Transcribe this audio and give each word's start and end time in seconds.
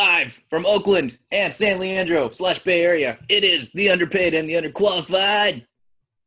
live 0.00 0.40
from 0.48 0.64
Oakland 0.66 1.18
and 1.32 1.52
San 1.52 1.80
Leandro 1.80 2.30
slash 2.30 2.60
Bay 2.60 2.82
Area. 2.84 3.18
It 3.28 3.42
is 3.42 3.72
the 3.72 3.90
underpaid 3.90 4.34
and 4.34 4.48
the 4.48 4.54
underqualified 4.54 5.66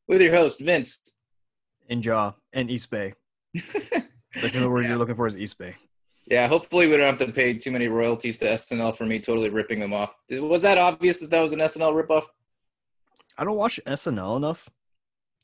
with 0.08 0.22
your 0.22 0.36
host, 0.36 0.60
Vince. 0.60 1.00
and 1.90 2.04
Jaw 2.04 2.34
and 2.52 2.70
East 2.70 2.92
Bay. 2.92 3.14
Like 4.42 4.52
the 4.52 4.68
word 4.68 4.88
you're 4.88 4.98
looking 4.98 5.14
for 5.14 5.28
is 5.28 5.38
East 5.38 5.60
Bay. 5.60 5.76
Yeah, 6.26 6.48
hopefully 6.48 6.88
we 6.88 6.98
don't 6.98 7.06
have 7.20 7.28
to 7.28 7.32
pay 7.32 7.54
too 7.54 7.70
many 7.70 7.88
royalties 7.88 8.40
to 8.40 8.46
SNL 8.46 8.96
for 8.96 9.06
me 9.06 9.20
totally 9.20 9.50
ripping 9.50 9.80
them 9.80 9.94
off. 9.94 10.16
Was 10.32 10.64
that 10.64 10.80
obvious 10.80 11.20
that 11.20 11.30
that 11.30 11.40
was 11.40 11.52
an 11.52 11.60
SNL 11.60 11.94
ripoff? 11.94 12.24
I 13.38 13.44
don't 13.44 13.56
watch 13.56 13.80
SNL 13.86 14.38
enough, 14.38 14.72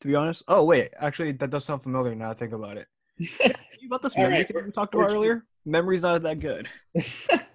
to 0.02 0.08
be 0.08 0.16
honest. 0.16 0.42
Oh 0.48 0.64
wait, 0.64 0.90
actually, 1.00 1.34
that 1.34 1.52
does 1.52 1.66
sound 1.66 1.84
familiar 1.84 2.16
now. 2.16 2.32
I 2.32 2.34
think 2.34 2.52
about 2.52 2.78
it. 2.78 2.88
You 3.80 3.88
about 3.88 4.02
this 4.02 4.18
memory 4.18 4.34
right, 4.40 4.52
we're- 4.54 4.72
talked 4.72 4.96
about 4.96 5.12
earlier? 5.12 5.46
Memory's 5.70 6.04
not 6.04 6.22
that 6.24 6.40
good. 6.40 6.68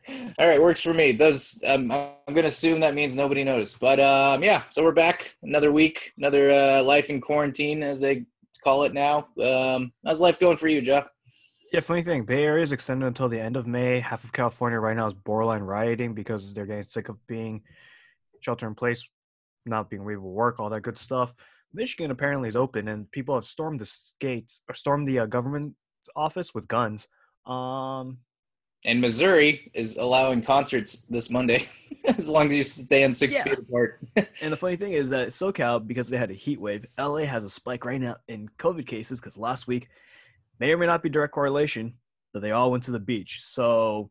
All 0.39 0.47
right, 0.47 0.61
works 0.61 0.81
for 0.81 0.95
me. 0.95 1.13
Does 1.13 1.63
um, 1.67 1.91
I'm 1.91 2.35
gonna 2.35 2.49
assume 2.49 2.81
that 2.81 2.95
means 2.95 3.17
nobody 3.17 3.43
noticed, 3.43 3.81
but 3.81 3.99
um, 4.01 4.43
yeah. 4.43 4.63
So 4.71 4.83
we're 4.83 4.93
back 4.93 5.37
another 5.43 5.73
week, 5.73 6.13
another 6.19 6.51
uh, 6.51 6.83
life 6.83 7.11
in 7.11 7.21
quarantine, 7.21 7.83
as 7.83 8.01
they 8.01 8.27
call 8.63 8.85
it 8.85 8.93
now. 8.93 9.29
Um, 9.43 9.93
how's 10.05 10.21
life 10.21 10.39
going 10.39 10.57
for 10.57 10.69
you, 10.69 10.81
Jeff? 10.81 11.07
Yeah, 11.73 11.81
funny 11.81 12.03
thing, 12.03 12.25
Bay 12.25 12.45
Area 12.45 12.63
is 12.63 12.73
extended 12.73 13.07
until 13.07 13.29
the 13.29 13.41
end 13.41 13.57
of 13.57 13.67
May. 13.67 13.99
Half 13.99 14.23
of 14.23 14.33
California 14.33 14.79
right 14.79 14.97
now 14.97 15.07
is 15.07 15.15
borderline 15.15 15.63
rioting 15.63 16.15
because 16.15 16.53
they're 16.53 16.67
getting 16.67 16.85
sick 16.85 17.09
of 17.09 17.17
being 17.27 17.63
shelter 18.43 18.69
in 18.69 18.75
place, 18.75 19.05
not 19.67 19.91
being 19.91 20.03
able 20.03 20.13
to 20.13 20.29
work, 20.29 20.61
all 20.61 20.71
that 20.71 20.83
good 20.83 20.99
stuff. 20.99 21.35
Michigan 21.73 22.13
apparently 22.13 22.49
is 22.49 22.57
open, 22.57 22.89
and 22.89 23.11
people 23.11 23.35
have 23.35 23.45
stormed 23.45 23.81
the 23.81 23.87
skates 23.87 24.61
or 24.69 24.75
stormed 24.75 25.09
the 25.09 25.21
uh, 25.21 25.27
government 25.27 25.75
office 26.15 26.55
with 26.55 26.69
guns. 26.69 27.09
Um, 27.47 28.19
And 28.87 29.01
Missouri 29.01 29.71
is 29.75 29.97
allowing 29.97 30.43
concerts 30.43 31.07
this 31.09 31.31
Monday, 31.31 31.67
as 32.07 32.29
long 32.29 32.47
as 32.47 32.53
you 32.55 32.63
stand 32.63 33.17
six 33.17 33.35
Yeah. 33.35 33.45
feet 33.45 33.59
apart. 33.59 34.01
And 34.43 34.53
the 34.53 34.57
funny 34.57 34.77
thing 34.77 34.93
is 34.93 35.11
that 35.11 35.29
SoCal, 35.29 35.87
because 35.87 36.09
they 36.09 36.17
had 36.19 36.31
a 36.31 36.35
heat 36.35 36.61
wave, 36.61 36.85
LA 36.99 37.25
has 37.25 37.45
a 37.45 37.51
spike 37.51 37.85
right 37.85 38.01
now 38.01 38.17
in 38.29 38.49
COVID 38.59 38.87
cases 38.87 39.21
because 39.21 39.37
last 39.37 39.67
week 39.67 39.89
may 40.61 40.71
or 40.73 40.77
may 40.77 40.87
not 40.87 41.03
be 41.03 41.09
direct 41.09 41.33
correlation, 41.33 41.95
but 42.33 42.41
they 42.43 42.51
all 42.53 42.71
went 42.71 42.83
to 42.85 42.91
the 42.91 43.01
beach. 43.01 43.41
So 43.43 44.11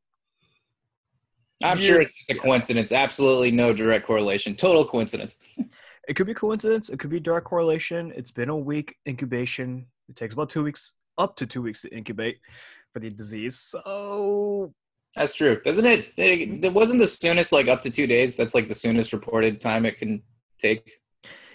I'm 1.64 1.78
sure 1.78 2.02
it's 2.02 2.14
just 2.16 2.32
a 2.32 2.36
coincidence. 2.36 2.92
Absolutely 2.92 3.52
no 3.52 3.74
direct 3.74 4.06
correlation. 4.06 4.56
Total 4.56 4.86
coincidence. 4.86 5.38
it 6.08 6.16
could 6.16 6.28
be 6.28 6.34
coincidence, 6.34 6.90
it 6.90 7.00
could 7.00 7.10
be 7.10 7.20
direct 7.20 7.46
correlation. 7.46 8.12
It's 8.16 8.32
been 8.32 8.50
a 8.50 8.58
week 8.58 8.96
incubation. 9.08 9.86
It 10.10 10.16
takes 10.16 10.34
about 10.34 10.50
two 10.50 10.64
weeks, 10.64 10.94
up 11.18 11.36
to 11.38 11.46
two 11.46 11.62
weeks 11.62 11.82
to 11.84 11.96
incubate 11.96 12.40
for 12.94 13.00
the 13.00 13.10
disease. 13.10 13.58
So 13.60 14.72
That's 15.16 15.36
true, 15.36 15.60
doesn't 15.62 15.86
it? 15.86 16.08
It, 16.18 16.64
it 16.66 16.74
wasn't 16.74 17.00
the 17.00 17.08
soonest, 17.08 17.52
like 17.52 17.68
up 17.68 17.82
to 17.82 17.90
two 17.90 18.08
days. 18.08 18.36
That's 18.36 18.56
like 18.56 18.68
the 18.68 18.76
soonest 18.76 19.12
reported 19.14 19.60
time 19.60 19.86
it 19.86 19.98
can 19.98 20.22
take. 20.60 21.00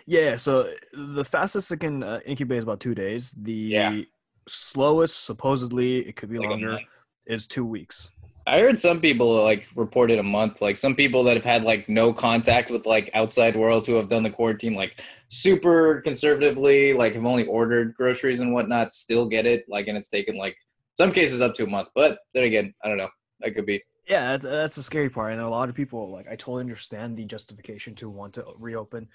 yeah, 0.06 0.36
so 0.36 0.70
the 0.92 1.25
fastest 1.25 1.70
it 1.72 1.78
can 1.78 2.03
uh, 2.03 2.20
incubate 2.27 2.58
is 2.58 2.64
about 2.64 2.80
two 2.80 2.95
days. 2.95 3.34
The 3.41 3.53
Yeah. 3.53 4.00
slowest, 4.48 5.25
supposedly, 5.25 6.06
it 6.06 6.17
could 6.17 6.30
be 6.30 6.39
Like 6.39 6.50
longer, 6.50 6.78
is 7.27 7.47
two 7.47 7.64
weeks. 7.64 8.11
I 8.47 8.61
heard 8.61 8.80
some 8.80 9.00
people 9.00 9.45
like 9.45 9.69
reported 9.77 10.19
a 10.19 10.23
month. 10.23 10.62
Like 10.62 10.78
some 10.78 10.95
people 10.95 11.23
that 11.25 11.36
have 11.36 11.45
had 11.45 11.64
like 11.64 11.86
no 11.89 12.14
contact 12.14 12.70
with 12.70 12.86
like 12.86 13.11
outside 13.12 13.55
world 13.55 13.86
who 13.86 13.95
have 13.95 14.08
done 14.08 14.23
the 14.23 14.30
quarantine 14.30 14.75
like 14.75 15.02
super 15.28 16.00
conservatively, 16.00 16.95
like 16.95 17.14
have 17.14 17.27
only 17.27 17.45
ordered 17.45 17.95
groceries 17.95 18.41
and 18.41 18.55
whatnot, 18.55 18.95
still 18.95 19.28
get 19.28 19.45
it. 19.45 19.64
Like 19.69 19.86
and 19.86 19.98
it's 19.98 20.08
taken 20.08 20.39
like 20.39 20.56
some 20.99 21.13
cases 21.13 21.41
up 21.41 21.55
to 21.55 21.65
a 21.65 21.67
month. 21.67 21.89
But 21.95 22.19
then 22.35 22.45
again, 22.45 22.75
I 22.85 22.89
don't 22.89 22.99
know. 22.99 23.09
That 23.41 23.55
could 23.55 23.67
be. 23.67 23.83
Yeah, 24.09 24.33
that's, 24.33 24.43
that's 24.43 24.77
the 24.77 24.83
scary 24.83 25.09
part. 25.09 25.33
And 25.33 25.41
a 25.41 25.49
lot 25.49 25.69
of 25.69 25.75
people, 25.75 26.11
like, 26.11 26.27
I 26.27 26.35
totally 26.35 26.63
understand 26.63 27.17
the 27.17 27.25
justification 27.25 27.95
to 27.97 28.11
want 28.11 28.33
to 28.35 28.45
reopen 28.59 29.07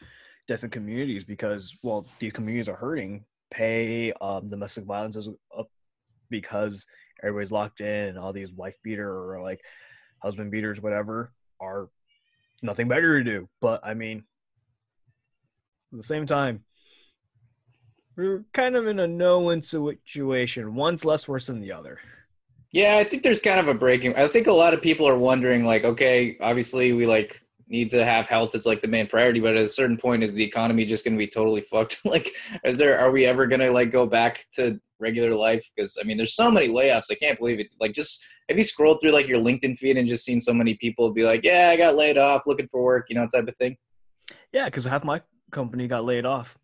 different 0.48 0.72
communities 0.72 1.24
because, 1.26 1.78
well, 1.84 2.08
these 2.20 2.32
communities 2.32 2.70
are 2.70 2.76
hurting. 2.76 3.26
Pay 3.52 4.14
um, 4.22 4.48
domestic 4.48 4.86
violence 4.86 5.18
is 5.18 5.28
up 5.58 5.68
because 6.30 6.88
everybody's 7.22 7.52
locked 7.52 7.82
in, 7.82 8.10
and 8.10 8.18
all 8.18 8.32
these 8.32 8.54
wife 8.54 8.78
beater 8.84 9.10
or 9.10 9.42
like 9.42 9.60
husband 10.22 10.52
beaters, 10.52 10.82
whatever, 10.82 11.34
are 11.60 11.90
nothing 12.62 12.88
better 12.88 13.22
to 13.22 13.30
do. 13.30 13.50
But 13.62 13.82
I 13.84 13.94
mean, 13.94 14.24
at 15.92 15.98
the 15.98 16.04
same 16.04 16.26
time, 16.26 16.64
we're 18.16 18.44
kind 18.54 18.76
of 18.76 18.88
in 18.88 19.00
a 19.00 19.08
no-win 19.08 19.64
situation. 19.64 20.76
One's 20.76 21.06
less 21.06 21.28
worse 21.28 21.48
than 21.48 21.60
the 21.60 21.72
other. 21.72 22.00
Yeah, 22.72 22.98
I 23.00 23.04
think 23.04 23.24
there's 23.24 23.42
kind 23.42 23.60
of 23.60 23.68
a 23.68 23.74
breaking. 23.74 24.16
I 24.16 24.28
think 24.28 24.48
a 24.48 24.52
lot 24.52 24.74
of 24.74 24.82
people 24.82 25.08
are 25.08 25.18
wondering, 25.18 25.64
like, 25.64 25.84
okay, 25.84 26.38
obviously 26.42 26.94
we 26.94 27.06
like 27.06 27.44
need 27.68 27.90
to 27.92 28.04
have 28.04 28.28
health 28.28 28.56
as 28.56 28.66
like 28.66 28.82
the 28.82 28.88
main 28.88 29.08
priority, 29.08 29.40
but 29.40 29.56
at 29.56 29.64
a 29.64 29.68
certain 29.68 29.98
point, 29.98 30.24
is 30.24 30.34
the 30.34 30.44
economy 30.44 30.86
just 30.86 31.04
going 31.04 31.14
to 31.14 31.18
be 31.18 31.28
totally 31.28 31.62
fucked? 31.72 32.04
like, 32.06 32.32
is 32.64 32.78
there? 32.78 33.00
Are 33.00 33.12
we 33.12 33.26
ever 33.26 33.46
going 33.48 33.60
to 33.60 33.72
like 33.72 33.92
go 33.92 34.06
back 34.06 34.46
to 34.54 34.80
regular 35.00 35.36
life? 35.36 35.70
Because 35.76 35.98
I 36.00 36.04
mean, 36.04 36.18
there's 36.18 36.36
so 36.36 36.50
many 36.50 36.68
layoffs. 36.68 37.12
I 37.12 37.16
can't 37.16 37.38
believe 37.38 37.60
it. 37.60 37.68
Like, 37.80 37.94
just 37.94 38.24
have 38.50 38.58
you 38.58 38.64
scrolled 38.64 39.02
through 39.02 39.12
like 39.12 39.28
your 39.28 39.40
LinkedIn 39.40 39.78
feed 39.78 39.98
and 39.98 40.08
just 40.08 40.26
seen 40.26 40.40
so 40.40 40.54
many 40.54 40.76
people 40.76 41.12
be 41.12 41.24
like, 41.24 41.44
yeah, 41.44 41.70
I 41.72 41.76
got 41.76 41.96
laid 41.96 42.18
off, 42.18 42.48
looking 42.48 42.68
for 42.68 42.84
work, 42.84 43.06
you 43.10 43.16
know, 43.16 43.28
type 43.28 43.48
of 43.48 43.56
thing. 43.58 43.78
Yeah, 44.52 44.66
because 44.66 44.86
half 44.86 45.04
my 45.04 45.22
company 45.52 45.88
got 45.88 46.06
laid 46.06 46.26
off. 46.26 46.58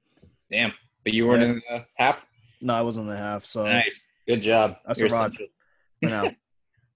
Damn, 0.50 0.74
but 1.04 1.14
you 1.14 1.28
weren't 1.28 1.42
Yeah. 1.42 1.50
in 1.50 1.62
the 1.70 1.86
half. 1.96 2.26
No, 2.62 2.74
I 2.74 2.82
wasn't 2.82 3.08
in 3.08 3.14
the 3.16 3.18
half. 3.20 3.46
So 3.46 3.66
Nice, 3.66 4.06
good 4.28 4.42
job. 4.42 4.78
That's 4.86 5.00
You're 5.00 5.10
a 5.10 5.14
essential. 5.14 5.48
for 6.02 6.10
now. 6.10 6.32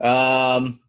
Um, 0.02 0.82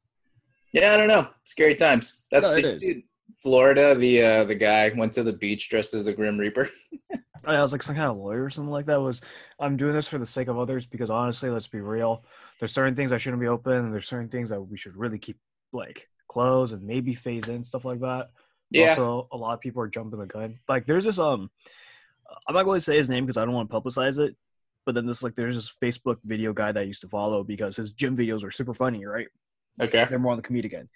yeah, 0.73 0.93
I 0.95 0.97
don't 0.97 1.07
know. 1.09 1.29
Scary 1.45 1.77
times. 1.77 2.23
That's 2.33 2.51
No, 2.51 2.57
the 2.57 2.79
dude, 2.81 3.03
Florida. 3.39 3.95
The 3.95 4.23
uh, 4.23 4.45
the 4.45 4.55
guy 4.57 4.91
went 4.97 5.13
to 5.13 5.23
the 5.23 5.33
beach 5.33 5.69
dressed 5.69 5.95
as 5.95 6.05
the 6.05 6.13
Grim 6.13 6.37
Reaper. 6.37 6.69
I 7.45 7.61
was 7.63 7.71
like 7.71 7.83
some 7.83 7.95
kind 7.95 8.11
of 8.11 8.17
lawyer 8.17 8.43
or 8.43 8.51
something 8.51 8.73
like 8.73 8.87
that. 8.87 9.01
Was 9.01 9.21
I'm 9.61 9.77
doing 9.77 9.93
this 9.95 10.09
for 10.09 10.19
the 10.19 10.27
sake 10.27 10.49
of 10.49 10.59
others 10.59 10.85
because 10.87 11.11
honestly, 11.11 11.49
let's 11.51 11.69
be 11.69 11.81
real. 11.81 12.25
There's 12.59 12.73
certain 12.73 12.97
things 12.97 13.13
I 13.13 13.19
shouldn't 13.19 13.41
be 13.41 13.47
open, 13.47 13.73
and 13.75 13.93
there's 13.95 14.09
certain 14.09 14.29
things 14.31 14.51
that 14.51 14.61
we 14.61 14.77
should 14.77 14.97
really 14.97 15.19
keep 15.19 15.39
like 15.73 16.09
closed 16.27 16.73
and 16.73 16.83
maybe 16.83 17.15
phase 17.15 17.49
in 17.49 17.63
stuff 17.63 17.85
like 17.85 18.01
that. 18.01 18.31
Yeah, 18.71 18.89
Also, 18.91 19.29
a 19.31 19.37
lot 19.37 19.55
of 19.55 19.61
people 19.61 19.83
are 19.83 19.89
jumping 19.89 20.19
the 20.19 20.27
gun. 20.27 20.59
Like 20.69 20.87
there's 20.87 21.05
this 21.05 21.21
um, 21.21 21.51
I'm 22.49 22.55
not 22.55 22.65
going 22.65 22.79
to 22.79 22.85
say 22.85 22.97
his 22.97 23.09
name 23.11 23.25
because 23.25 23.37
I 23.37 23.45
don't 23.45 23.55
want 23.55 23.71
to 23.71 23.81
publicize 23.81 24.19
it. 24.19 24.37
But 24.87 24.95
then 24.95 25.07
this 25.07 25.23
like 25.23 25.35
there's 25.35 25.55
this 25.57 25.75
Facebook 25.83 26.19
video 26.25 26.53
guy 26.53 26.71
that 26.73 26.81
I 26.81 26.85
used 26.85 27.01
to 27.03 27.09
follow 27.09 27.43
because 27.43 27.77
his 27.77 27.93
gym 27.93 28.17
videos 28.17 28.45
are 28.45 28.51
super 28.51 28.75
funny, 28.75 29.05
right? 29.07 29.29
okay. 29.81 30.07
they're 30.09 30.19
more 30.19 30.33
on 30.33 30.37
the 30.37 30.43
comedic 30.43 30.75
end. 30.75 30.89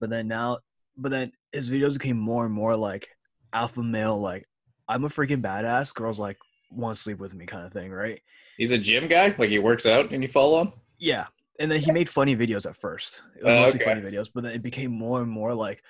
But 0.00 0.10
then 0.10 0.28
now, 0.28 0.58
but 0.96 1.10
then 1.10 1.30
his 1.52 1.70
videos 1.70 1.92
became 1.94 2.18
more 2.18 2.44
and 2.46 2.54
more 2.54 2.74
like 2.76 3.08
alpha 3.52 3.82
male, 3.82 4.18
like 4.18 4.48
I'm 4.88 5.04
a 5.04 5.08
freaking 5.08 5.42
badass. 5.42 5.94
Girls 5.94 6.18
like 6.18 6.38
want 6.70 6.96
to 6.96 7.02
sleep 7.02 7.18
with 7.18 7.34
me 7.34 7.44
kind 7.46 7.66
of 7.66 7.72
thing, 7.72 7.90
right? 7.92 8.20
He's 8.56 8.70
a 8.70 8.78
gym 8.78 9.08
guy. 9.08 9.34
Like 9.38 9.50
he 9.50 9.58
works 9.58 9.84
out 9.86 10.10
and 10.12 10.22
you 10.22 10.28
follow 10.28 10.62
him. 10.62 10.72
Yeah. 10.98 11.26
And 11.60 11.70
then 11.70 11.80
he 11.80 11.92
made 11.92 12.08
funny 12.08 12.34
videos 12.36 12.66
at 12.66 12.76
first, 12.76 13.20
It 13.38 13.44
was 13.44 13.52
Oh, 13.52 13.60
mostly 13.60 13.80
okay. 13.82 13.90
funny 13.94 14.00
videos. 14.00 14.28
But 14.34 14.42
then 14.44 14.52
it 14.54 14.62
became 14.62 14.90
more 14.90 15.20
and 15.20 15.30
more 15.30 15.54
like 15.54 15.82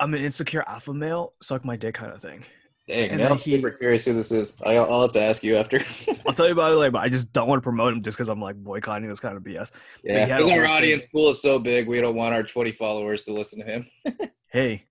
I'm 0.00 0.12
an 0.14 0.22
insecure 0.22 0.64
alpha 0.68 0.92
male, 0.92 1.32
suck 1.42 1.64
my 1.64 1.76
dick 1.76 1.94
kind 1.94 2.12
of 2.12 2.20
thing. 2.20 2.44
Dang, 2.86 3.10
And 3.10 3.22
now 3.22 3.30
I'm 3.30 3.38
super 3.38 3.70
he- 3.70 3.78
curious 3.78 4.04
who 4.04 4.12
this 4.12 4.30
is. 4.30 4.56
I, 4.62 4.76
I'll 4.76 5.02
have 5.02 5.12
to 5.12 5.20
ask 5.20 5.42
you 5.42 5.56
after. 5.56 5.80
I'll 6.26 6.34
tell 6.34 6.46
you 6.46 6.52
about 6.52 6.72
it 6.72 6.76
later, 6.76 6.90
but 6.90 6.98
I 7.02 7.08
just 7.08 7.32
don't 7.32 7.48
want 7.48 7.58
to 7.60 7.62
promote 7.62 7.94
him 7.94 8.02
just 8.02 8.18
because 8.18 8.28
I'm 8.28 8.40
like 8.42 8.56
boycotting 8.56 9.08
this 9.08 9.20
kind 9.20 9.36
of 9.36 9.42
BS. 9.42 9.70
yeah, 10.02 10.26
because 10.26 10.50
our 10.50 10.58
whole 10.58 10.62
thing. 10.62 10.70
audience 10.70 11.06
pool 11.06 11.30
is 11.30 11.40
so 11.40 11.58
big, 11.58 11.88
we 11.88 12.00
don't 12.00 12.14
want 12.14 12.34
our 12.34 12.42
20 12.42 12.72
followers 12.72 13.22
to 13.24 13.32
listen 13.32 13.60
to 13.60 13.64
him. 13.64 13.86
Hey, 14.48 14.86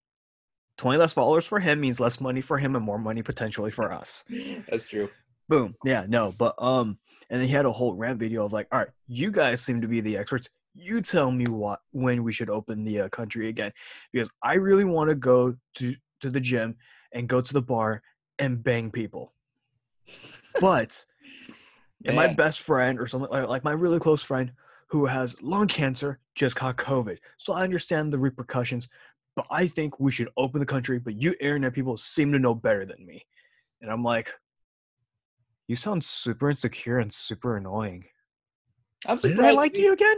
20 0.79 0.97
less 0.97 1.13
followers 1.13 1.45
for 1.45 1.57
him 1.57 1.79
means 1.79 1.97
less 1.99 2.19
money 2.19 2.41
for 2.41 2.57
him 2.57 2.75
and 2.75 2.83
more 2.83 2.97
money 2.99 3.21
potentially 3.21 3.71
for 3.71 3.93
us. 3.93 4.25
That's 4.67 4.87
true. 4.87 5.09
boom 5.47 5.75
yeah 5.85 6.05
no 6.07 6.33
but 6.37 6.53
um 6.61 6.97
and 7.29 7.39
then 7.39 7.47
he 7.47 7.53
had 7.53 7.65
a 7.65 7.71
whole 7.71 7.93
rant 7.95 8.19
video 8.19 8.43
of 8.45 8.51
like 8.51 8.67
all 8.73 8.79
right 8.79 8.89
you 9.07 9.31
guys 9.31 9.61
seem 9.61 9.79
to 9.81 9.87
be 9.87 10.01
the 10.01 10.17
experts 10.17 10.49
you 10.73 10.99
tell 11.01 11.31
me 11.31 11.45
what 11.47 11.79
when 11.91 12.23
we 12.23 12.33
should 12.33 12.49
open 12.49 12.84
the 12.84 13.01
uh, 13.01 13.09
country 13.09 13.47
again 13.49 13.72
because 14.11 14.29
i 14.41 14.55
really 14.55 14.84
want 14.85 15.09
to 15.09 15.16
go 15.16 15.55
to 15.75 15.93
to 16.22 16.29
the 16.29 16.39
gym 16.39 16.75
and 17.13 17.29
go 17.29 17.41
to 17.41 17.53
the 17.53 17.61
bar 17.61 18.01
and 18.39 18.63
bang 18.63 18.91
people. 18.91 19.33
But 20.61 21.03
my 22.05 22.27
best 22.27 22.61
friend 22.61 22.99
or 22.99 23.07
something 23.07 23.31
like, 23.31 23.47
like 23.47 23.63
my 23.63 23.71
really 23.71 23.99
close 23.99 24.21
friend 24.21 24.51
who 24.87 25.05
has 25.05 25.41
lung 25.41 25.67
cancer 25.67 26.19
just 26.35 26.55
caught 26.55 26.77
covid. 26.77 27.17
So 27.37 27.53
i 27.53 27.63
understand 27.63 28.11
the 28.11 28.17
repercussions 28.17 28.89
but 29.35 29.45
i 29.49 29.67
think 29.67 29.99
we 29.99 30.11
should 30.11 30.29
open 30.37 30.59
the 30.59 30.65
country 30.65 30.99
but 30.99 31.15
you 31.15 31.33
internet 31.39 31.73
people 31.73 31.97
seem 31.97 32.31
to 32.33 32.39
know 32.39 32.53
better 32.53 32.85
than 32.85 33.05
me. 33.05 33.25
And 33.81 33.89
i'm 33.91 34.03
like 34.03 34.33
you 35.67 35.75
sound 35.75 36.03
super 36.03 36.49
insecure 36.49 36.99
and 36.99 37.13
super 37.13 37.57
annoying. 37.57 38.03
I'm 39.05 39.17
did 39.17 39.31
i 39.31 39.33
surprised. 39.33 39.57
like 39.57 39.77
you 39.77 39.93
again 39.93 40.17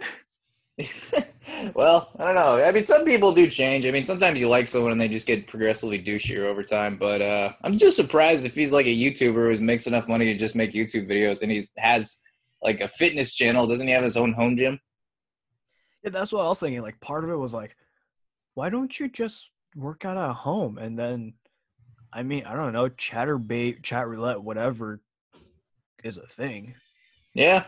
well, 1.73 2.11
I 2.19 2.25
don't 2.25 2.35
know. 2.35 2.63
I 2.63 2.71
mean, 2.71 2.83
some 2.83 3.05
people 3.05 3.31
do 3.31 3.49
change. 3.49 3.85
I 3.85 3.91
mean, 3.91 4.03
sometimes 4.03 4.41
you 4.41 4.49
like 4.49 4.67
someone 4.67 4.91
and 4.91 4.99
they 4.99 5.07
just 5.07 5.25
get 5.25 5.47
progressively 5.47 6.01
douchier 6.01 6.45
over 6.45 6.63
time. 6.63 6.97
But 6.97 7.21
uh, 7.21 7.53
I'm 7.63 7.73
just 7.73 7.95
surprised 7.95 8.45
if 8.45 8.55
he's 8.55 8.73
like 8.73 8.85
a 8.85 8.89
YouTuber 8.89 9.55
who 9.55 9.63
makes 9.63 9.87
enough 9.87 10.07
money 10.07 10.25
to 10.25 10.37
just 10.37 10.55
make 10.55 10.73
YouTube 10.73 11.09
videos 11.09 11.41
and 11.41 11.51
he 11.51 11.63
has 11.77 12.17
like 12.61 12.81
a 12.81 12.87
fitness 12.87 13.33
channel. 13.33 13.67
Doesn't 13.67 13.87
he 13.87 13.93
have 13.93 14.03
his 14.03 14.17
own 14.17 14.33
home 14.33 14.57
gym? 14.57 14.79
Yeah, 16.03 16.11
that's 16.11 16.33
what 16.33 16.45
I 16.45 16.49
was 16.49 16.59
thinking. 16.59 16.81
Like 16.81 16.99
part 16.99 17.23
of 17.23 17.29
it 17.29 17.35
was 17.35 17.53
like, 17.53 17.75
why 18.55 18.69
don't 18.69 18.99
you 18.99 19.09
just 19.09 19.49
work 19.75 20.05
out 20.05 20.17
at 20.17 20.35
home 20.35 20.77
and 20.77 20.97
then 20.97 21.33
I 22.11 22.23
mean, 22.23 22.45
I 22.45 22.55
don't 22.55 22.71
know, 22.71 22.87
Chaturbate, 22.89 23.83
chat 23.83 24.07
roulette, 24.07 24.41
whatever 24.41 25.01
is 26.01 26.17
a 26.17 26.25
thing. 26.25 26.73
Yeah, 27.33 27.65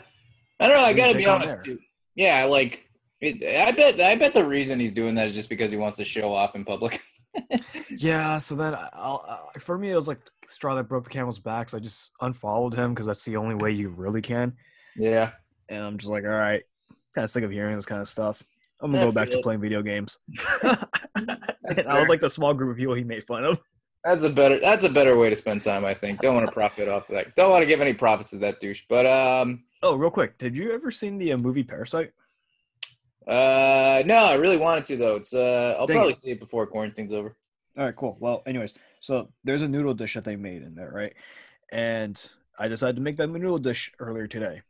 I 0.60 0.68
don't 0.68 0.78
know. 0.78 0.84
I 0.84 0.92
you 0.92 0.96
gotta 0.96 1.18
be 1.18 1.26
honest 1.26 1.56
there? 1.56 1.76
too. 1.76 1.80
Yeah, 2.16 2.46
like 2.46 2.87
it, 3.22 3.68
I 3.68 3.72
bet. 3.72 4.00
I 4.00 4.16
bet 4.16 4.34
the 4.34 4.46
reason 4.46 4.80
he's 4.80 4.92
doing 4.92 5.16
that 5.16 5.28
is 5.28 5.36
just 5.36 5.50
because 5.50 5.72
he 5.72 5.78
wants 5.78 5.98
to 5.98 6.04
show 6.04 6.34
off 6.34 6.56
in 6.56 6.66
public. 6.66 7.00
Yeah, 7.98 8.38
so 8.40 8.56
then 8.56 8.76
I'll, 8.94 9.24
uh, 9.28 9.60
for 9.60 9.78
me, 9.78 9.92
it 9.92 9.96
was 9.96 10.08
like 10.08 10.20
straw 10.48 10.74
that 10.76 10.84
broke 10.84 11.04
the 11.04 11.10
camel's 11.10 11.40
back. 11.40 11.70
So 11.70 11.78
I 11.78 11.80
just 11.80 12.12
unfollowed 12.22 12.74
him 12.74 12.94
because 12.94 13.06
that's 13.08 13.24
the 13.26 13.38
only 13.38 13.56
way 13.56 13.72
you 13.72 13.90
really 13.90 14.22
can. 14.22 14.54
yeah. 14.96 15.32
And 15.70 15.84
I'm 15.84 15.98
just 15.98 16.12
like, 16.12 16.24
all 16.24 16.30
right, 16.30 16.64
kind 17.14 17.26
of 17.26 17.32
sick 17.32 17.44
of 17.44 17.52
hearing 17.52 17.76
this 17.76 17.86
kind 17.86 18.02
of 18.02 18.08
stuff. 18.08 18.42
I'm 18.82 18.92
gonna 18.92 19.04
I 19.04 19.08
go 19.08 19.12
back 19.12 19.30
to 19.32 19.42
playing 19.42 19.62
video 19.62 19.82
games. 19.82 20.20
And 21.16 21.88
I 21.88 22.00
was 22.00 22.08
like 22.10 22.22
the 22.22 22.30
small 22.30 22.54
group 22.54 22.72
of 22.72 22.78
people 22.78 22.94
he 22.94 23.04
made 23.04 23.24
fun 23.26 23.44
of. 23.44 23.60
That's 24.04 24.24
a 24.24 24.30
better. 24.30 24.60
That's 24.60 24.86
a 24.86 24.90
better 24.90 25.18
way 25.18 25.30
to 25.30 25.36
spend 25.36 25.62
time. 25.62 25.84
I 25.84 25.94
think. 25.94 26.22
Don't 26.22 26.36
want 26.36 26.46
to 26.48 26.52
profit 26.54 26.88
off 26.88 27.08
that. 27.08 27.36
Don't 27.36 27.52
want 27.52 27.62
to 27.62 27.66
give 27.66 27.82
any 27.82 27.94
profits 27.94 28.32
to 28.32 28.38
that 28.38 28.60
douche. 28.60 28.84
But 28.88 29.06
um, 29.06 29.64
Oh, 29.84 29.96
real 29.96 30.10
quick, 30.12 30.38
did 30.38 30.56
you 30.56 30.72
ever 30.72 30.92
seen 30.92 31.18
the 31.18 31.34
uh, 31.34 31.38
movie 31.38 31.64
Parasite? 31.64 32.12
Uh, 33.28 34.04
no, 34.06 34.16
I 34.16 34.34
really 34.36 34.58
wanted 34.58 34.86
to 34.86 34.98
though. 34.98 35.16
It's 35.16 35.34
uh, 35.34 35.76
I'll 35.80 35.86
Dang 35.86 35.98
probably 35.98 36.14
it. 36.14 36.18
see 36.18 36.32
it 36.32 36.40
before 36.40 36.66
quarantine's 36.68 37.12
over. 37.12 37.36
All 37.78 37.86
right, 37.86 37.96
cool. 37.96 38.18
Well, 38.20 38.42
anyways, 38.48 38.74
so 39.00 39.30
there's 39.44 39.62
a 39.62 39.68
noodle 39.68 39.94
dish 39.94 40.16
that 40.16 40.24
they 40.24 40.36
made 40.36 40.64
in 40.64 40.74
there, 40.76 40.92
right? 40.92 41.14
And 41.72 42.20
I 42.58 42.68
decided 42.68 42.96
to 42.96 43.02
make 43.02 43.18
that 43.18 43.28
noodle 43.28 43.60
dish 43.60 43.92
earlier 44.00 44.28
today. 44.28 44.62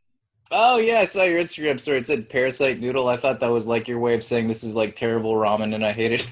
Oh 0.50 0.78
yeah, 0.78 1.00
I 1.00 1.04
saw 1.04 1.24
your 1.24 1.42
Instagram 1.42 1.78
story. 1.78 1.98
It 1.98 2.06
said 2.06 2.28
parasite 2.28 2.80
noodle. 2.80 3.08
I 3.08 3.16
thought 3.16 3.40
that 3.40 3.50
was 3.50 3.66
like 3.66 3.86
your 3.86 3.98
way 3.98 4.14
of 4.14 4.24
saying 4.24 4.48
this 4.48 4.64
is 4.64 4.74
like 4.74 4.96
terrible 4.96 5.34
ramen 5.34 5.74
and 5.74 5.84
I 5.84 5.92
hate 5.92 6.12
it. 6.12 6.30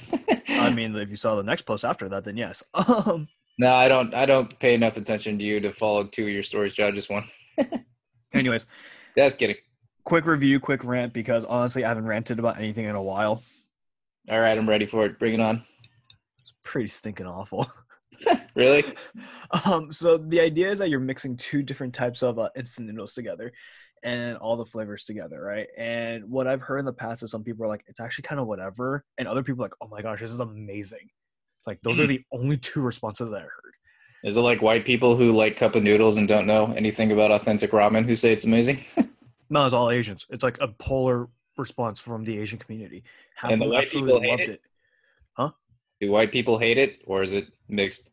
I 0.48 0.72
mean, 0.72 0.96
if 0.96 1.10
you 1.10 1.16
saw 1.16 1.34
the 1.34 1.42
next 1.42 1.62
post 1.62 1.84
after 1.84 2.08
that, 2.08 2.24
then 2.24 2.36
yes. 2.36 2.62
Um, 2.74 3.28
no, 3.58 3.72
I 3.72 3.88
don't. 3.88 4.14
I 4.14 4.26
don't 4.26 4.58
pay 4.58 4.74
enough 4.74 4.98
attention 4.98 5.38
to 5.38 5.44
you 5.44 5.60
to 5.60 5.72
follow 5.72 6.04
two 6.04 6.24
of 6.24 6.28
your 6.28 6.42
stories, 6.42 6.74
Joe. 6.74 6.90
Just 6.92 7.08
one. 7.08 7.24
anyways, 8.34 8.66
Just 9.16 9.38
kidding. 9.38 9.56
Quick 10.06 10.24
review, 10.24 10.58
quick 10.58 10.84
rant, 10.84 11.12
because 11.12 11.44
honestly, 11.44 11.84
I 11.84 11.88
haven't 11.88 12.06
ranted 12.06 12.38
about 12.38 12.58
anything 12.58 12.86
in 12.86 12.94
a 12.94 13.02
while. 13.02 13.42
All 14.30 14.40
right, 14.40 14.56
I'm 14.56 14.68
ready 14.68 14.86
for 14.86 15.04
it. 15.04 15.18
Bring 15.18 15.34
it 15.34 15.40
on. 15.40 15.62
It's 16.40 16.54
pretty 16.64 16.88
stinking 16.88 17.26
awful. 17.26 17.70
Really? 18.54 18.82
um, 19.66 19.92
so 19.92 20.16
the 20.16 20.40
idea 20.40 20.70
is 20.70 20.78
that 20.78 20.88
you're 20.88 20.98
mixing 20.98 21.36
two 21.36 21.62
different 21.62 21.92
types 21.92 22.22
of 22.22 22.38
uh, 22.38 22.48
instant 22.56 22.88
noodles 22.88 23.12
together, 23.12 23.52
and 24.02 24.38
all 24.38 24.56
the 24.56 24.64
flavors 24.64 25.04
together, 25.04 25.42
right? 25.42 25.66
And 25.76 26.24
what 26.24 26.46
I've 26.46 26.62
heard 26.62 26.78
in 26.78 26.86
the 26.86 26.94
past 26.94 27.22
is 27.22 27.30
some 27.30 27.44
people 27.44 27.66
are 27.66 27.68
like, 27.68 27.84
it's 27.86 28.00
actually 28.00 28.22
kind 28.22 28.40
of 28.40 28.46
whatever, 28.46 29.04
and 29.18 29.28
other 29.28 29.42
people 29.42 29.62
are 29.62 29.66
like, 29.66 29.74
oh 29.82 29.88
my 29.88 30.00
gosh, 30.00 30.20
this 30.20 30.32
is 30.32 30.40
amazing. 30.40 31.10
Like 31.66 31.78
those 31.82 32.00
are 32.00 32.06
the 32.06 32.22
only 32.32 32.56
two 32.56 32.80
responses 32.80 33.28
that 33.28 33.36
I 33.36 33.42
heard. 33.42 33.74
Is 34.24 34.38
it 34.38 34.40
like 34.40 34.62
white 34.62 34.86
people 34.86 35.14
who 35.14 35.32
like 35.32 35.56
cup 35.56 35.74
of 35.74 35.82
noodles 35.82 36.16
and 36.16 36.26
don't 36.26 36.46
know 36.46 36.72
anything 36.74 37.12
about 37.12 37.32
authentic 37.32 37.72
ramen 37.72 38.06
who 38.06 38.16
say 38.16 38.32
it's 38.32 38.44
amazing? 38.44 38.80
No, 39.50 39.64
it's 39.64 39.74
all 39.74 39.90
Asians. 39.90 40.26
It's 40.30 40.42
like 40.42 40.58
a 40.60 40.68
polar 40.68 41.28
response 41.56 42.00
from 42.00 42.24
the 42.24 42.38
Asian 42.38 42.58
community. 42.58 43.04
Half 43.34 43.52
And 43.52 43.60
the 43.60 43.68
white 43.68 43.88
people 43.90 44.20
hate 44.20 44.28
loved 44.30 44.42
it? 44.42 44.50
it. 44.50 44.60
Do 46.00 46.10
white 46.10 46.30
people 46.30 46.58
hate 46.58 46.76
it, 46.76 47.00
or 47.06 47.22
is 47.22 47.32
it 47.32 47.46
mixed? 47.68 48.10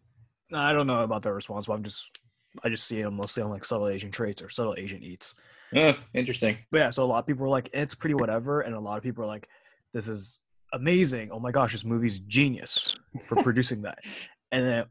I 0.53 0.71
don't 0.71 0.87
know 0.87 1.01
about 1.01 1.21
their 1.23 1.33
response, 1.33 1.67
but 1.67 1.73
I'm 1.73 1.83
just 1.83 2.17
I 2.63 2.69
just 2.69 2.87
see 2.87 3.01
them 3.01 3.15
mostly 3.15 3.43
on 3.43 3.49
like 3.49 3.65
subtle 3.65 3.89
Asian 3.89 4.09
traits 4.09 4.41
or 4.41 4.49
subtle 4.49 4.75
Asian 4.77 5.03
eats. 5.03 5.35
Huh, 5.73 5.95
interesting. 6.13 6.59
But 6.71 6.77
yeah, 6.79 6.89
so 6.91 7.03
a 7.03 7.07
lot 7.07 7.19
of 7.19 7.25
people 7.25 7.45
are 7.45 7.49
like, 7.49 7.69
it's 7.73 7.95
pretty 7.95 8.13
whatever, 8.13 8.61
and 8.61 8.73
a 8.75 8.79
lot 8.79 8.95
of 8.97 9.03
people 9.03 9.23
are 9.23 9.27
like, 9.27 9.49
this 9.91 10.07
is 10.07 10.41
amazing. 10.71 11.29
Oh 11.31 11.39
my 11.39 11.51
gosh, 11.51 11.73
this 11.73 11.83
movie's 11.83 12.19
genius 12.19 12.95
for 13.27 13.41
producing 13.43 13.81
that. 13.83 13.99
And 14.53 14.63
then, 14.63 14.85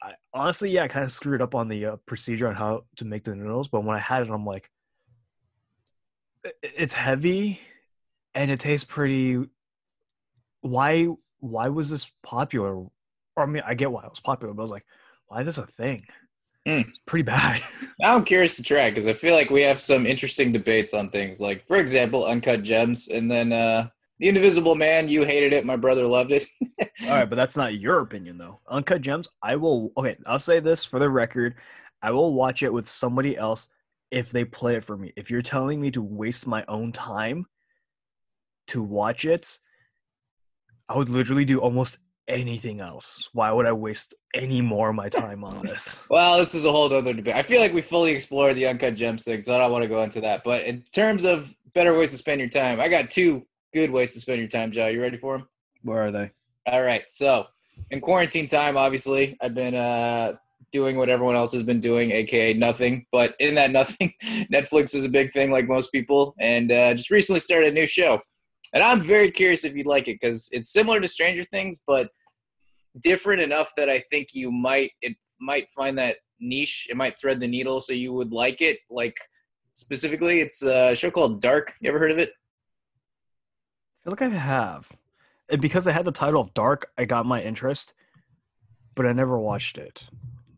I, 0.00 0.12
honestly, 0.32 0.70
yeah, 0.70 0.84
I 0.84 0.88
kind 0.88 1.02
of 1.04 1.10
screwed 1.10 1.42
up 1.42 1.56
on 1.56 1.66
the 1.66 1.84
uh, 1.86 1.96
procedure 2.06 2.46
on 2.46 2.54
how 2.54 2.84
to 2.98 3.04
make 3.04 3.24
the 3.24 3.34
noodles. 3.34 3.66
But 3.66 3.82
when 3.82 3.96
I 3.96 3.98
had 4.00 4.22
it, 4.22 4.30
I'm 4.30 4.46
like, 4.46 4.70
"I- 4.70 4.77
it's 6.62 6.92
heavy, 6.94 7.60
and 8.34 8.50
it 8.50 8.60
tastes 8.60 8.84
pretty. 8.84 9.44
Why? 10.60 11.08
Why 11.40 11.68
was 11.68 11.90
this 11.90 12.10
popular? 12.22 12.74
Or 12.74 12.90
I 13.36 13.46
mean, 13.46 13.62
I 13.66 13.74
get 13.74 13.90
why 13.90 14.04
it 14.04 14.10
was 14.10 14.20
popular, 14.20 14.52
but 14.52 14.62
I 14.62 14.64
was 14.64 14.70
like, 14.70 14.86
why 15.28 15.40
is 15.40 15.46
this 15.46 15.58
a 15.58 15.66
thing? 15.66 16.04
It's 16.68 16.98
pretty 17.06 17.22
bad. 17.22 17.62
Now 18.00 18.14
I'm 18.14 18.24
curious 18.24 18.56
to 18.56 18.62
try 18.62 18.90
because 18.90 19.08
I 19.08 19.12
feel 19.12 19.34
like 19.34 19.50
we 19.50 19.62
have 19.62 19.80
some 19.80 20.06
interesting 20.06 20.52
debates 20.52 20.94
on 20.94 21.10
things. 21.10 21.40
Like, 21.40 21.66
for 21.66 21.78
example, 21.78 22.24
Uncut 22.24 22.62
Gems, 22.62 23.08
and 23.08 23.28
then 23.28 23.52
uh, 23.52 23.88
The 24.20 24.28
Invisible 24.28 24.76
Man. 24.76 25.08
You 25.08 25.24
hated 25.24 25.52
it. 25.52 25.66
My 25.66 25.74
brother 25.74 26.06
loved 26.06 26.30
it. 26.30 26.44
All 26.80 27.10
right, 27.10 27.28
but 27.28 27.34
that's 27.34 27.56
not 27.56 27.74
your 27.74 27.98
opinion 27.98 28.38
though. 28.38 28.60
Uncut 28.68 29.00
Gems, 29.00 29.28
I 29.42 29.56
will 29.56 29.90
okay, 29.96 30.16
I'll 30.26 30.38
say 30.38 30.60
this 30.60 30.84
for 30.84 31.00
the 31.00 31.10
record. 31.10 31.56
I 32.02 32.12
will 32.12 32.34
watch 32.34 32.62
it 32.62 32.72
with 32.72 32.88
somebody 32.88 33.36
else 33.36 33.70
if 34.10 34.30
they 34.30 34.44
play 34.44 34.76
it 34.76 34.84
for 34.84 34.96
me. 34.96 35.12
If 35.16 35.30
you're 35.30 35.42
telling 35.42 35.80
me 35.80 35.90
to 35.92 36.02
waste 36.02 36.46
my 36.46 36.64
own 36.68 36.92
time 36.92 37.46
to 38.68 38.82
watch 38.82 39.24
it, 39.24 39.58
I 40.88 40.96
would 40.96 41.10
literally 41.10 41.44
do 41.44 41.58
almost 41.60 41.98
anything 42.28 42.80
else. 42.80 43.28
Why 43.32 43.50
would 43.50 43.66
I 43.66 43.72
waste 43.72 44.14
any 44.34 44.60
more 44.60 44.90
of 44.90 44.96
my 44.96 45.08
time 45.08 45.44
on 45.44 45.62
this? 45.62 46.06
Well, 46.10 46.38
this 46.38 46.54
is 46.54 46.66
a 46.66 46.72
whole 46.72 46.92
other 46.92 47.12
debate. 47.12 47.34
I 47.34 47.42
feel 47.42 47.60
like 47.60 47.72
we 47.72 47.82
fully 47.82 48.12
explored 48.12 48.56
the 48.56 48.66
uncut 48.66 48.94
gems 48.94 49.24
thing, 49.24 49.42
so 49.42 49.54
I 49.54 49.58
don't 49.58 49.72
want 49.72 49.82
to 49.82 49.88
go 49.88 50.02
into 50.02 50.20
that. 50.22 50.42
But 50.44 50.64
in 50.64 50.84
terms 50.92 51.24
of 51.24 51.54
better 51.74 51.96
ways 51.96 52.10
to 52.12 52.16
spend 52.16 52.40
your 52.40 52.48
time, 52.48 52.80
I 52.80 52.88
got 52.88 53.10
two 53.10 53.46
good 53.74 53.90
ways 53.90 54.12
to 54.14 54.20
spend 54.20 54.38
your 54.38 54.48
time, 54.48 54.72
Joe. 54.72 54.86
You 54.86 55.02
ready 55.02 55.18
for 55.18 55.38
them? 55.38 55.48
Where 55.82 56.06
are 56.06 56.10
they? 56.10 56.30
All 56.66 56.82
right. 56.82 57.08
So 57.08 57.46
in 57.90 58.00
quarantine 58.00 58.46
time, 58.46 58.76
obviously, 58.76 59.36
I've 59.40 59.54
been 59.54 59.74
uh, 59.74 60.34
doing 60.72 60.96
what 60.96 61.08
everyone 61.08 61.36
else 61.36 61.52
has 61.52 61.62
been 61.62 61.80
doing, 61.80 62.10
aka 62.10 62.52
nothing. 62.54 63.06
But 63.12 63.34
in 63.38 63.54
that 63.54 63.70
nothing, 63.70 64.12
Netflix 64.52 64.94
is 64.94 65.04
a 65.04 65.08
big 65.08 65.32
thing, 65.32 65.50
like 65.50 65.68
most 65.68 65.90
people, 65.92 66.34
and 66.40 66.70
uh, 66.70 66.94
just 66.94 67.10
recently 67.10 67.40
started 67.40 67.70
a 67.70 67.72
new 67.72 67.86
show. 67.86 68.20
And 68.74 68.82
I'm 68.82 69.02
very 69.02 69.30
curious 69.30 69.64
if 69.64 69.74
you'd 69.74 69.86
like 69.86 70.08
it 70.08 70.18
because 70.20 70.48
it's 70.52 70.72
similar 70.72 71.00
to 71.00 71.08
Stranger 71.08 71.44
Things, 71.44 71.80
but 71.86 72.08
different 73.00 73.40
enough 73.40 73.70
that 73.76 73.88
I 73.88 74.00
think 74.10 74.28
you 74.34 74.50
might 74.50 74.90
it 75.02 75.16
might 75.40 75.70
find 75.70 75.96
that 75.98 76.16
niche. 76.40 76.86
It 76.90 76.96
might 76.96 77.18
thread 77.20 77.40
the 77.40 77.48
needle, 77.48 77.80
so 77.80 77.92
you 77.92 78.12
would 78.12 78.32
like 78.32 78.60
it. 78.60 78.78
Like 78.90 79.16
specifically, 79.74 80.40
it's 80.40 80.62
a 80.62 80.94
show 80.94 81.10
called 81.10 81.40
Dark. 81.40 81.72
You 81.80 81.88
ever 81.90 81.98
heard 81.98 82.10
of 82.10 82.18
it? 82.18 82.30
I 82.30 84.04
feel 84.04 84.12
like 84.12 84.22
I 84.22 84.28
have. 84.36 84.90
And 85.50 85.60
because 85.60 85.86
I 85.86 85.92
had 85.92 86.04
the 86.04 86.12
title 86.12 86.40
of 86.40 86.52
Dark, 86.54 86.90
I 86.98 87.04
got 87.04 87.24
my 87.26 87.42
interest, 87.42 87.94
but 88.94 89.06
I 89.06 89.12
never 89.12 89.38
watched 89.38 89.78
it. 89.78 90.06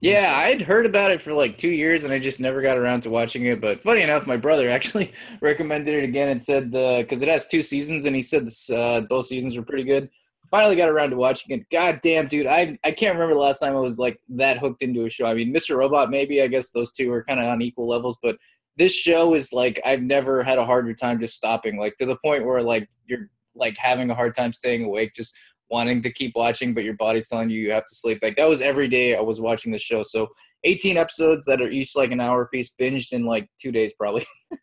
Yeah, 0.00 0.34
I'd 0.34 0.62
heard 0.62 0.86
about 0.86 1.10
it 1.10 1.20
for 1.20 1.34
like 1.34 1.58
two 1.58 1.68
years 1.68 2.04
and 2.04 2.12
I 2.12 2.18
just 2.18 2.40
never 2.40 2.62
got 2.62 2.78
around 2.78 3.02
to 3.02 3.10
watching 3.10 3.44
it. 3.44 3.60
But 3.60 3.82
funny 3.82 4.00
enough, 4.00 4.26
my 4.26 4.38
brother 4.38 4.70
actually 4.70 5.12
recommended 5.42 5.94
it 5.94 6.04
again 6.04 6.30
and 6.30 6.42
said 6.42 6.72
the 6.72 6.98
because 7.02 7.20
it 7.20 7.28
has 7.28 7.46
two 7.46 7.62
seasons 7.62 8.06
and 8.06 8.16
he 8.16 8.22
said 8.22 8.46
this, 8.46 8.70
uh, 8.70 9.02
both 9.02 9.26
seasons 9.26 9.56
were 9.56 9.62
pretty 9.62 9.84
good. 9.84 10.08
Finally 10.50 10.76
got 10.76 10.88
around 10.88 11.10
to 11.10 11.16
watching 11.16 11.56
it. 11.56 11.68
God 11.70 12.00
damn, 12.02 12.28
dude, 12.28 12.46
I 12.46 12.78
I 12.82 12.92
can't 12.92 13.14
remember 13.14 13.34
the 13.34 13.40
last 13.40 13.58
time 13.58 13.76
I 13.76 13.80
was 13.80 13.98
like 13.98 14.18
that 14.30 14.58
hooked 14.58 14.82
into 14.82 15.04
a 15.04 15.10
show. 15.10 15.26
I 15.26 15.34
mean, 15.34 15.52
Mr. 15.52 15.76
Robot, 15.76 16.10
maybe 16.10 16.40
I 16.42 16.46
guess 16.46 16.70
those 16.70 16.92
two 16.92 17.12
are 17.12 17.22
kind 17.22 17.38
of 17.38 17.46
on 17.46 17.60
equal 17.60 17.86
levels, 17.86 18.18
but 18.22 18.36
this 18.78 18.94
show 18.94 19.34
is 19.34 19.52
like 19.52 19.78
I've 19.84 20.02
never 20.02 20.42
had 20.42 20.58
a 20.58 20.64
harder 20.64 20.94
time 20.94 21.20
just 21.20 21.36
stopping. 21.36 21.78
Like 21.78 21.96
to 21.96 22.06
the 22.06 22.16
point 22.24 22.46
where 22.46 22.62
like 22.62 22.88
you're 23.06 23.28
like 23.54 23.76
having 23.76 24.10
a 24.10 24.14
hard 24.14 24.34
time 24.34 24.54
staying 24.54 24.84
awake, 24.84 25.12
just 25.14 25.34
wanting 25.70 26.02
to 26.02 26.12
keep 26.12 26.32
watching, 26.34 26.74
but 26.74 26.84
your 26.84 26.94
body's 26.94 27.28
telling 27.28 27.50
you 27.50 27.60
you 27.60 27.70
have 27.70 27.86
to 27.86 27.94
sleep. 27.94 28.18
Like 28.22 28.36
that 28.36 28.48
was 28.48 28.60
every 28.60 28.88
day 28.88 29.16
I 29.16 29.20
was 29.20 29.40
watching 29.40 29.72
the 29.72 29.78
show. 29.78 30.02
So 30.02 30.28
18 30.64 30.96
episodes 30.96 31.44
that 31.46 31.60
are 31.60 31.70
each 31.70 31.96
like 31.96 32.10
an 32.10 32.20
hour 32.20 32.46
piece, 32.52 32.72
binged 32.80 33.12
in 33.12 33.24
like 33.24 33.48
two 33.60 33.72
days 33.72 33.94
probably. 33.94 34.24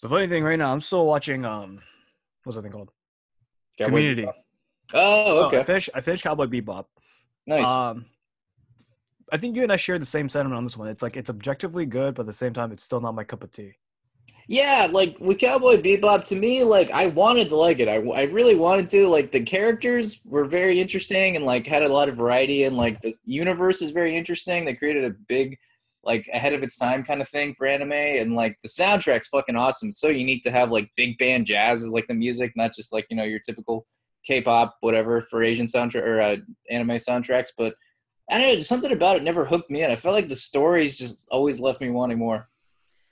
So 0.00 0.08
funny 0.08 0.28
thing 0.28 0.44
right 0.44 0.58
now, 0.58 0.72
I'm 0.72 0.80
still 0.80 1.06
watching 1.06 1.44
um 1.44 1.80
what's 2.44 2.54
that 2.54 2.62
thing 2.62 2.70
called? 2.70 2.90
Cowboy 3.78 3.90
Community. 3.90 4.22
Bebop. 4.22 4.32
Oh, 4.94 5.42
I 5.42 5.46
okay, 5.46 5.64
finished 5.64 5.90
I 5.94 6.00
finished 6.00 6.22
Cowboy 6.22 6.46
Bebop. 6.46 6.84
nice. 7.46 7.66
Um 7.66 8.06
I 9.32 9.38
think 9.38 9.56
you 9.56 9.64
and 9.64 9.72
I 9.72 9.76
share 9.76 9.98
the 9.98 10.06
same 10.06 10.28
sentiment 10.28 10.56
on 10.56 10.64
this 10.64 10.76
one. 10.76 10.86
It's 10.88 11.02
like 11.02 11.16
it's 11.16 11.30
objectively 11.30 11.84
good, 11.84 12.14
but 12.14 12.22
at 12.22 12.26
the 12.26 12.32
same 12.32 12.52
time 12.52 12.70
it's 12.70 12.84
still 12.84 13.00
not 13.00 13.16
my 13.16 13.24
cup 13.24 13.42
of 13.42 13.50
tea. 13.50 13.72
Yeah, 14.50 14.88
like 14.90 15.14
with 15.20 15.38
Cowboy 15.38 15.76
Bebop, 15.76 16.24
to 16.28 16.34
me, 16.34 16.64
like 16.64 16.90
I 16.90 17.08
wanted 17.08 17.50
to 17.50 17.56
like 17.56 17.80
it. 17.80 17.88
I, 17.88 17.96
I 17.96 18.22
really 18.24 18.54
wanted 18.54 18.88
to. 18.90 19.06
Like 19.06 19.30
the 19.30 19.42
characters 19.42 20.20
were 20.24 20.46
very 20.46 20.80
interesting 20.80 21.36
and 21.36 21.44
like 21.44 21.66
had 21.66 21.82
a 21.82 21.92
lot 21.92 22.08
of 22.08 22.16
variety, 22.16 22.64
and 22.64 22.74
like 22.74 22.98
the 23.02 23.14
universe 23.26 23.82
is 23.82 23.90
very 23.90 24.16
interesting. 24.16 24.64
They 24.64 24.72
created 24.72 25.04
a 25.04 25.14
big, 25.28 25.58
like 26.02 26.26
ahead 26.32 26.54
of 26.54 26.62
its 26.62 26.78
time 26.78 27.04
kind 27.04 27.20
of 27.20 27.28
thing 27.28 27.54
for 27.54 27.66
anime, 27.66 27.92
and 27.92 28.34
like 28.34 28.56
the 28.62 28.70
soundtrack's 28.70 29.28
fucking 29.28 29.54
awesome. 29.54 29.90
It's 29.90 30.00
so 30.00 30.08
unique 30.08 30.42
to 30.44 30.50
have 30.50 30.70
like 30.70 30.90
big 30.96 31.18
band 31.18 31.44
jazz 31.44 31.84
as 31.84 31.92
like 31.92 32.06
the 32.08 32.14
music, 32.14 32.52
not 32.56 32.74
just 32.74 32.90
like 32.90 33.04
you 33.10 33.18
know 33.18 33.24
your 33.24 33.40
typical 33.40 33.86
K-pop 34.26 34.78
whatever 34.80 35.20
for 35.20 35.44
Asian 35.44 35.66
soundtrack 35.66 36.06
or 36.06 36.22
uh, 36.22 36.36
anime 36.70 36.96
soundtracks. 36.96 37.50
But 37.56 37.74
I 38.30 38.38
don't 38.38 38.56
know, 38.56 38.62
something 38.62 38.92
about 38.92 39.16
it 39.16 39.24
never 39.24 39.44
hooked 39.44 39.70
me 39.70 39.82
in. 39.82 39.90
I 39.90 39.96
felt 39.96 40.14
like 40.14 40.28
the 40.28 40.36
stories 40.36 40.96
just 40.96 41.28
always 41.30 41.60
left 41.60 41.82
me 41.82 41.90
wanting 41.90 42.18
more. 42.18 42.48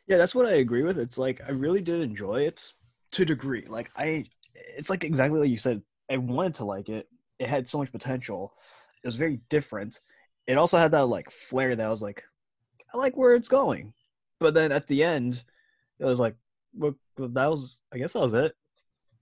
Yeah, 0.06 0.18
that's 0.18 0.34
what 0.34 0.46
I 0.46 0.54
agree 0.54 0.82
with. 0.82 0.98
It's 0.98 1.18
like 1.18 1.40
I 1.46 1.50
really 1.50 1.80
did 1.80 2.00
enjoy 2.00 2.42
it, 2.42 2.72
to 3.12 3.22
a 3.22 3.24
degree. 3.26 3.64
Like 3.66 3.90
I, 3.96 4.26
it's 4.54 4.90
like 4.90 5.04
exactly 5.04 5.40
like 5.40 5.50
you 5.50 5.56
said. 5.56 5.82
I 6.10 6.18
wanted 6.18 6.54
to 6.56 6.64
like 6.64 6.88
it. 6.88 7.08
It 7.38 7.48
had 7.48 7.68
so 7.68 7.78
much 7.78 7.90
potential. 7.90 8.54
It 9.02 9.08
was 9.08 9.16
very 9.16 9.40
different. 9.50 9.98
It 10.46 10.58
also 10.58 10.78
had 10.78 10.92
that 10.92 11.06
like 11.08 11.30
flair 11.30 11.74
that 11.74 11.86
I 11.86 11.90
was 11.90 12.02
like, 12.02 12.22
I 12.94 12.98
like 12.98 13.16
where 13.16 13.34
it's 13.34 13.48
going. 13.48 13.92
But 14.38 14.54
then 14.54 14.70
at 14.72 14.86
the 14.86 15.02
end, 15.02 15.42
it 15.98 16.04
was 16.04 16.20
like, 16.20 16.36
well, 16.74 16.94
that 17.18 17.50
was. 17.50 17.80
I 17.92 17.98
guess 17.98 18.12
that 18.12 18.20
was 18.20 18.34
it. 18.34 18.54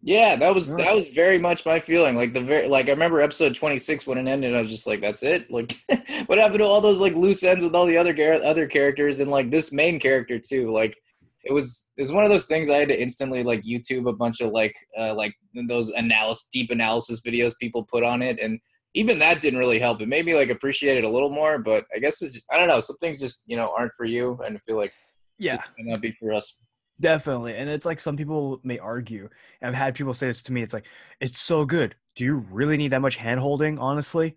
Yeah, 0.06 0.36
that 0.36 0.54
was 0.54 0.70
that 0.76 0.94
was 0.94 1.08
very 1.08 1.38
much 1.38 1.64
my 1.64 1.80
feeling. 1.80 2.14
Like 2.14 2.34
the 2.34 2.40
very 2.42 2.68
like 2.68 2.88
I 2.88 2.90
remember 2.90 3.22
episode 3.22 3.54
twenty 3.54 3.78
six 3.78 4.06
when 4.06 4.18
it 4.18 4.30
ended. 4.30 4.54
I 4.54 4.60
was 4.60 4.70
just 4.70 4.86
like, 4.86 5.00
"That's 5.00 5.22
it." 5.22 5.50
Like, 5.50 5.74
what 6.26 6.36
happened 6.36 6.58
to 6.58 6.66
all 6.66 6.82
those 6.82 7.00
like 7.00 7.14
loose 7.14 7.42
ends 7.42 7.64
with 7.64 7.74
all 7.74 7.86
the 7.86 7.96
other 7.96 8.12
gar- 8.12 8.42
other 8.44 8.66
characters 8.66 9.20
and 9.20 9.30
like 9.30 9.50
this 9.50 9.72
main 9.72 9.98
character 9.98 10.38
too? 10.38 10.70
Like, 10.70 10.94
it 11.42 11.54
was 11.54 11.88
it 11.96 12.02
was 12.02 12.12
one 12.12 12.22
of 12.22 12.28
those 12.28 12.44
things 12.44 12.68
I 12.68 12.76
had 12.76 12.88
to 12.88 13.00
instantly 13.00 13.42
like 13.42 13.62
YouTube 13.62 14.06
a 14.06 14.12
bunch 14.12 14.42
of 14.42 14.50
like 14.50 14.74
uh, 14.98 15.14
like 15.14 15.32
those 15.68 15.88
analysis 15.88 16.48
deep 16.52 16.70
analysis 16.70 17.22
videos 17.22 17.54
people 17.58 17.86
put 17.90 18.02
on 18.02 18.20
it, 18.20 18.38
and 18.42 18.60
even 18.92 19.18
that 19.20 19.40
didn't 19.40 19.58
really 19.58 19.78
help. 19.78 20.02
It 20.02 20.08
made 20.08 20.26
me 20.26 20.34
like 20.34 20.50
appreciate 20.50 20.98
it 20.98 21.04
a 21.04 21.08
little 21.08 21.30
more. 21.30 21.56
But 21.56 21.86
I 21.96 21.98
guess 21.98 22.20
it's 22.20 22.34
just, 22.34 22.46
I 22.52 22.58
don't 22.58 22.68
know. 22.68 22.80
Some 22.80 22.98
things 22.98 23.20
just 23.20 23.40
you 23.46 23.56
know 23.56 23.72
aren't 23.74 23.94
for 23.96 24.04
you, 24.04 24.38
and 24.44 24.54
I 24.54 24.60
feel 24.66 24.76
like 24.76 24.92
Yeah, 25.38 25.54
it 25.54 25.60
might 25.78 25.92
not 25.92 26.02
be 26.02 26.12
for 26.20 26.34
us. 26.34 26.58
Definitely. 27.00 27.56
And 27.56 27.68
it's 27.68 27.86
like 27.86 28.00
some 28.00 28.16
people 28.16 28.60
may 28.62 28.78
argue. 28.78 29.28
I've 29.62 29.74
had 29.74 29.94
people 29.94 30.14
say 30.14 30.26
this 30.28 30.42
to 30.42 30.52
me. 30.52 30.62
It's 30.62 30.74
like, 30.74 30.86
it's 31.20 31.40
so 31.40 31.64
good. 31.64 31.94
Do 32.16 32.24
you 32.24 32.36
really 32.50 32.76
need 32.76 32.92
that 32.92 33.00
much 33.00 33.16
hand 33.16 33.40
holding? 33.40 33.78
Honestly. 33.78 34.36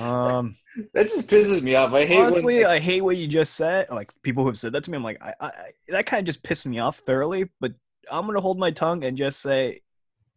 Um. 0.00 0.56
That 0.94 1.08
just 1.08 1.26
pisses 1.26 1.60
me 1.60 1.74
off. 1.74 1.92
I 1.92 2.06
hate 2.06 2.20
honestly, 2.20 2.54
when, 2.56 2.62
like, 2.62 2.72
I 2.72 2.78
hate 2.78 3.00
what 3.00 3.16
you 3.16 3.26
just 3.26 3.54
said. 3.54 3.90
Like 3.90 4.12
people 4.22 4.44
who 4.44 4.48
have 4.50 4.58
said 4.58 4.72
that 4.74 4.84
to 4.84 4.92
me, 4.92 4.96
I'm 4.96 5.02
like, 5.02 5.20
I, 5.20 5.34
I 5.40 5.46
I- 5.46 5.70
that 5.88 6.06
kind 6.06 6.20
of 6.20 6.26
just 6.26 6.44
pissed 6.44 6.66
me 6.66 6.78
off 6.78 6.98
thoroughly. 6.98 7.48
But 7.60 7.72
I'm 8.08 8.24
gonna 8.26 8.40
hold 8.40 8.60
my 8.60 8.70
tongue 8.70 9.02
and 9.02 9.16
just 9.16 9.40
say, 9.40 9.80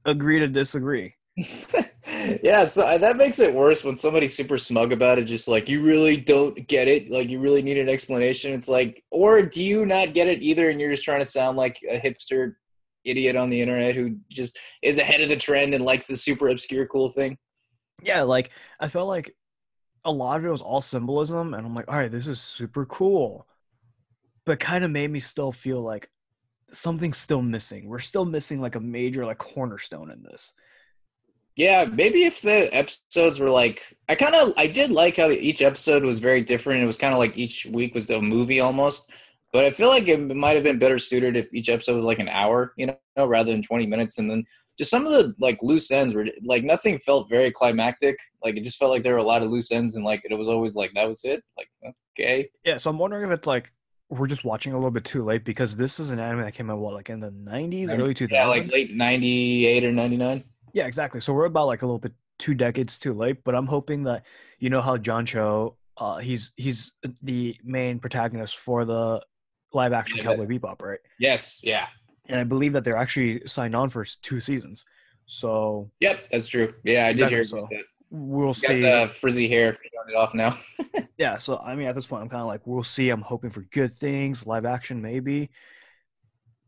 agree 0.04 0.40
to 0.40 0.48
disagree. 0.48 1.14
yeah, 2.44 2.66
so 2.66 2.84
uh, 2.84 2.98
that 2.98 3.18
makes 3.18 3.40
it 3.40 3.54
worse 3.54 3.84
when 3.84 3.96
somebody's 3.96 4.36
super 4.36 4.58
smug 4.58 4.92
about 4.92 5.18
it. 5.18 5.24
Just 5.24 5.48
like 5.48 5.70
you 5.70 5.82
really 5.82 6.18
don't 6.18 6.68
get 6.68 6.88
it, 6.88 7.10
like 7.10 7.30
you 7.30 7.40
really 7.40 7.62
need 7.62 7.78
an 7.78 7.90
explanation. 7.90 8.54
It's 8.54 8.68
like, 8.68 9.04
or 9.12 9.42
do 9.42 9.64
you 9.64 9.86
not 9.86 10.14
get 10.14 10.28
it 10.28 10.42
either, 10.42 10.70
and 10.70 10.80
you're 10.80 10.92
just 10.92 11.06
trying 11.06 11.22
to 11.22 11.26
sound 11.26 11.58
like 11.58 11.80
a 11.90 12.00
hipster 12.00 12.56
idiot 13.06 13.36
on 13.36 13.50
the 13.50 13.60
internet 13.60 13.96
who 13.96 14.18
just 14.30 14.60
is 14.84 14.98
ahead 14.98 15.22
of 15.22 15.30
the 15.30 15.36
trend 15.36 15.74
and 15.74 15.86
likes 15.86 16.08
the 16.08 16.18
super 16.18 16.50
obscure 16.50 16.86
cool 16.88 17.10
thing? 17.10 17.38
Yeah, 18.04 18.24
like 18.24 18.52
I 18.80 18.88
felt 18.88 19.08
like 19.08 19.34
a 20.04 20.12
lot 20.12 20.38
of 20.38 20.46
it 20.46 20.50
was 20.50 20.62
all 20.62 20.82
symbolism, 20.82 21.54
and 21.54 21.66
I'm 21.66 21.76
like, 21.76 21.86
all 21.88 21.98
right, 21.98 22.12
this 22.12 22.28
is 22.28 22.42
super 22.42 22.86
cool, 22.86 23.48
but 24.46 24.60
kind 24.60 24.84
of 24.84 24.92
made 24.92 25.12
me 25.12 25.20
still 25.22 25.52
feel 25.52 25.82
like 25.82 26.10
something's 26.74 27.18
still 27.18 27.42
missing. 27.42 27.88
We're 27.88 28.00
still 28.00 28.26
missing 28.26 28.60
like 28.60 28.76
a 28.76 28.80
major 28.80 29.26
like 29.26 29.38
cornerstone 29.38 30.12
in 30.12 30.24
this. 30.24 30.54
Yeah, 31.56 31.86
maybe 31.86 32.24
if 32.24 32.42
the 32.42 32.74
episodes 32.74 33.40
were 33.40 33.50
like, 33.50 33.98
I 34.08 34.16
kind 34.16 34.36
of, 34.36 34.54
I 34.58 34.68
did 34.68 34.92
like 34.92 35.18
how 35.18 35.30
each 35.30 35.62
episode 35.62 36.04
was 36.04 36.20
very 36.20 36.44
different. 36.44 36.82
It 36.82 36.88
was 36.88 36.98
kind 36.98 37.14
of 37.14 37.20
like 37.20 37.38
each 37.38 37.66
week 37.66 37.94
was 37.94 38.10
a 38.10 38.22
movie 38.22 38.62
almost. 38.62 39.12
But 39.54 39.66
I 39.66 39.72
feel 39.72 39.90
like 39.90 40.08
it 40.08 40.18
might 40.18 40.56
have 40.56 40.64
been 40.64 40.80
better 40.80 40.98
suited 40.98 41.36
if 41.36 41.54
each 41.54 41.68
episode 41.68 41.96
was 41.96 42.06
like 42.06 42.20
an 42.20 42.30
hour, 42.30 42.74
you 42.78 42.88
know, 42.88 43.26
rather 43.26 43.52
than 43.52 43.62
20 43.62 43.86
minutes. 43.86 44.18
And 44.18 44.30
then 44.30 44.46
just 44.78 44.90
some 44.90 45.06
of 45.06 45.12
the 45.12 45.36
like 45.40 45.60
loose 45.62 45.92
ends 45.92 46.14
were 46.14 46.26
like 46.44 46.64
nothing 46.64 46.98
felt 47.00 47.30
very 47.30 47.52
climactic. 47.52 48.16
Like 48.42 48.56
it 48.56 48.64
just 48.64 48.78
felt 48.78 48.92
like 48.92 49.04
there 49.04 49.14
were 49.14 49.20
a 49.20 49.24
lot 49.24 49.44
of 49.44 49.52
loose 49.52 49.72
ends 49.72 49.96
and 49.96 50.06
like 50.06 50.22
it 50.24 50.34
was 50.34 50.48
always 50.48 50.76
like 50.76 50.92
that 50.96 51.08
was 51.08 51.22
it. 51.26 51.44
Like, 51.58 51.68
okay. 52.18 52.50
Yeah, 52.64 52.78
so 52.78 52.90
I'm 52.90 52.98
wondering 52.98 53.30
if 53.30 53.38
it's 53.38 53.48
like 53.48 53.74
we're 54.10 54.28
just 54.28 54.46
watching 54.46 54.74
a 54.74 54.78
little 54.78 54.92
bit 54.92 55.06
too 55.06 55.24
late 55.24 55.44
because 55.44 55.76
this 55.76 56.00
is 56.00 56.12
an 56.12 56.20
anime 56.20 56.42
that 56.42 56.54
came 56.54 56.70
out 56.70 56.80
what 56.80 56.94
like 56.94 57.10
in 57.10 57.20
the 57.20 57.32
90s, 57.32 57.92
early 57.92 58.14
2000s. 58.14 58.32
Yeah, 58.32 58.48
like 58.48 58.72
late 58.72 58.96
98 58.96 59.84
or 59.84 59.92
99. 59.92 60.44
Yeah, 60.74 60.86
exactly. 60.86 61.22
So 61.22 61.34
we're 61.34 61.46
about 61.46 61.68
like 61.68 61.82
a 61.82 61.86
little 61.86 62.00
bit 62.00 62.14
two 62.40 62.54
decades 62.56 62.98
too 62.98 63.14
late, 63.14 63.44
but 63.44 63.56
I'm 63.56 63.68
hoping 63.68 64.04
that 64.04 64.24
you 64.60 64.70
know 64.70 64.82
how 64.82 64.98
John 64.98 65.26
Cho, 65.26 65.78
uh, 65.98 66.18
he's 66.18 66.52
he's 66.58 66.94
the 67.22 67.56
main 67.64 68.00
protagonist 68.00 68.58
for 68.58 68.86
the 68.86 69.22
live 69.74 69.94
action 69.94 70.18
Yeah, 70.18 70.24
Cowboy 70.24 70.48
Bebop, 70.48 70.82
right? 70.82 71.00
Yes. 71.20 71.60
Yeah. 71.64 71.88
And 72.28 72.40
I 72.40 72.44
believe 72.44 72.74
that 72.74 72.84
they're 72.84 72.98
actually 72.98 73.42
signed 73.48 73.76
on 73.76 73.90
for 73.90 74.06
two 74.22 74.40
seasons. 74.40 74.86
So 75.26 75.90
Yep. 76.00 76.20
That's 76.32 76.48
true. 76.48 76.74
Yeah, 76.84 77.08
I 77.08 77.14
did 77.14 77.30
hear 77.30 77.44
so. 77.44 77.68
that. 77.72 77.84
we'll 78.10 78.48
Got 78.48 78.56
see. 78.56 78.82
the 78.82 79.12
frizzy 79.14 79.48
hair 79.48 79.70
it 79.70 80.16
off 80.16 80.34
now. 80.34 80.58
Yeah, 81.18 81.38
so 81.38 81.60
I 81.60 81.76
mean, 81.76 81.88
at 81.88 81.94
this 81.94 82.08
point, 82.08 82.24
I'm 82.24 82.30
kind 82.30 82.42
of 82.42 82.48
like, 82.48 82.66
we'll 82.66 82.82
see. 82.82 83.12
I'm 83.12 83.22
hoping 83.22 83.52
for 83.52 83.62
good 83.62 83.94
things, 83.94 84.48
live 84.48 84.66
action 84.66 85.04
maybe. 85.04 85.52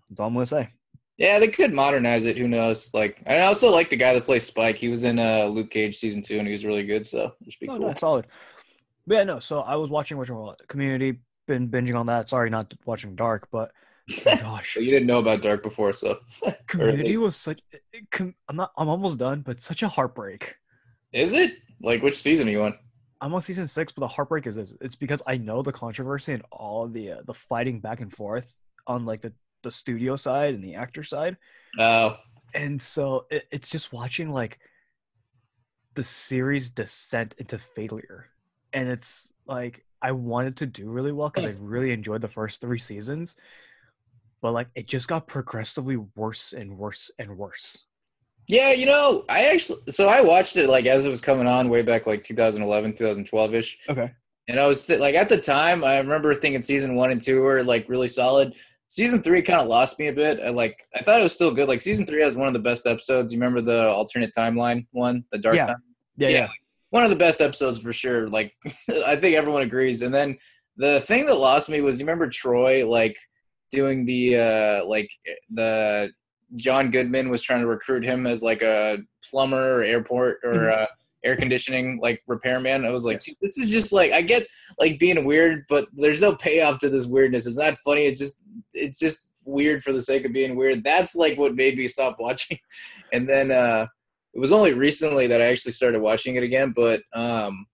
That's 0.09 0.19
all 0.19 0.27
I'm 0.27 0.33
gonna 0.33 0.45
say. 0.45 0.69
Yeah, 1.17 1.39
they 1.39 1.47
could 1.47 1.73
modernize 1.73 2.25
it. 2.25 2.37
Who 2.37 2.47
knows? 2.47 2.93
Like, 2.93 3.21
I 3.27 3.41
also 3.41 3.69
like 3.69 3.89
the 3.89 3.95
guy 3.95 4.13
that 4.13 4.23
plays 4.23 4.45
Spike. 4.45 4.77
He 4.77 4.87
was 4.87 5.03
in 5.03 5.19
uh, 5.19 5.45
Luke 5.45 5.69
Cage 5.69 5.97
season 5.97 6.21
two, 6.21 6.39
and 6.39 6.47
he 6.47 6.51
was 6.51 6.65
really 6.65 6.85
good. 6.85 7.05
So 7.05 7.33
should 7.47 7.59
be 7.59 7.67
No, 7.67 7.77
cool. 7.77 7.87
no, 7.89 7.93
solid. 7.93 8.27
But 9.05 9.15
yeah, 9.15 9.23
no. 9.23 9.39
So 9.39 9.61
I 9.61 9.75
was 9.75 9.89
watching 9.89 10.17
which 10.17 10.29
one? 10.29 10.55
Community. 10.67 11.19
Been 11.45 11.67
binging 11.67 11.95
on 11.95 12.05
that. 12.05 12.29
Sorry, 12.29 12.49
not 12.49 12.73
watching 12.85 13.15
Dark, 13.15 13.49
but 13.51 13.71
oh 14.25 14.35
gosh, 14.39 14.77
you 14.77 14.89
didn't 14.89 15.07
know 15.07 15.19
about 15.19 15.41
Dark 15.41 15.61
before, 15.61 15.91
so 15.93 16.17
Community 16.67 17.17
was 17.17 17.35
such. 17.35 17.59
I'm 18.21 18.55
not. 18.55 18.71
I'm 18.77 18.89
almost 18.89 19.17
done, 19.17 19.41
but 19.41 19.61
such 19.61 19.83
a 19.83 19.89
heartbreak. 19.89 20.55
is 21.11 21.33
it? 21.33 21.57
Like, 21.81 22.01
which 22.01 22.15
season 22.17 22.47
are 22.47 22.51
you 22.51 22.63
on? 22.63 22.75
I'm 23.19 23.33
on 23.33 23.41
season 23.41 23.67
six, 23.67 23.91
but 23.91 24.01
the 24.01 24.07
heartbreak 24.07 24.47
is 24.47 24.55
this. 24.55 24.73
It's 24.81 24.95
because 24.95 25.21
I 25.27 25.37
know 25.37 25.61
the 25.61 25.71
controversy 25.71 26.33
and 26.33 26.43
all 26.51 26.87
the 26.87 27.11
uh, 27.11 27.17
the 27.25 27.33
fighting 27.33 27.79
back 27.79 28.01
and 28.01 28.11
forth 28.11 28.47
on 28.87 29.05
like 29.05 29.21
the 29.21 29.33
the 29.63 29.71
studio 29.71 30.15
side 30.15 30.53
and 30.53 30.63
the 30.63 30.75
actor 30.75 31.03
side, 31.03 31.37
Oh, 31.79 32.17
and 32.53 32.81
so 32.81 33.25
it, 33.31 33.45
it's 33.51 33.69
just 33.69 33.93
watching 33.93 34.31
like 34.31 34.59
the 35.95 36.03
series 36.03 36.69
descent 36.69 37.35
into 37.37 37.57
failure, 37.57 38.27
and 38.73 38.87
it's 38.87 39.31
like 39.47 39.85
I 40.01 40.11
wanted 40.11 40.57
to 40.57 40.65
do 40.65 40.89
really 40.89 41.11
well 41.11 41.29
because 41.29 41.45
I 41.45 41.53
mm. 41.53 41.57
really 41.59 41.91
enjoyed 41.91 42.21
the 42.21 42.27
first 42.27 42.61
three 42.61 42.79
seasons, 42.79 43.35
but 44.41 44.51
like 44.51 44.67
it 44.75 44.87
just 44.87 45.07
got 45.07 45.27
progressively 45.27 45.97
worse 46.15 46.53
and 46.53 46.77
worse 46.77 47.09
and 47.19 47.37
worse. 47.37 47.85
yeah. 48.47 48.71
You 48.71 48.85
know, 48.85 49.25
I 49.29 49.45
actually 49.45 49.79
so 49.89 50.09
I 50.09 50.21
watched 50.21 50.57
it 50.57 50.69
like 50.69 50.85
as 50.85 51.05
it 51.05 51.09
was 51.09 51.21
coming 51.21 51.47
on 51.47 51.69
way 51.69 51.81
back 51.81 52.05
like 52.05 52.23
2011, 52.23 52.91
2012 52.93 53.55
ish. 53.55 53.77
Okay. 53.89 54.11
And 54.47 54.59
I 54.59 54.67
was 54.67 54.85
th- 54.85 54.99
like, 54.99 55.15
at 55.15 55.29
the 55.29 55.37
time, 55.37 55.83
I 55.83 55.97
remember 55.97 56.33
thinking 56.35 56.61
season 56.61 56.95
one 56.95 57.11
and 57.11 57.21
two 57.21 57.41
were 57.41 57.63
like 57.63 57.87
really 57.87 58.07
solid. 58.07 58.53
Season 58.93 59.23
three 59.23 59.41
kind 59.41 59.59
of 59.59 59.67
lost 59.67 59.97
me 59.97 60.09
a 60.09 60.13
bit. 60.13 60.39
I 60.39 60.49
like, 60.49 60.77
I 60.95 61.01
thought 61.01 61.19
it 61.19 61.23
was 61.23 61.33
still 61.33 61.51
good. 61.51 61.67
Like 61.67 61.81
season 61.81 62.05
three 62.05 62.21
has 62.21 62.35
one 62.35 62.45
of 62.47 62.53
the 62.53 62.59
best 62.59 62.85
episodes. 62.85 63.33
You 63.33 63.39
remember 63.39 63.59
the 63.59 63.87
alternate 63.89 64.29
timeline 64.37 64.85
one, 64.91 65.23
the 65.31 65.39
dark 65.39 65.55
Yeah. 65.55 65.65
time? 65.65 65.83
Yeah, 66.15 66.27
Yeah. 66.29 66.37
yeah. 66.41 66.47
One 66.91 67.03
of 67.03 67.09
the 67.09 67.15
best 67.15 67.41
episodes 67.41 67.79
for 67.79 67.91
sure. 67.91 68.29
Like, 68.29 68.53
I 69.07 69.15
think 69.15 69.35
everyone 69.35 69.63
agrees. 69.63 70.03
And 70.03 70.13
then 70.13 70.37
the 70.77 71.01
thing 71.01 71.25
that 71.25 71.33
lost 71.33 71.69
me 71.69 71.81
was, 71.81 71.99
you 71.99 72.05
remember 72.05 72.29
Troy 72.29 72.87
like 72.87 73.17
doing 73.71 74.05
the 74.05 74.37
uh 74.37 74.85
like 74.85 75.09
the 75.51 76.11
John 76.53 76.91
Goodman 76.91 77.29
was 77.29 77.41
trying 77.41 77.61
to 77.61 77.67
recruit 77.67 78.03
him 78.03 78.27
as 78.27 78.43
like 78.43 78.61
a 78.61 78.99
plumber 79.27 79.79
or 79.79 79.83
airport 79.83 80.37
or 80.43 80.69
uh, 80.69 80.85
air 81.23 81.35
conditioning 81.35 81.99
like 82.01 82.21
repairman. 82.27 82.85
I 82.85 82.91
was 82.91 83.05
like, 83.05 83.23
this 83.41 83.57
is 83.57 83.69
just 83.69 83.91
like 83.91 84.11
I 84.11 84.21
get 84.21 84.47
like 84.79 84.99
being 84.99 85.23
weird, 85.25 85.65
but 85.69 85.87
there's 85.93 86.21
no 86.21 86.35
payoff 86.35 86.79
to 86.79 86.89
this 86.89 87.05
weirdness. 87.05 87.47
It's 87.47 87.57
not 87.57 87.77
funny. 87.79 88.05
It's 88.05 88.19
just 88.19 88.37
it's 88.73 88.99
just 88.99 89.25
weird 89.45 89.83
for 89.83 89.93
the 89.93 90.01
sake 90.01 90.25
of 90.25 90.33
being 90.33 90.55
weird. 90.55 90.83
That's 90.83 91.15
like 91.15 91.37
what 91.37 91.55
made 91.55 91.77
me 91.77 91.87
stop 91.87 92.17
watching. 92.19 92.59
And 93.11 93.29
then 93.29 93.51
uh 93.51 93.85
it 94.33 94.39
was 94.39 94.51
only 94.51 94.73
recently 94.73 95.27
that 95.27 95.39
I 95.39 95.45
actually 95.45 95.73
started 95.73 96.01
watching 96.01 96.35
it 96.35 96.41
again, 96.41 96.73
but 96.75 97.01
um 97.13 97.67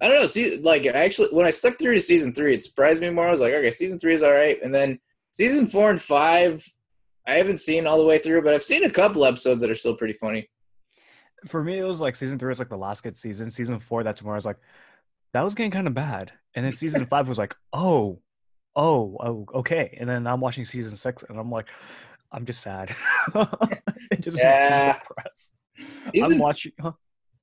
I 0.00 0.08
don't 0.08 0.18
know. 0.18 0.26
See, 0.26 0.56
like 0.56 0.86
I 0.86 1.04
actually 1.04 1.28
when 1.28 1.44
I 1.44 1.50
stuck 1.50 1.78
through 1.78 1.92
to 1.92 2.00
season 2.00 2.32
three, 2.32 2.54
it 2.54 2.62
surprised 2.62 3.02
me 3.02 3.10
more. 3.10 3.28
I 3.28 3.30
was 3.30 3.40
like, 3.40 3.52
okay, 3.52 3.70
season 3.70 3.98
three 3.98 4.14
is 4.14 4.22
all 4.22 4.32
right, 4.32 4.56
and 4.62 4.74
then 4.74 4.98
season 5.32 5.66
four 5.66 5.90
and 5.90 6.00
five, 6.00 6.64
I 7.26 7.34
haven't 7.34 7.60
seen 7.60 7.86
all 7.86 7.98
the 7.98 8.04
way 8.04 8.18
through, 8.18 8.40
but 8.42 8.54
I've 8.54 8.62
seen 8.62 8.84
a 8.84 8.90
couple 8.90 9.26
episodes 9.26 9.60
that 9.60 9.70
are 9.70 9.74
still 9.74 9.94
pretty 9.94 10.14
funny. 10.14 10.48
For 11.46 11.62
me, 11.62 11.78
it 11.78 11.84
was 11.84 12.00
like 12.00 12.16
season 12.16 12.38
three 12.38 12.48
was 12.48 12.58
like 12.58 12.68
the 12.68 12.76
last 12.76 13.02
good 13.02 13.16
season. 13.16 13.50
Season 13.50 13.78
four, 13.78 14.02
that's 14.02 14.22
where 14.22 14.34
I 14.34 14.36
was 14.36 14.46
like, 14.46 14.58
that 15.32 15.42
was 15.42 15.54
getting 15.54 15.70
kind 15.70 15.86
of 15.86 15.94
bad. 15.94 16.32
And 16.54 16.64
then 16.64 16.72
season 16.72 17.06
five 17.10 17.28
was 17.28 17.38
like, 17.38 17.54
oh, 17.72 18.20
oh, 18.76 19.16
oh, 19.20 19.46
okay. 19.60 19.96
And 20.00 20.08
then 20.08 20.26
I'm 20.26 20.40
watching 20.40 20.64
season 20.64 20.96
six, 20.96 21.22
and 21.28 21.38
I'm 21.38 21.50
like, 21.50 21.68
I'm 22.32 22.44
just 22.44 22.60
sad. 22.60 22.90
it 23.34 24.20
just 24.20 24.36
makes 24.36 24.68
Yeah. 24.68 24.86
me 24.86 24.92
depressed. 24.92 25.54
I'm 26.22 26.38
watching. 26.38 26.72
Huh? 26.80 26.92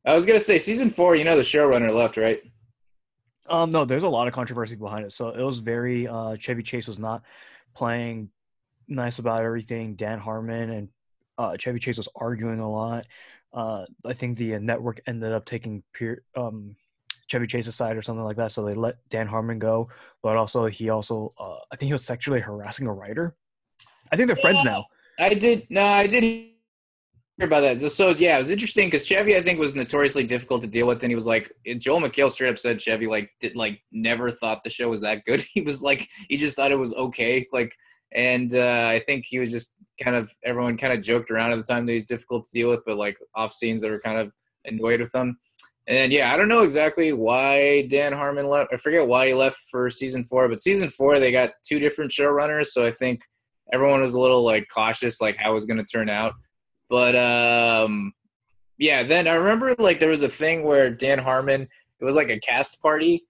I 0.06 0.14
was 0.14 0.26
gonna 0.26 0.40
say 0.40 0.58
season 0.58 0.90
four. 0.90 1.16
You 1.16 1.24
know 1.24 1.36
the 1.36 1.42
showrunner 1.42 1.92
left, 1.92 2.18
right? 2.18 2.42
Um, 3.50 3.72
no, 3.72 3.86
there's 3.86 4.04
a 4.04 4.10
lot 4.10 4.28
of 4.28 4.34
controversy 4.34 4.76
behind 4.76 5.06
it. 5.06 5.12
So 5.14 5.30
it 5.30 5.42
was 5.42 5.60
very 5.60 6.08
uh 6.08 6.36
Chevy 6.38 6.64
Chase 6.64 6.88
was 6.88 7.00
not 7.00 7.24
playing 7.76 8.30
nice 8.88 9.20
about 9.20 9.44
everything. 9.44 9.96
Dan 9.96 10.20
Harmon 10.20 10.70
and 10.70 10.90
uh 11.38 11.58
Chevy 11.58 11.80
Chase 11.80 11.98
was 11.98 12.10
arguing 12.16 12.60
a 12.60 12.70
lot. 12.70 13.06
Uh 13.54 13.86
I 14.06 14.14
think 14.14 14.38
the 14.38 14.56
uh, 14.56 14.60
network 14.60 15.02
ended 15.08 15.32
up 15.32 15.46
taking 15.46 15.84
peer 15.94 16.24
um 16.36 16.76
Chevy 17.28 17.48
Chase's 17.48 17.76
side 17.76 17.98
or 17.98 18.02
something 18.02 18.24
like 18.24 18.38
that. 18.38 18.52
So 18.52 18.64
they 18.64 18.76
let 18.76 18.98
Dan 19.10 19.28
Harmon 19.28 19.58
go, 19.60 19.90
but 20.22 20.36
also 20.38 20.66
he 20.68 20.90
also 20.90 21.34
uh 21.40 21.58
I 21.72 21.76
think 21.76 21.88
he 21.88 21.94
was 21.94 22.06
sexually 22.06 22.40
harassing 22.40 22.88
a 22.88 22.94
writer. 22.94 23.36
I 24.12 24.16
think 24.16 24.28
they're 24.28 24.36
friends 24.36 24.64
Yeah. 24.64 24.72
now. 24.72 24.86
I 25.20 25.34
did. 25.34 25.66
No, 25.70 25.84
I 25.84 26.08
did 26.08 26.24
hear 26.24 26.52
about 27.48 27.62
that. 27.62 27.80
So, 27.82 27.88
so 27.88 28.10
yeah, 28.12 28.36
it 28.36 28.40
was 28.40 28.52
interesting 28.52 28.88
because 28.88 29.06
Chevy, 29.06 29.36
I 29.36 29.42
think, 29.42 29.60
was 29.60 29.76
notoriously 29.76 30.26
difficult 30.26 30.62
to 30.62 30.68
deal 30.68 30.88
with. 30.88 31.02
And 31.04 31.12
he 31.12 31.16
was 31.16 31.26
like, 31.26 31.52
Joel 31.80 32.02
McHale 32.02 32.30
straight 32.32 32.50
up 32.50 32.60
said 32.60 32.82
Chevy 32.82 33.08
like 33.08 33.30
did 33.40 33.56
like 33.56 33.82
never 33.92 34.30
thought 34.32 34.64
the 34.64 34.70
show 34.70 34.90
was 34.90 35.02
that 35.02 35.24
good. 35.26 35.42
He 35.54 35.62
was 35.62 35.82
like, 35.82 36.08
he 36.30 36.38
just 36.38 36.56
thought 36.56 36.72
it 36.72 36.80
was 36.80 36.94
okay. 36.94 37.48
Like, 37.52 37.74
and 38.16 38.56
uh, 38.56 38.88
I 38.90 39.04
think 39.06 39.26
he 39.28 39.40
was 39.40 39.52
just 39.52 39.74
kind 40.02 40.16
of 40.16 40.32
everyone 40.44 40.78
kind 40.78 40.94
of 40.94 41.04
joked 41.04 41.30
around 41.30 41.52
at 41.52 41.58
the 41.58 41.64
time 41.64 41.86
that 41.86 41.92
he's 41.94 42.08
difficult 42.08 42.46
to 42.46 42.52
deal 42.52 42.70
with, 42.70 42.80
but 42.86 42.98
like 42.98 43.18
off 43.36 43.54
scenes 43.54 43.82
that 43.82 43.92
were 43.92 44.00
kind 44.00 44.18
of 44.18 44.32
annoyed 44.66 45.02
with 45.02 45.14
him. 45.14 45.38
And 45.88 46.12
yeah, 46.12 46.34
I 46.34 46.38
don't 46.38 46.48
know 46.48 46.64
exactly 46.64 47.14
why 47.14 47.86
Dan 47.88 48.14
Harmon 48.14 48.48
left. 48.48 48.74
I 48.74 48.78
forget 48.78 49.08
why 49.08 49.28
he 49.28 49.34
left 49.34 49.58
for 49.70 49.90
season 49.90 50.24
four, 50.24 50.48
but 50.48 50.62
season 50.62 50.90
four 50.90 51.20
they 51.20 51.32
got 51.32 51.52
two 51.68 51.78
different 51.78 52.10
showrunners, 52.10 52.68
so 52.68 52.86
I 52.86 52.92
think 52.92 53.22
everyone 53.74 54.02
was 54.02 54.14
a 54.14 54.20
little 54.20 54.44
like 54.44 54.68
cautious, 54.74 55.22
like 55.22 55.36
how 55.38 55.52
it 55.52 55.54
was 55.54 55.66
going 55.66 55.78
to 55.78 55.86
turn 55.86 56.10
out. 56.10 56.34
But 56.90 57.16
um, 57.16 58.14
yeah, 58.78 59.04
then 59.04 59.28
I 59.28 59.34
remember 59.34 59.76
like 59.78 60.00
there 60.00 60.10
was 60.10 60.24
a 60.24 60.30
thing 60.30 60.64
where 60.64 60.90
Dan 60.90 61.20
Harmon. 61.20 61.68
It 62.00 62.04
was 62.04 62.16
like 62.16 62.30
a 62.30 62.40
cast 62.40 62.82
party 62.82 63.24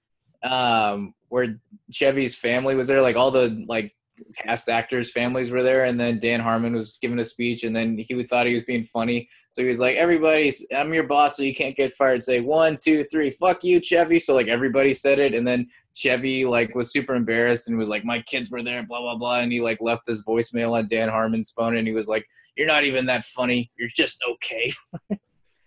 um, 0.44 1.13
where 1.30 1.60
Chevy's 1.92 2.36
family 2.36 2.75
was 2.75 2.88
there, 2.88 3.01
like 3.01 3.15
all 3.15 3.32
the 3.32 3.63
like 3.68 3.94
cast 4.36 4.69
actors' 4.69 5.12
families 5.12 5.51
were 5.51 5.63
there, 5.63 5.86
and 5.86 6.00
then 6.00 6.19
Dan 6.19 6.39
Harmon 6.39 6.74
was 6.74 6.98
giving 7.01 7.19
a 7.19 7.24
speech, 7.24 7.63
and 7.63 7.75
then 7.75 7.98
he 7.98 8.24
thought 8.24 8.48
he 8.48 8.53
was 8.53 8.63
being 8.63 8.84
funny, 8.84 9.27
so 9.53 9.62
he 9.62 9.67
was 9.67 9.79
like, 9.79 9.95
"Everybody, 9.95 10.51
I'm 10.75 10.93
your 10.93 11.07
boss, 11.07 11.38
so 11.38 11.43
you 11.43 11.53
can't 11.53 11.75
get 11.75 11.93
fired." 11.93 12.24
Say 12.24 12.41
one, 12.41 12.77
two, 12.84 13.05
three, 13.12 13.29
fuck 13.29 13.63
you, 13.63 13.79
Chevy. 13.79 14.19
So 14.19 14.34
like 14.34 14.48
everybody 14.48 14.93
said 14.93 15.19
it, 15.19 15.34
and 15.34 15.48
then 15.48 15.67
Chevy 15.95 16.45
like 16.45 16.75
was 16.75 16.91
super 16.91 17.15
embarrassed 17.15 17.67
and 17.67 17.77
was 17.77 17.89
like, 17.89 18.05
"My 18.05 18.22
kids 18.22 18.50
were 18.50 18.63
there," 18.63 18.84
blah 18.84 19.01
blah 19.01 19.17
blah, 19.17 19.39
and 19.39 19.51
he 19.51 19.62
like 19.62 19.79
left 19.81 20.07
his 20.07 20.24
voicemail 20.24 20.74
on 20.74 20.88
Dan 20.88 21.10
Harmon's 21.10 21.51
phone, 21.51 21.77
and 21.77 21.88
he 21.88 21.93
was 21.93 22.07
like, 22.07 22.25
"You're 22.57 22.67
not 22.67 22.84
even 22.84 23.05
that 23.07 23.24
funny. 23.24 23.72
You're 23.77 23.89
just 23.89 24.24
okay." 24.29 24.74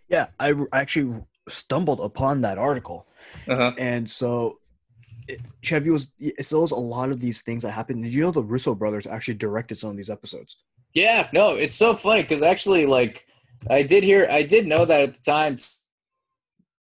yeah, 0.08 0.26
I 0.38 0.54
actually 0.72 1.22
stumbled 1.48 2.00
upon 2.00 2.42
that 2.42 2.58
article, 2.58 3.06
uh-huh. 3.48 3.72
and 3.78 4.10
so 4.10 4.58
Chevy 5.62 5.90
was 5.90 6.10
so 6.40 6.60
was 6.60 6.70
a 6.70 6.76
lot 6.76 7.10
of 7.10 7.20
these 7.20 7.42
things 7.42 7.62
that 7.62 7.72
happened. 7.72 8.04
Did 8.04 8.14
you 8.14 8.22
know 8.22 8.30
the 8.30 8.42
Russo 8.42 8.74
brothers 8.74 9.06
actually 9.06 9.34
directed 9.34 9.78
some 9.78 9.90
of 9.90 9.96
these 9.96 10.10
episodes? 10.10 10.56
Yeah, 10.94 11.28
no, 11.32 11.50
it's 11.50 11.74
so 11.74 11.94
funny 11.94 12.22
because 12.22 12.42
actually, 12.42 12.86
like, 12.86 13.26
I 13.68 13.82
did 13.82 14.04
hear, 14.04 14.26
I 14.30 14.42
did 14.42 14.66
know 14.66 14.84
that 14.84 15.00
at 15.00 15.14
the 15.14 15.20
time. 15.20 15.58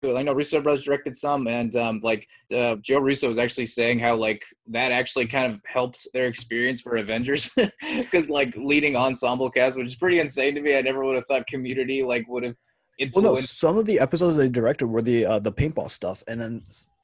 I 0.03 0.23
know 0.23 0.33
Russo 0.33 0.59
brothers 0.61 0.83
directed 0.83 1.15
some, 1.15 1.45
and 1.45 1.75
um, 1.75 1.99
like 2.01 2.27
uh, 2.55 2.77
Joe 2.81 2.99
Russo 2.99 3.27
was 3.27 3.37
actually 3.37 3.67
saying 3.67 3.99
how 3.99 4.15
like 4.15 4.43
that 4.71 4.91
actually 4.91 5.27
kind 5.27 5.53
of 5.53 5.61
helped 5.71 6.07
their 6.15 6.25
experience 6.25 6.81
for 6.81 6.97
Avengers 6.97 7.51
because 7.95 8.27
like 8.27 8.55
leading 8.57 8.95
ensemble 8.95 9.51
cast, 9.51 9.77
which 9.77 9.85
is 9.85 9.95
pretty 9.95 10.19
insane 10.19 10.55
to 10.55 10.61
me. 10.61 10.75
I 10.75 10.81
never 10.81 11.05
would 11.05 11.15
have 11.15 11.27
thought 11.27 11.45
Community 11.45 12.01
like 12.01 12.27
would 12.27 12.43
have. 12.43 12.55
Influenced. 12.99 13.23
Well, 13.25 13.35
no, 13.35 13.41
some 13.41 13.77
of 13.77 13.85
the 13.85 13.99
episodes 13.99 14.35
they 14.37 14.49
directed 14.49 14.85
were 14.85 15.01
the 15.01 15.25
uh, 15.25 15.39
the 15.39 15.51
paintball 15.51 15.89
stuff, 15.89 16.23
and 16.27 16.39
then 16.39 16.61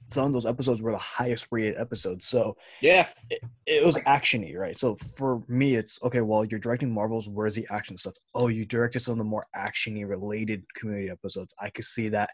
some 0.08 0.26
of 0.26 0.34
those 0.34 0.46
episodes 0.46 0.82
were 0.82 0.92
the 0.92 0.98
highest 0.98 1.48
rated 1.52 1.78
episodes. 1.78 2.28
So 2.28 2.56
yeah, 2.82 3.08
it, 3.30 3.42
it 3.66 3.86
was 3.86 3.98
actiony, 4.00 4.58
right? 4.58 4.78
So 4.78 4.96
for 4.96 5.44
me, 5.48 5.76
it's 5.76 6.00
okay. 6.04 6.22
Well, 6.22 6.46
you're 6.46 6.60
directing 6.60 6.92
Marvels. 6.92 7.30
Where's 7.30 7.56
the 7.56 7.68
action 7.70 7.98
stuff? 7.98 8.14
Oh, 8.34 8.48
you 8.48 8.66
directed 8.66 9.02
some 9.02 9.14
of 9.14 9.18
the 9.20 9.24
more 9.26 9.46
actiony 9.56 10.08
related 10.08 10.64
community 10.76 11.10
episodes. 11.10 11.54
I 11.60 11.70
could 11.70 11.86
see 11.86 12.10
that. 12.10 12.30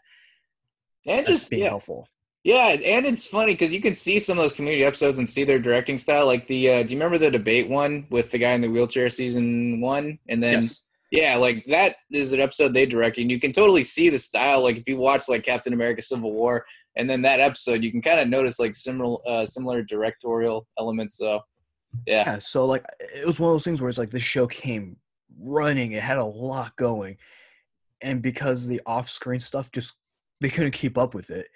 And 1.06 1.26
just 1.26 1.50
being 1.50 1.62
yeah. 1.62 1.68
helpful. 1.68 2.08
Yeah, 2.44 2.68
and 2.68 3.06
it's 3.06 3.26
funny 3.26 3.54
because 3.54 3.72
you 3.72 3.80
can 3.80 3.96
see 3.96 4.18
some 4.18 4.38
of 4.38 4.44
those 4.44 4.52
community 4.52 4.84
episodes 4.84 5.18
and 5.18 5.28
see 5.28 5.44
their 5.44 5.58
directing 5.58 5.96
style. 5.96 6.26
Like 6.26 6.46
the, 6.46 6.70
uh, 6.70 6.82
do 6.82 6.92
you 6.92 7.00
remember 7.00 7.16
the 7.16 7.30
debate 7.30 7.70
one 7.70 8.06
with 8.10 8.30
the 8.30 8.38
guy 8.38 8.52
in 8.52 8.60
the 8.60 8.68
wheelchair, 8.68 9.08
season 9.08 9.80
one, 9.80 10.18
and 10.28 10.42
then 10.42 10.60
yes. 10.62 10.82
yeah, 11.10 11.36
like 11.36 11.64
that 11.68 11.96
is 12.12 12.34
an 12.34 12.40
episode 12.40 12.74
they 12.74 12.84
directed. 12.84 13.22
And 13.22 13.30
you 13.30 13.40
can 13.40 13.52
totally 13.52 13.82
see 13.82 14.10
the 14.10 14.18
style. 14.18 14.62
Like 14.62 14.76
if 14.76 14.86
you 14.86 14.98
watch 14.98 15.26
like 15.26 15.42
Captain 15.42 15.72
America: 15.72 16.02
Civil 16.02 16.32
War, 16.32 16.66
and 16.96 17.08
then 17.08 17.22
that 17.22 17.40
episode 17.40 17.82
you 17.82 17.90
can 17.90 18.02
kind 18.02 18.20
of 18.20 18.28
notice 18.28 18.58
like 18.58 18.74
similar 18.74 19.18
uh, 19.28 19.44
similar 19.44 19.82
directorial 19.82 20.66
elements 20.78 21.16
so 21.16 21.40
yeah. 22.06 22.24
yeah 22.26 22.38
so 22.38 22.66
like 22.66 22.84
it 23.00 23.26
was 23.26 23.38
one 23.38 23.50
of 23.50 23.54
those 23.54 23.64
things 23.64 23.80
where 23.80 23.88
it's 23.88 23.98
like 23.98 24.10
the 24.10 24.20
show 24.20 24.46
came 24.46 24.96
running 25.38 25.92
it 25.92 26.02
had 26.02 26.18
a 26.18 26.24
lot 26.24 26.74
going 26.76 27.16
and 28.02 28.22
because 28.22 28.68
the 28.68 28.80
off-screen 28.86 29.40
stuff 29.40 29.72
just 29.72 29.94
they 30.40 30.50
couldn't 30.50 30.72
keep 30.72 30.98
up 30.98 31.14
with 31.14 31.30
it. 31.30 31.48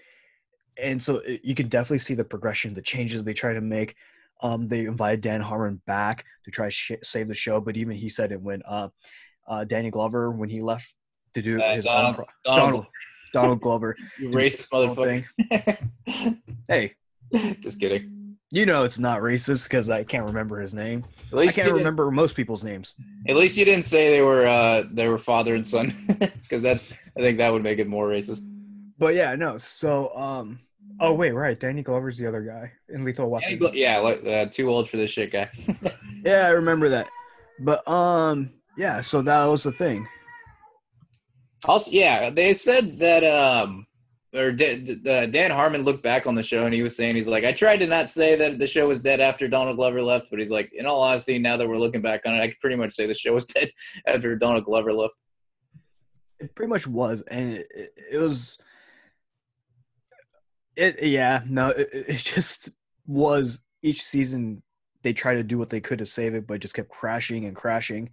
And 0.82 1.02
so 1.02 1.16
it, 1.18 1.40
you 1.44 1.54
can 1.54 1.68
definitely 1.68 1.98
see 1.98 2.14
the 2.14 2.24
progression 2.24 2.74
the 2.74 2.82
changes 2.82 3.22
they 3.22 3.34
try 3.34 3.52
to 3.52 3.60
make. 3.60 3.94
Um, 4.40 4.68
they 4.68 4.86
invited 4.86 5.20
dan 5.20 5.40
harmon 5.40 5.82
back 5.86 6.24
to 6.44 6.50
try 6.50 6.66
to 6.66 6.70
sh- 6.70 6.92
save 7.02 7.26
the 7.26 7.34
show 7.34 7.60
but 7.60 7.76
even 7.76 7.96
he 7.96 8.08
said 8.08 8.30
it 8.30 8.40
when 8.40 8.62
uh, 8.68 8.86
uh, 9.48 9.64
danny 9.64 9.90
glover 9.90 10.30
when 10.30 10.48
he 10.48 10.62
left 10.62 10.94
to 11.34 11.42
do 11.42 11.60
uh, 11.60 11.74
his 11.74 11.86
Donald, 11.86 12.06
own 12.06 12.14
pro- 12.14 12.24
Donald, 12.44 12.68
Donald, 12.68 12.86
Donald 13.32 13.60
Glover. 13.60 13.96
you 14.18 14.30
racist 14.30 14.68
motherfucker. 14.68 16.38
hey. 16.68 16.94
Just 17.60 17.80
kidding. 17.80 18.36
You 18.50 18.64
know 18.64 18.84
it's 18.84 18.98
not 18.98 19.20
racist 19.20 19.68
because 19.68 19.90
I 19.90 20.04
can't 20.04 20.24
remember 20.24 20.58
his 20.58 20.74
name. 20.74 21.04
At 21.30 21.34
least 21.34 21.58
I 21.58 21.62
can't 21.62 21.74
remember 21.74 22.10
most 22.10 22.34
people's 22.34 22.64
names. 22.64 22.94
At 23.28 23.36
least 23.36 23.58
you 23.58 23.66
didn't 23.66 23.84
say 23.84 24.10
they 24.10 24.22
were 24.22 24.46
uh, 24.46 24.84
they 24.90 25.06
were 25.08 25.18
father 25.18 25.54
and 25.54 25.66
son, 25.66 25.92
because 26.18 26.62
that's 26.62 26.92
I 27.16 27.20
think 27.20 27.36
that 27.38 27.52
would 27.52 27.62
make 27.62 27.78
it 27.78 27.86
more 27.86 28.08
racist. 28.08 28.40
But 28.98 29.14
yeah, 29.14 29.34
no. 29.34 29.58
So 29.58 30.16
um, 30.16 30.60
oh 30.98 31.12
wait, 31.12 31.32
right. 31.32 31.60
Danny 31.60 31.82
Glover's 31.82 32.16
the 32.16 32.26
other 32.26 32.40
guy 32.40 32.72
in 32.88 33.04
Lethal 33.04 33.28
Weapon. 33.28 33.70
Yeah, 33.74 33.98
like, 33.98 34.24
uh, 34.24 34.46
too 34.46 34.70
old 34.70 34.88
for 34.88 34.96
this 34.96 35.10
shit 35.10 35.30
guy. 35.30 35.50
yeah, 36.24 36.46
I 36.46 36.50
remember 36.50 36.88
that. 36.88 37.08
But 37.60 37.86
um, 37.86 38.50
yeah. 38.78 39.02
So 39.02 39.20
that 39.20 39.44
was 39.44 39.64
the 39.64 39.72
thing. 39.72 40.08
Also, 41.64 41.90
yeah, 41.92 42.30
they 42.30 42.52
said 42.52 42.98
that 42.98 43.24
um, 43.24 43.86
or 44.34 44.52
D- 44.52 44.82
D- 44.82 45.10
uh, 45.10 45.26
Dan 45.26 45.50
Harmon 45.50 45.84
looked 45.84 46.02
back 46.02 46.26
on 46.26 46.34
the 46.34 46.42
show 46.42 46.66
and 46.66 46.74
he 46.74 46.82
was 46.82 46.96
saying 46.96 47.16
he's 47.16 47.26
like, 47.26 47.44
I 47.44 47.52
tried 47.52 47.78
to 47.78 47.86
not 47.86 48.10
say 48.10 48.36
that 48.36 48.58
the 48.58 48.66
show 48.66 48.86
was 48.86 48.98
dead 48.98 49.20
after 49.20 49.48
Donald 49.48 49.76
Glover 49.76 50.02
left, 50.02 50.26
but 50.30 50.38
he's 50.38 50.50
like, 50.50 50.70
in 50.74 50.86
all 50.86 51.02
honesty, 51.02 51.38
now 51.38 51.56
that 51.56 51.68
we're 51.68 51.78
looking 51.78 52.02
back 52.02 52.22
on 52.26 52.34
it, 52.34 52.40
I 52.40 52.48
could 52.48 52.60
pretty 52.60 52.76
much 52.76 52.94
say 52.94 53.06
the 53.06 53.14
show 53.14 53.34
was 53.34 53.44
dead 53.54 53.70
after 54.06 54.36
Donald 54.36 54.64
Glover 54.64 54.92
left. 54.92 55.14
It 56.40 56.54
pretty 56.54 56.70
much 56.70 56.86
was, 56.86 57.22
and 57.22 57.56
it, 57.56 57.90
it 58.12 58.18
was. 58.18 58.58
It 60.76 61.02
yeah 61.02 61.42
no 61.48 61.70
it, 61.70 61.88
it 61.92 62.18
just 62.18 62.70
was 63.08 63.58
each 63.82 64.04
season 64.04 64.62
they 65.02 65.12
tried 65.12 65.34
to 65.34 65.42
do 65.42 65.58
what 65.58 65.70
they 65.70 65.80
could 65.80 65.98
to 65.98 66.06
save 66.06 66.34
it, 66.34 66.46
but 66.46 66.60
just 66.60 66.74
kept 66.74 66.88
crashing 66.88 67.46
and 67.46 67.56
crashing 67.56 68.10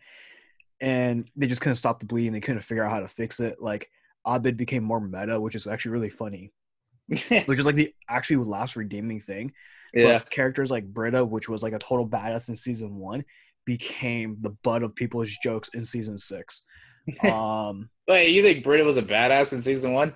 and 0.82 1.30
they 1.36 1.48
just 1.48 1.62
couldn't 1.62 1.78
stop 1.78 2.00
the 2.00 2.06
bleed 2.06 2.28
and 2.28 2.36
They 2.36 2.42
couldn't 2.42 2.62
figure 2.62 2.84
out 2.84 2.92
how 2.92 3.00
to 3.00 3.08
fix 3.08 3.40
it. 3.40 3.62
Like 3.62 3.90
Abed 4.26 4.58
became 4.58 4.84
more 4.84 5.00
meta, 5.00 5.40
which 5.40 5.56
is 5.56 5.68
actually 5.68 5.92
really 5.92 6.10
funny. 6.10 6.52
which 7.08 7.60
is 7.60 7.66
like 7.66 7.76
the 7.76 7.94
actually 8.10 8.38
last 8.38 8.76
redeeming 8.76 9.20
thing. 9.20 9.52
Yeah. 9.94 10.18
But 10.18 10.30
characters 10.30 10.72
like 10.72 10.86
Britta, 10.86 11.24
which 11.24 11.48
was 11.48 11.64
like 11.64 11.74
a 11.74 11.80
total 11.80 12.08
badass 12.08 12.50
in 12.50 12.56
season 12.56 12.96
one, 12.96 13.24
became 13.66 14.38
the 14.42 14.50
butt 14.64 14.84
of 14.84 14.96
people's 14.96 15.36
jokes 15.42 15.70
in 15.70 15.86
season 15.86 16.18
six. 16.18 16.64
Um 17.24 17.90
Wait, 18.08 18.30
you 18.30 18.42
think 18.42 18.64
Britta 18.64 18.84
was 18.84 18.98
a 18.98 19.04
badass 19.04 19.54
in 19.54 19.62
season 19.62 19.94
one? 19.94 20.16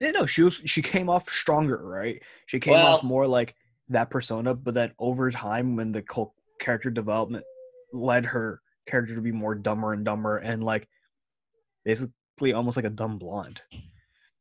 Yeah, 0.00 0.12
no, 0.12 0.26
she 0.26 0.42
was 0.42 0.62
she 0.64 0.82
came 0.82 1.10
off 1.10 1.28
stronger, 1.28 1.84
right? 1.84 2.22
She 2.46 2.60
came 2.60 2.74
well, 2.74 2.94
off 2.94 3.02
more 3.02 3.26
like 3.26 3.56
that 3.88 4.10
persona, 4.10 4.54
but 4.54 4.74
then 4.74 4.92
over 5.00 5.30
time 5.32 5.74
when 5.74 5.90
the 5.90 6.04
character 6.60 6.90
development 6.90 7.44
led 7.92 8.24
her 8.26 8.60
character 8.88 9.14
to 9.14 9.20
be 9.20 9.32
more 9.32 9.54
dumber 9.54 9.92
and 9.92 10.04
dumber 10.04 10.38
and 10.38 10.62
like 10.62 10.88
basically 11.84 12.52
almost 12.52 12.76
like 12.76 12.86
a 12.86 12.90
dumb 12.90 13.18
blonde. 13.18 13.62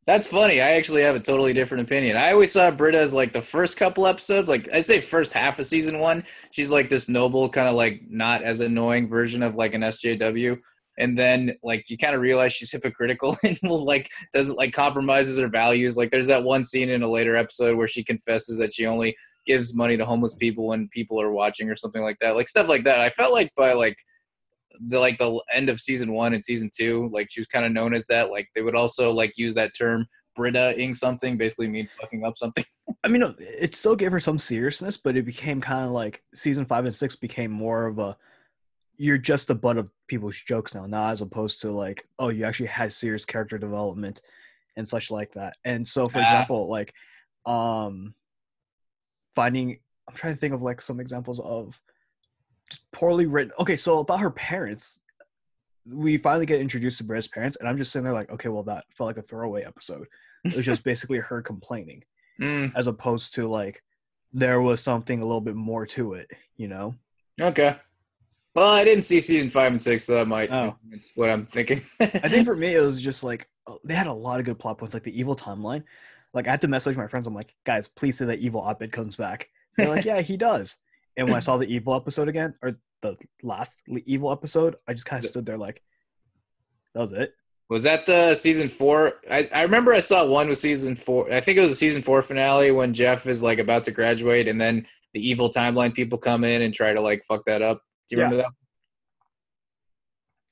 That's 0.07 0.25
funny. 0.25 0.62
I 0.62 0.71
actually 0.71 1.01
have 1.01 1.17
a 1.17 1.19
totally 1.19 1.51
different 1.51 1.83
opinion. 1.86 2.15
I 2.15 2.31
always 2.31 2.53
saw 2.53 2.71
Britta 2.71 2.97
as 2.97 3.13
like 3.13 3.33
the 3.33 3.41
first 3.41 3.75
couple 3.75 4.07
episodes, 4.07 4.47
like 4.47 4.69
I'd 4.73 4.86
say 4.86 5.01
first 5.01 5.33
half 5.33 5.60
of 5.60 5.65
season 5.65 5.99
one. 5.99 6.23
She's 6.51 6.71
like 6.71 6.88
this 6.88 7.10
noble, 7.10 7.49
kind 7.49 7.67
of 7.67 7.75
like 7.75 8.01
not 8.10 8.41
as 8.41 8.62
annoying 8.62 9.10
version 9.10 9.43
of 9.43 9.55
like 9.55 9.73
an 9.73 9.81
SJW. 9.81 10.57
And 10.97 11.17
then 11.17 11.57
like 11.62 11.89
you 11.89 11.97
kind 11.97 12.15
of 12.15 12.21
realize 12.21 12.53
she's 12.53 12.71
hypocritical 12.71 13.36
and 13.43 13.60
will 13.63 13.83
like 13.83 14.10
doesn't 14.33 14.55
like 14.55 14.71
compromises 14.71 15.38
her 15.39 15.49
values. 15.49 15.97
Like 15.97 16.10
there's 16.10 16.27
that 16.27 16.43
one 16.43 16.63
scene 16.63 16.89
in 16.89 17.03
a 17.03 17.12
later 17.12 17.36
episode 17.36 17.75
where 17.75 17.88
she 17.89 18.01
confesses 18.01 18.55
that 18.57 18.71
she 18.73 18.86
only 18.86 19.13
gives 19.45 19.75
money 19.75 19.97
to 19.97 20.05
homeless 20.05 20.36
people 20.36 20.67
when 20.67 20.88
people 20.88 21.19
are 21.19 21.31
watching 21.31 21.69
or 21.69 21.75
something 21.75 22.01
like 22.01 22.17
that. 22.21 22.38
Like 22.38 22.47
stuff 22.47 22.69
like 22.69 22.86
that. 22.86 23.01
I 23.01 23.10
felt 23.10 23.33
like 23.33 23.51
by 23.57 23.73
like 23.73 23.97
the 24.87 24.99
like 24.99 25.17
the 25.17 25.39
end 25.53 25.69
of 25.69 25.79
season 25.79 26.13
one 26.13 26.33
and 26.33 26.43
season 26.43 26.69
two, 26.75 27.09
like 27.13 27.27
she 27.29 27.39
was 27.39 27.47
kind 27.47 27.65
of 27.65 27.71
known 27.71 27.93
as 27.93 28.05
that. 28.09 28.31
Like 28.31 28.47
they 28.55 28.61
would 28.61 28.75
also 28.75 29.11
like 29.11 29.37
use 29.37 29.53
that 29.55 29.71
term 29.77 30.05
Britta-ing 30.35 30.93
something, 30.93 31.37
basically 31.37 31.67
mean 31.67 31.89
fucking 31.99 32.23
up 32.23 32.37
something. 32.37 32.63
I 33.03 33.07
mean, 33.07 33.23
it 33.39 33.75
still 33.75 33.95
gave 33.95 34.11
her 34.11 34.19
some 34.19 34.39
seriousness, 34.39 34.97
but 34.97 35.17
it 35.17 35.25
became 35.25 35.59
kind 35.59 35.85
of 35.85 35.91
like 35.91 36.23
season 36.33 36.65
five 36.65 36.85
and 36.85 36.95
six 36.95 37.15
became 37.15 37.51
more 37.51 37.87
of 37.87 37.99
a 37.99 38.15
you're 38.97 39.17
just 39.17 39.47
the 39.47 39.55
butt 39.55 39.77
of 39.77 39.91
people's 40.07 40.39
jokes 40.39 40.73
now, 40.73 40.85
not 40.85 41.11
as 41.11 41.21
opposed 41.21 41.61
to 41.61 41.71
like, 41.71 42.07
oh, 42.17 42.29
you 42.29 42.45
actually 42.45 42.67
had 42.67 42.91
serious 42.91 43.25
character 43.25 43.57
development 43.57 44.21
and 44.75 44.89
such 44.89 45.11
like 45.11 45.33
that. 45.33 45.55
And 45.65 45.87
so, 45.87 46.05
for 46.05 46.19
ah. 46.19 46.23
example, 46.23 46.67
like, 46.67 46.93
um, 47.45 48.15
finding, 49.35 49.79
I'm 50.09 50.15
trying 50.15 50.33
to 50.33 50.39
think 50.39 50.53
of 50.53 50.63
like 50.63 50.81
some 50.81 50.99
examples 50.99 51.39
of 51.39 51.79
poorly 52.91 53.25
written. 53.25 53.53
Okay, 53.60 53.75
so 53.75 53.99
about 53.99 54.19
her 54.19 54.32
parents, 54.32 54.99
we 55.93 56.17
finally 56.17 56.45
get 56.45 56.60
introduced 56.60 56.97
to 56.97 57.03
Britta's 57.03 57.27
parents, 57.27 57.58
and 57.58 57.67
I'm 57.67 57.77
just 57.77 57.91
sitting 57.91 58.03
there 58.03 58.13
like, 58.13 58.32
okay, 58.32 58.49
well, 58.49 58.63
that 58.63 58.86
felt 58.95 59.08
like 59.08 59.17
a 59.17 59.21
throwaway 59.21 59.63
episode. 59.63 60.06
It 60.43 60.56
was 60.56 60.65
just 60.65 60.84
basically 60.86 61.19
her 61.19 61.41
complaining, 61.41 62.03
Mm, 62.39 62.71
as 62.75 62.86
opposed 62.86 63.34
to 63.34 63.47
like 63.47 63.82
there 64.32 64.62
was 64.62 64.80
something 64.80 65.21
a 65.21 65.25
little 65.25 65.41
bit 65.41 65.56
more 65.56 65.88
to 65.88 66.13
it, 66.13 66.30
you 66.56 66.67
know? 66.67 66.93
okay. 67.41 67.77
Well, 68.53 68.73
I 68.73 68.84
didn't 68.84 69.03
see 69.03 69.19
season 69.19 69.49
five 69.49 69.71
and 69.71 69.82
six, 69.82 70.06
so 70.06 70.15
that 70.15 70.27
might. 70.27 70.51
Oh. 70.51 70.75
That's 70.89 71.12
what 71.15 71.30
I'm 71.30 71.45
thinking. 71.45 71.84
I 71.99 72.27
think 72.27 72.45
for 72.45 72.56
me, 72.56 72.73
it 72.75 72.82
was 72.82 72.99
just 72.99 73.23
like 73.23 73.47
uh, 73.67 73.75
they 73.84 73.93
had 73.93 74.08
a 74.08 74.13
lot 74.13 74.39
of 74.39 74.45
good 74.45 74.58
plot 74.58 74.80
points, 74.80 74.95
like 74.95 75.03
the 75.03 75.17
evil 75.17 75.36
timeline. 75.36 75.84
Like 76.34 76.47
I 76.47 76.51
had 76.51 76.62
to 76.62 76.67
message 76.67 76.97
my 76.97 77.08
friends. 77.08 77.27
I'm 77.27 77.36
like, 77.36 77.53
guys, 77.65 77.88
please 77.88 78.17
say 78.17 78.25
that 78.25 78.39
evil 78.39 78.67
Abed 78.67 78.91
comes 78.91 79.15
back. 79.15 79.49
They're 79.77 79.89
like, 79.89 80.06
yeah, 80.12 80.21
he 80.21 80.38
does. 80.38 80.77
And 81.17 81.27
when 81.27 81.36
I 81.36 81.39
saw 81.39 81.58
the 81.58 81.65
evil 81.67 81.95
episode 81.95 82.27
again, 82.30 82.53
or 82.62 82.77
the 83.01 83.17
last 83.41 83.82
evil 84.06 84.32
episode, 84.32 84.75
I 84.88 84.93
just 84.93 85.06
kind 85.06 85.23
of 85.23 85.30
stood 85.30 85.45
there 85.45 85.58
like, 85.58 85.82
that 86.93 87.01
was 87.01 87.12
it. 87.12 87.34
Was 87.69 87.84
that 87.84 88.06
the 88.06 88.34
season 88.34 88.69
four? 88.69 89.13
I, 89.30 89.49
I 89.53 89.63
remember 89.63 89.93
I 89.93 89.99
saw 89.99 90.25
one 90.25 90.47
with 90.47 90.58
season 90.58 90.95
four. 90.95 91.32
I 91.34 91.41
think 91.41 91.58
it 91.58 91.62
was 91.62 91.71
the 91.71 91.75
season 91.75 92.01
four 92.01 92.21
finale 92.21 92.71
when 92.71 92.93
Jeff 92.93 93.25
is 93.27 93.43
like 93.43 93.60
about 93.60 93.84
to 93.86 93.91
graduate, 93.91 94.47
and 94.47 94.62
then 94.62 94.86
the 95.13 95.27
evil 95.27 95.49
timeline 95.51 95.93
people 95.93 96.17
come 96.17 96.43
in 96.45 96.62
and 96.62 96.73
try 96.73 96.93
to 96.93 97.01
like 97.01 97.23
fuck 97.25 97.43
that 97.45 97.62
up. 97.62 97.82
Do 98.10 98.15
you 98.15 98.21
Yeah. 98.21 98.25
remember 98.25 98.43
that? 98.43 98.51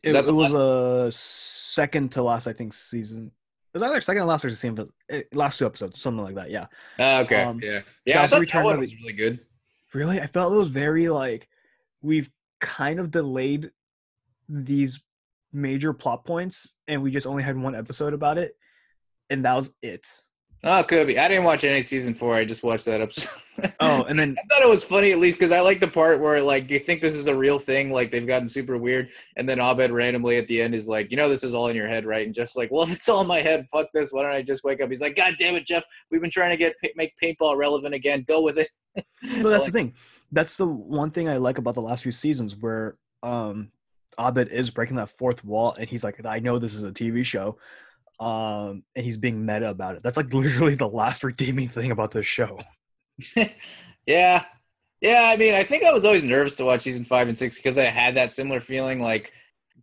It, 0.04 0.08
Is 0.10 0.14
that 0.14 0.26
it 0.26 0.32
was 0.34 0.54
a 0.54 1.10
second 1.12 2.12
to 2.14 2.24
last, 2.24 2.48
I 2.48 2.54
think, 2.54 2.74
season. 2.74 3.28
It 3.74 3.78
was 3.78 3.84
either 3.84 4.02
second 4.02 4.22
to 4.24 4.28
last 4.28 4.44
or 4.46 4.50
the 4.50 4.56
same, 4.56 4.76
but 4.76 4.90
last 5.34 5.58
two 5.58 5.66
episodes, 5.66 6.00
something 6.02 6.24
like 6.24 6.36
that. 6.36 6.50
Yeah. 6.52 6.68
Ah, 7.00 7.20
okay, 7.20 7.44
Um, 7.44 7.60
yeah, 7.64 7.82
yeah. 8.06 8.18
I 8.20 8.22
that's 8.28 8.34
thought 8.34 8.48
that 8.52 8.64
one 8.64 8.80
was 8.80 8.96
really 8.96 9.14
good. 9.14 9.40
Really, 9.96 10.20
I 10.20 10.28
felt 10.28 10.54
it 10.54 10.58
was 10.58 10.70
very 10.70 11.10
like 11.10 11.48
we've 12.02 12.30
kind 12.60 13.00
of 13.00 13.12
delayed 13.12 13.72
these 14.50 15.00
major 15.54 15.94
plot 15.94 16.26
points, 16.26 16.76
and 16.88 17.02
we 17.02 17.12
just 17.12 17.26
only 17.26 17.44
had 17.44 17.58
one 17.58 17.76
episode 17.76 18.14
about 18.14 18.38
it, 18.38 18.56
and 19.30 19.46
that 19.46 19.56
was 19.56 19.74
it. 19.82 20.06
Oh, 20.64 20.80
it 20.80 20.88
could 20.88 21.06
be. 21.06 21.20
I 21.20 21.28
didn't 21.28 21.44
watch 21.44 21.64
any 21.64 21.84
season 21.84 22.16
four. 22.16 22.36
I 22.36 22.44
just 22.44 22.64
watched 22.64 22.86
that 22.86 23.02
episode. 23.02 23.30
Oh, 23.80 24.04
and 24.04 24.20
then 24.20 24.36
I 24.38 24.54
thought 24.54 24.64
it 24.64 24.70
was 24.70 24.84
funny 24.84 25.14
at 25.14 25.18
least 25.18 25.40
because 25.40 25.54
I 25.54 25.62
like 25.62 25.80
the 25.80 25.88
part 25.88 26.20
where 26.20 26.42
like 26.42 26.70
you 26.70 26.78
think 26.78 27.00
this 27.00 27.16
is 27.16 27.28
a 27.28 27.34
real 27.34 27.58
thing, 27.58 27.90
like 27.90 28.12
they've 28.12 28.28
gotten 28.28 28.50
super 28.50 28.78
weird, 28.78 29.08
and 29.38 29.48
then 29.48 29.60
Abed 29.62 29.92
randomly 29.92 30.36
at 30.36 30.46
the 30.50 30.62
end 30.62 30.76
is 30.76 30.90
like, 30.90 31.10
you 31.10 31.16
know, 31.16 31.30
this 31.30 31.42
is 31.42 31.56
all 31.56 31.70
in 31.70 31.76
your 31.76 31.88
head, 31.88 32.06
right? 32.06 32.26
And 32.26 32.36
Jeff's 32.36 32.58
like, 32.58 32.70
well, 32.70 32.84
if 32.88 32.94
it's 32.94 33.08
all 33.08 33.22
in 33.22 33.28
my 33.28 33.40
head, 33.40 33.66
fuck 33.72 33.88
this. 33.94 34.10
Why 34.12 34.24
don't 34.24 34.34
I 34.34 34.42
just 34.42 34.66
wake 34.66 34.82
up? 34.82 34.90
He's 34.90 35.00
like, 35.00 35.16
God 35.16 35.36
damn 35.40 35.56
it, 35.56 35.66
Jeff, 35.66 35.86
we've 36.12 36.20
been 36.20 36.30
trying 36.30 36.50
to 36.50 36.58
get 36.58 36.76
make 36.98 37.14
paintball 37.24 37.56
relevant 37.56 37.96
again. 37.96 38.26
Go 38.28 38.42
with 38.42 38.58
it. 38.58 38.68
No, 39.24 39.50
that's 39.50 39.66
the 39.66 39.72
thing. 39.72 39.94
That's 40.32 40.56
the 40.56 40.68
one 40.68 41.12
thing 41.12 41.30
I 41.30 41.38
like 41.38 41.58
about 41.58 41.76
the 41.76 41.82
last 41.82 42.04
few 42.04 42.12
seasons 42.12 42.56
where 42.56 42.98
um 43.24 43.72
Abed 44.18 44.50
is 44.50 44.70
breaking 44.70 44.96
that 44.98 45.10
fourth 45.10 45.44
wall 45.44 45.74
and 45.74 45.90
he's 45.90 46.04
like, 46.04 46.26
I 46.26 46.40
know 46.40 46.60
this 46.60 46.74
is 46.74 46.84
a 46.84 46.92
TV 46.92 47.26
show. 47.26 47.58
Um 48.20 48.84
and 48.96 49.04
he's 49.04 49.18
being 49.18 49.46
meta 49.46 49.70
about 49.70 49.96
it. 49.96 50.04
That's 50.04 50.18
like 50.18 50.34
literally 50.34 50.76
the 50.76 50.88
last 50.88 51.24
redeeming 51.24 51.68
thing 51.70 51.92
about 51.92 52.12
this 52.12 52.26
show. 52.26 52.60
yeah. 54.06 54.46
Yeah, 55.02 55.30
I 55.32 55.38
mean, 55.38 55.54
I 55.54 55.64
think 55.64 55.84
I 55.84 55.92
was 55.92 56.06
always 56.06 56.24
nervous 56.24 56.56
to 56.56 56.66
watch 56.66 56.82
season 56.82 57.04
five 57.04 57.28
and 57.28 57.38
six 57.38 57.58
because 57.58 57.78
I 57.78 57.84
had 57.84 58.16
that 58.16 58.34
similar 58.34 58.62
feeling. 58.62 59.02
Like 59.02 59.32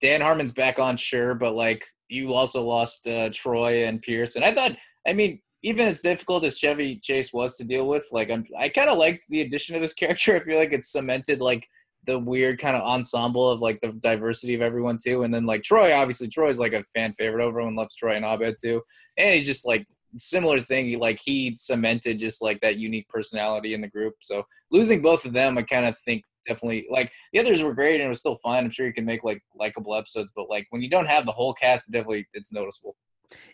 Dan 0.00 0.20
Harmon's 0.20 0.52
back 0.52 0.78
on, 0.78 0.96
sure, 0.96 1.34
but 1.34 1.54
like 1.54 1.86
you 2.08 2.32
also 2.34 2.62
lost 2.62 3.06
uh, 3.06 3.28
Troy 3.32 3.86
and 3.86 4.00
Pierce, 4.02 4.36
and 4.36 4.44
I 4.44 4.54
thought, 4.54 4.72
I 5.06 5.12
mean, 5.12 5.40
even 5.62 5.86
as 5.86 6.00
difficult 6.00 6.44
as 6.44 6.58
Chevy 6.58 6.96
Chase 6.96 7.32
was 7.32 7.56
to 7.56 7.64
deal 7.64 7.86
with, 7.86 8.06
like 8.10 8.30
I'm, 8.30 8.44
I 8.58 8.68
kind 8.68 8.90
of 8.90 8.98
liked 8.98 9.26
the 9.28 9.42
addition 9.42 9.76
of 9.76 9.82
this 9.82 9.94
character. 9.94 10.36
I 10.36 10.40
feel 10.40 10.58
like 10.58 10.72
it 10.72 10.84
cemented 10.84 11.40
like 11.40 11.68
the 12.06 12.18
weird 12.18 12.58
kind 12.58 12.76
of 12.76 12.82
ensemble 12.82 13.48
of 13.48 13.60
like 13.60 13.80
the 13.80 13.92
diversity 13.92 14.54
of 14.54 14.60
everyone 14.60 14.98
too. 15.02 15.22
And 15.22 15.32
then 15.32 15.46
like 15.46 15.62
Troy, 15.62 15.94
obviously 15.94 16.28
Troy's 16.28 16.58
like 16.58 16.72
a 16.72 16.82
fan 16.84 17.12
favorite. 17.14 17.46
Everyone 17.46 17.76
loves 17.76 17.94
Troy 17.94 18.16
and 18.16 18.24
Abed 18.24 18.56
too, 18.60 18.82
and 19.16 19.34
he's 19.34 19.46
just 19.46 19.66
like 19.66 19.86
similar 20.16 20.60
thing. 20.60 20.86
He, 20.86 20.96
like 20.96 21.20
he 21.24 21.54
cemented 21.56 22.18
just 22.18 22.42
like 22.42 22.60
that 22.60 22.76
unique 22.76 23.08
personality 23.08 23.74
in 23.74 23.80
the 23.80 23.88
group. 23.88 24.14
So 24.20 24.44
losing 24.70 25.00
both 25.00 25.24
of 25.24 25.32
them, 25.32 25.56
I 25.58 25.62
kind 25.62 25.86
of 25.86 25.96
think 25.98 26.24
definitely 26.46 26.86
like 26.90 27.12
the 27.32 27.38
others 27.38 27.62
were 27.62 27.72
great 27.72 27.96
and 28.00 28.04
it 28.04 28.08
was 28.08 28.18
still 28.18 28.34
fun. 28.36 28.64
I'm 28.64 28.70
sure 28.70 28.86
you 28.86 28.92
can 28.92 29.04
make 29.04 29.22
like 29.22 29.40
likable 29.54 29.94
episodes, 29.94 30.32
but 30.34 30.50
like 30.50 30.66
when 30.70 30.82
you 30.82 30.90
don't 30.90 31.06
have 31.06 31.24
the 31.24 31.32
whole 31.32 31.54
cast, 31.54 31.88
it 31.88 31.92
definitely 31.92 32.26
it's 32.34 32.52
noticeable. 32.52 32.96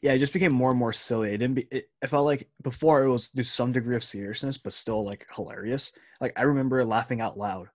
Yeah, 0.03 0.13
it 0.13 0.19
just 0.19 0.33
became 0.33 0.53
more 0.53 0.71
and 0.71 0.79
more 0.79 0.93
silly. 0.93 1.33
It 1.33 1.39
didn't 1.39 1.55
be 1.55 1.69
it, 1.71 1.91
I 2.03 2.07
felt 2.07 2.27
like 2.27 2.49
before 2.63 3.03
it 3.05 3.11
was 3.11 3.31
to 3.31 3.45
some 3.45 3.73
degree 3.73 3.97
of 3.97 4.05
seriousness, 4.05 4.59
but 4.59 4.73
still 4.73 5.05
like 5.05 5.27
hilarious. 5.35 5.93
Like 6.21 6.33
I 6.37 6.43
remember 6.43 6.85
laughing 6.85 7.21
out 7.21 7.39
loud. 7.39 7.69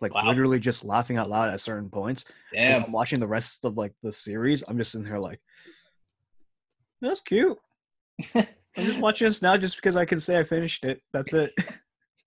Like 0.00 0.14
Wow. 0.14 0.26
literally 0.26 0.58
just 0.58 0.84
laughing 0.84 1.16
out 1.16 1.30
loud 1.30 1.48
at 1.48 1.60
certain 1.60 1.88
points. 1.88 2.24
Damn. 2.52 2.84
I'm 2.84 2.92
watching 2.92 3.20
the 3.20 3.26
rest 3.26 3.64
of 3.64 3.78
like 3.78 3.92
the 4.02 4.12
series. 4.12 4.62
I'm 4.66 4.76
just 4.76 4.92
sitting 4.92 5.06
here 5.06 5.18
like, 5.18 5.40
that's 7.00 7.20
cute. 7.20 7.58
I'm 8.34 8.46
just 8.76 9.00
watching 9.00 9.26
this 9.26 9.42
now 9.42 9.56
just 9.56 9.76
because 9.76 9.96
I 9.96 10.04
can 10.04 10.20
say 10.20 10.38
I 10.38 10.42
finished 10.42 10.84
it. 10.84 11.00
That's 11.12 11.32
it. 11.32 11.52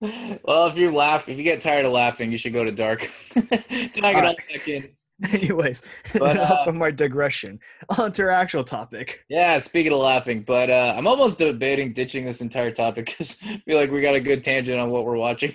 well, 0.44 0.66
if 0.66 0.78
you 0.78 0.90
laugh, 0.94 1.28
if 1.28 1.36
you 1.36 1.44
get 1.44 1.60
tired 1.60 1.84
of 1.84 1.92
laughing, 1.92 2.32
you 2.32 2.38
should 2.38 2.52
go 2.52 2.64
to 2.64 2.72
dark. 2.72 3.00
Tag 3.34 3.52
it 3.92 4.24
all 4.24 4.34
back 4.52 4.68
in. 4.68 4.90
Anyways, 5.32 5.82
But, 6.18 6.36
uh, 6.36 6.64
of 6.66 6.74
my 6.74 6.90
digression. 6.90 7.58
On 7.98 8.12
to 8.12 8.22
our 8.22 8.30
actual 8.30 8.64
topic. 8.64 9.24
Yeah, 9.28 9.58
speaking 9.58 9.92
of 9.92 9.98
laughing, 9.98 10.42
but 10.42 10.70
uh, 10.70 10.94
I'm 10.96 11.06
almost 11.06 11.38
debating 11.38 11.92
ditching 11.92 12.24
this 12.24 12.40
entire 12.40 12.70
topic 12.70 13.06
because 13.06 13.36
I 13.44 13.58
feel 13.58 13.76
like 13.78 13.90
we 13.90 14.00
got 14.00 14.14
a 14.14 14.20
good 14.20 14.44
tangent 14.44 14.78
on 14.78 14.90
what 14.90 15.04
we're 15.04 15.16
watching. 15.16 15.54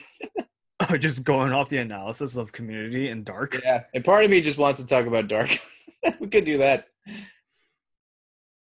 Oh, 0.89 0.97
just 0.97 1.23
going 1.23 1.53
off 1.53 1.69
the 1.69 1.77
analysis 1.77 2.35
of 2.35 2.51
Community 2.51 3.09
and 3.09 3.23
Dark. 3.23 3.61
Yeah, 3.63 3.83
and 3.93 4.03
part 4.03 4.25
of 4.25 4.31
me 4.31 4.41
just 4.41 4.57
wants 4.57 4.79
to 4.79 4.85
talk 4.85 5.05
about 5.05 5.27
dark. 5.29 5.49
we 6.19 6.27
could 6.27 6.43
do 6.43 6.57
that. 6.57 6.87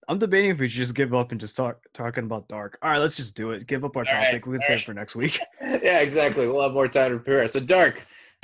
I'm 0.07 0.17
debating 0.17 0.51
if 0.51 0.60
we 0.60 0.67
should 0.69 0.79
just 0.79 0.95
give 0.95 1.13
up 1.13 1.31
and 1.31 1.39
just 1.39 1.55
talk 1.57 1.79
talking 1.93 2.23
about 2.23 2.47
Dark. 2.47 2.77
All 2.81 2.89
right, 2.89 2.97
let's 2.97 3.15
just 3.17 3.36
do 3.36 3.51
it. 3.51 3.67
Give 3.67 3.83
up 3.83 3.97
our 3.97 4.05
All 4.07 4.13
right, 4.13 4.27
topic. 4.27 4.45
we 4.47 4.53
can 4.53 4.62
all 4.62 4.67
save 4.67 4.77
right. 4.77 4.86
for 4.86 4.93
next 4.93 5.15
week. 5.15 5.38
yeah, 5.62 5.99
exactly. 5.99 6.47
We'll 6.47 6.63
have 6.63 6.71
more 6.71 6.88
time 6.88 7.12
to 7.12 7.17
prepare. 7.17 7.47
So 7.49 7.60
dark. 7.60 8.03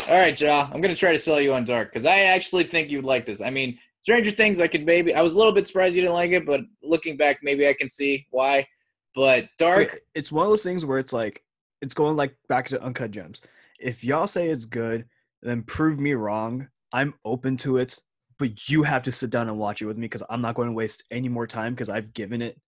All 0.10 0.16
right, 0.16 0.40
Ja. 0.40 0.70
I'm 0.72 0.82
gonna 0.82 0.96
try 0.96 1.12
to 1.12 1.20
sell 1.20 1.40
you 1.40 1.54
on 1.54 1.66
dark 1.66 1.92
because 1.92 2.06
I 2.06 2.20
actually 2.20 2.66
think 2.66 2.92
you'd 2.92 3.06
like 3.06 3.26
this. 3.26 3.42
I 3.42 3.50
mean, 3.50 3.78
Stranger 4.04 4.32
Things. 4.32 4.60
I 4.60 4.68
could 4.68 4.86
maybe. 4.86 5.16
I 5.16 5.22
was 5.22 5.34
a 5.34 5.38
little 5.38 5.54
bit 5.54 5.66
surprised 5.66 5.96
you 5.96 6.02
didn't 6.02 6.16
like 6.16 6.32
it, 6.32 6.46
but 6.46 6.62
looking 6.82 7.16
back, 7.16 7.40
maybe 7.42 7.68
I 7.68 7.74
can 7.74 7.88
see 7.88 8.28
why. 8.32 8.68
But 9.16 9.46
dark. 9.58 10.00
It's 10.14 10.32
one 10.32 10.46
of 10.46 10.52
those 10.52 10.64
things 10.64 10.86
where 10.86 11.00
it's 11.00 11.14
like 11.14 11.44
it's 11.82 11.94
going 11.94 12.18
like 12.18 12.36
back 12.50 12.68
to 12.70 12.84
Uncut 12.84 13.12
Gems. 13.12 13.42
If 13.80 14.04
y'all 14.04 14.28
say 14.28 14.50
it's 14.50 14.66
good, 14.66 15.06
then 15.42 15.64
prove 15.64 16.00
me 16.00 16.14
wrong. 16.14 16.68
I'm 16.92 17.14
open 17.26 17.58
to 17.58 17.78
it, 17.78 18.00
but 18.40 18.70
you 18.70 18.84
have 18.84 19.04
to 19.04 19.12
sit 19.12 19.30
down 19.30 19.50
and 19.50 19.58
watch 19.58 19.82
it 19.82 19.86
with 19.86 19.98
me 19.98 20.06
because 20.06 20.24
I'm 20.30 20.42
not 20.42 20.56
going 20.56 20.68
to 20.68 20.74
waste 20.74 21.04
any 21.12 21.30
more 21.30 21.48
time 21.48 21.74
because 21.74 21.90
I've 21.90 22.14
given 22.14 22.42
it 22.42 22.60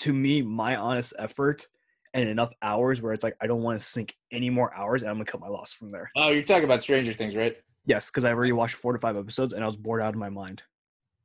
to 0.00 0.12
me 0.12 0.42
my 0.42 0.76
honest 0.76 1.14
effort 1.18 1.66
and 2.16 2.30
enough 2.30 2.52
hours 2.62 3.02
where 3.02 3.12
it's 3.12 3.22
like 3.22 3.36
I 3.40 3.46
don't 3.46 3.62
want 3.62 3.78
to 3.78 3.84
sink 3.84 4.16
any 4.32 4.48
more 4.48 4.74
hours 4.74 5.02
and 5.02 5.10
I'm 5.10 5.16
gonna 5.16 5.26
cut 5.26 5.40
my 5.40 5.48
loss 5.48 5.72
from 5.72 5.90
there. 5.90 6.10
Oh, 6.16 6.30
you're 6.30 6.42
talking 6.42 6.64
about 6.64 6.82
Stranger 6.82 7.12
Things, 7.12 7.36
right? 7.36 7.56
Yes, 7.84 8.10
because 8.10 8.24
I 8.24 8.32
already 8.32 8.52
watched 8.52 8.74
four 8.74 8.92
to 8.94 8.98
five 8.98 9.16
episodes 9.16 9.52
and 9.52 9.62
I 9.62 9.66
was 9.66 9.76
bored 9.76 10.00
out 10.00 10.14
of 10.14 10.18
my 10.18 10.30
mind. 10.30 10.62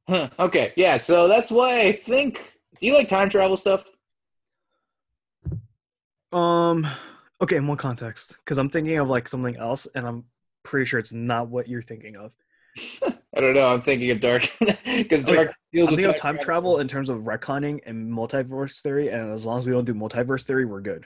Huh. 0.08 0.30
Okay. 0.38 0.74
Yeah. 0.76 0.98
So 0.98 1.28
that's 1.28 1.50
why 1.50 1.82
I 1.82 1.92
think. 1.94 2.60
Do 2.80 2.88
you 2.88 2.94
like 2.94 3.08
time 3.08 3.30
travel 3.30 3.56
stuff? 3.58 3.86
Um, 6.34 6.88
okay, 7.42 7.58
in 7.58 7.68
what 7.68 7.80
context? 7.80 8.38
Because 8.40 8.58
I'm 8.58 8.70
thinking 8.70 8.98
of 8.98 9.08
like 9.08 9.28
something 9.28 9.56
else, 9.56 9.88
and 9.96 10.06
I'm 10.06 10.26
pretty 10.64 10.86
sure 10.86 11.00
it's 11.00 11.14
not 11.14 11.48
what 11.48 11.68
you're 11.68 11.82
thinking 11.82 12.16
of. 12.16 12.34
I 13.36 13.40
don't 13.40 13.54
know. 13.54 13.68
I'm 13.68 13.82
thinking 13.82 14.12
of 14.12 14.20
dark 14.20 14.50
because 14.86 15.24
dark 15.24 15.54
deals 15.72 15.90
I'm 15.90 15.96
with 15.96 16.06
thinking 16.06 16.16
of 16.16 16.18
time 16.18 16.38
travel 16.38 16.80
in 16.80 16.88
terms 16.88 17.10
of 17.10 17.22
retconning 17.22 17.80
and 17.86 18.12
multiverse 18.12 18.82
theory, 18.82 19.10
and 19.10 19.32
as 19.32 19.46
long 19.46 19.60
as 19.60 19.66
we 19.66 19.72
don't 19.72 19.86
do 19.86 19.94
multiverse 19.94 20.44
theory, 20.44 20.66
we're 20.66 20.82
good. 20.82 21.06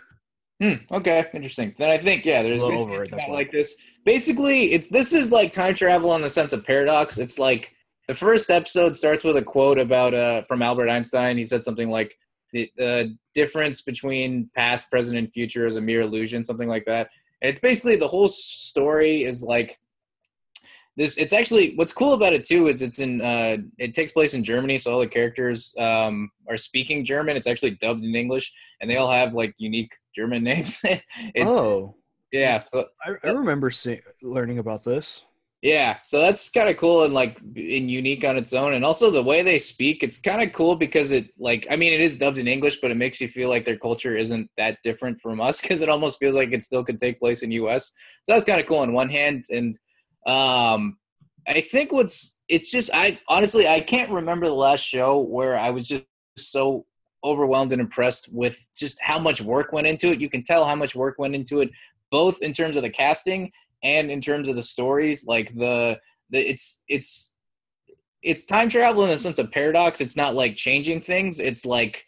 Hmm, 0.62 0.76
okay, 0.90 1.28
interesting. 1.34 1.76
Then 1.78 1.90
I 1.90 1.98
think 1.98 2.26
yeah, 2.26 2.42
there's 2.42 2.62
A 2.62 2.66
little 2.66 2.84
over 2.84 3.04
it, 3.04 3.12
that's 3.12 3.28
like 3.28 3.52
this. 3.52 3.76
Basically, 4.06 4.72
it's 4.72 4.88
this 4.88 5.14
is 5.14 5.32
like 5.32 5.54
time 5.54 5.76
travel 5.76 6.16
in 6.16 6.22
the 6.22 6.30
sense 6.30 6.54
of 6.54 6.66
paradox. 6.66 7.18
It's 7.18 7.38
like 7.38 7.74
the 8.08 8.16
first 8.16 8.50
episode 8.50 8.96
starts 8.96 9.24
with 9.24 9.36
a 9.38 9.42
quote 9.42 9.78
about 9.78 10.14
uh 10.14 10.44
from 10.44 10.62
Albert 10.62 10.90
Einstein. 10.90 11.38
He 11.38 11.44
said 11.44 11.64
something 11.64 11.90
like 11.90 12.18
the, 12.54 12.72
the 12.78 13.18
difference 13.34 13.82
between 13.82 14.50
past, 14.56 14.90
present, 14.90 15.18
and 15.18 15.32
future 15.32 15.66
is 15.66 15.76
a 15.76 15.82
mere 15.82 16.02
illusion, 16.02 16.44
something 16.44 16.70
like 16.70 16.86
that. 16.86 17.10
And 17.42 17.50
it's 17.50 17.60
basically 17.60 17.98
the 17.98 18.08
whole 18.08 18.30
story 18.30 19.24
is 19.24 19.44
like 19.44 19.78
this 20.98 21.18
it's 21.18 21.34
actually 21.34 21.74
what's 21.76 21.94
cool 21.94 22.14
about 22.14 22.34
it 22.34 22.44
too 22.44 22.68
is 22.68 22.82
it's 22.82 23.00
in 23.00 23.22
uh 23.22 23.58
it 23.78 23.94
takes 23.94 24.12
place 24.12 24.34
in 24.34 24.44
germany 24.44 24.78
so 24.78 24.94
all 24.94 25.00
the 25.00 25.08
characters 25.08 25.74
um 25.80 26.30
are 26.50 26.58
speaking 26.58 27.04
german. 27.04 27.36
It's 27.36 27.48
actually 27.48 27.72
dubbed 27.72 28.04
in 28.04 28.16
english 28.16 28.52
and 28.82 28.90
they 28.90 28.98
all 28.98 29.12
have 29.12 29.34
like 29.34 29.54
unique 29.58 29.92
german 30.16 30.44
names. 30.52 30.80
It's 30.84 31.52
oh, 31.52 31.96
yeah 32.32 32.64
so 32.70 32.86
I, 33.06 33.14
I 33.24 33.32
remember 33.32 33.72
see, 33.72 34.00
learning 34.22 34.60
about 34.60 34.84
this. 34.84 35.24
yeah 35.62 35.98
so 36.04 36.20
that's 36.20 36.50
kind 36.50 36.70
of 36.70 36.78
cool 36.78 37.04
and 37.04 37.14
like 37.14 37.40
and 37.40 37.92
unique 37.92 38.24
on 38.24 38.38
its 38.38 38.54
own. 38.54 38.74
And 38.74 38.86
also 38.86 39.12
the 39.12 39.24
way 39.24 39.42
they 39.42 39.58
speak 39.58 40.04
it's 40.04 40.18
kind 40.18 40.42
of 40.42 40.54
cool 40.54 40.76
because 40.76 41.12
it 41.12 41.30
like 41.38 41.68
i 41.70 41.76
mean 41.76 41.94
it 41.94 42.02
is 42.02 42.16
dubbed 42.16 42.38
in 42.38 42.48
english 42.48 42.80
but 42.82 42.92
it 42.92 42.96
makes 42.96 43.20
you 43.20 43.28
feel 43.28 43.50
like 43.50 43.66
their 43.66 43.78
culture 43.78 44.16
isn't 44.16 44.50
that 44.58 44.78
different 44.84 45.20
from 45.20 45.42
us 45.42 45.62
because 45.64 45.82
it 45.82 45.90
almost 45.90 46.20
feels 46.20 46.36
like 46.36 46.52
it 46.54 46.64
still 46.64 46.86
could 46.86 47.00
take 47.00 47.20
place 47.20 47.44
in 47.44 47.52
us 47.52 47.92
so 48.24 48.32
that's 48.32 48.46
kind 48.46 48.62
of 48.62 48.68
cool 48.68 48.80
on 48.80 48.94
one 48.94 49.10
hand 49.10 49.44
and 49.50 49.78
um 50.26 50.98
i 51.48 51.62
think 51.62 51.92
what's 51.92 52.36
it's 52.48 52.72
just 52.72 52.90
I 52.94 53.20
honestly 53.28 53.68
I 53.68 53.80
can't 53.80 54.12
remember 54.12 54.48
the 54.48 54.54
last 54.54 54.82
show 54.82 55.20
where 55.20 55.58
I 55.58 55.70
was 55.72 55.88
just 55.88 56.04
so 56.38 56.86
overwhelmed 57.24 57.72
and 57.72 57.82
impressed 57.82 58.32
with 58.32 58.68
just 58.78 59.00
how 59.02 59.18
much 59.18 59.42
work 59.42 59.72
went 59.72 59.88
into 59.88 60.12
it. 60.12 60.22
You 60.22 60.30
can 60.30 60.44
tell 60.44 60.66
how 60.66 60.76
much 60.76 60.96
work 60.96 61.16
went 61.18 61.34
into 61.34 61.62
it, 61.62 61.72
both 62.12 62.42
in 62.42 62.54
terms 62.54 62.76
of 62.76 62.84
the 62.84 62.90
casting 62.90 63.52
and 63.84 64.12
in 64.12 64.22
terms 64.22 64.48
of 64.48 64.56
the 64.56 64.62
stories. 64.62 65.26
Like 65.26 65.54
the 65.56 66.00
the 66.30 66.50
it's 66.50 66.84
it's 66.88 67.36
it's 68.22 68.44
time 68.44 68.70
travel 68.70 69.04
in 69.04 69.10
the 69.10 69.18
sense 69.18 69.40
of 69.40 69.52
paradox. 69.52 70.02
It's 70.02 70.16
not 70.16 70.36
like 70.36 70.56
changing 70.56 71.02
things. 71.02 71.40
It's 71.40 71.66
like 71.66 72.06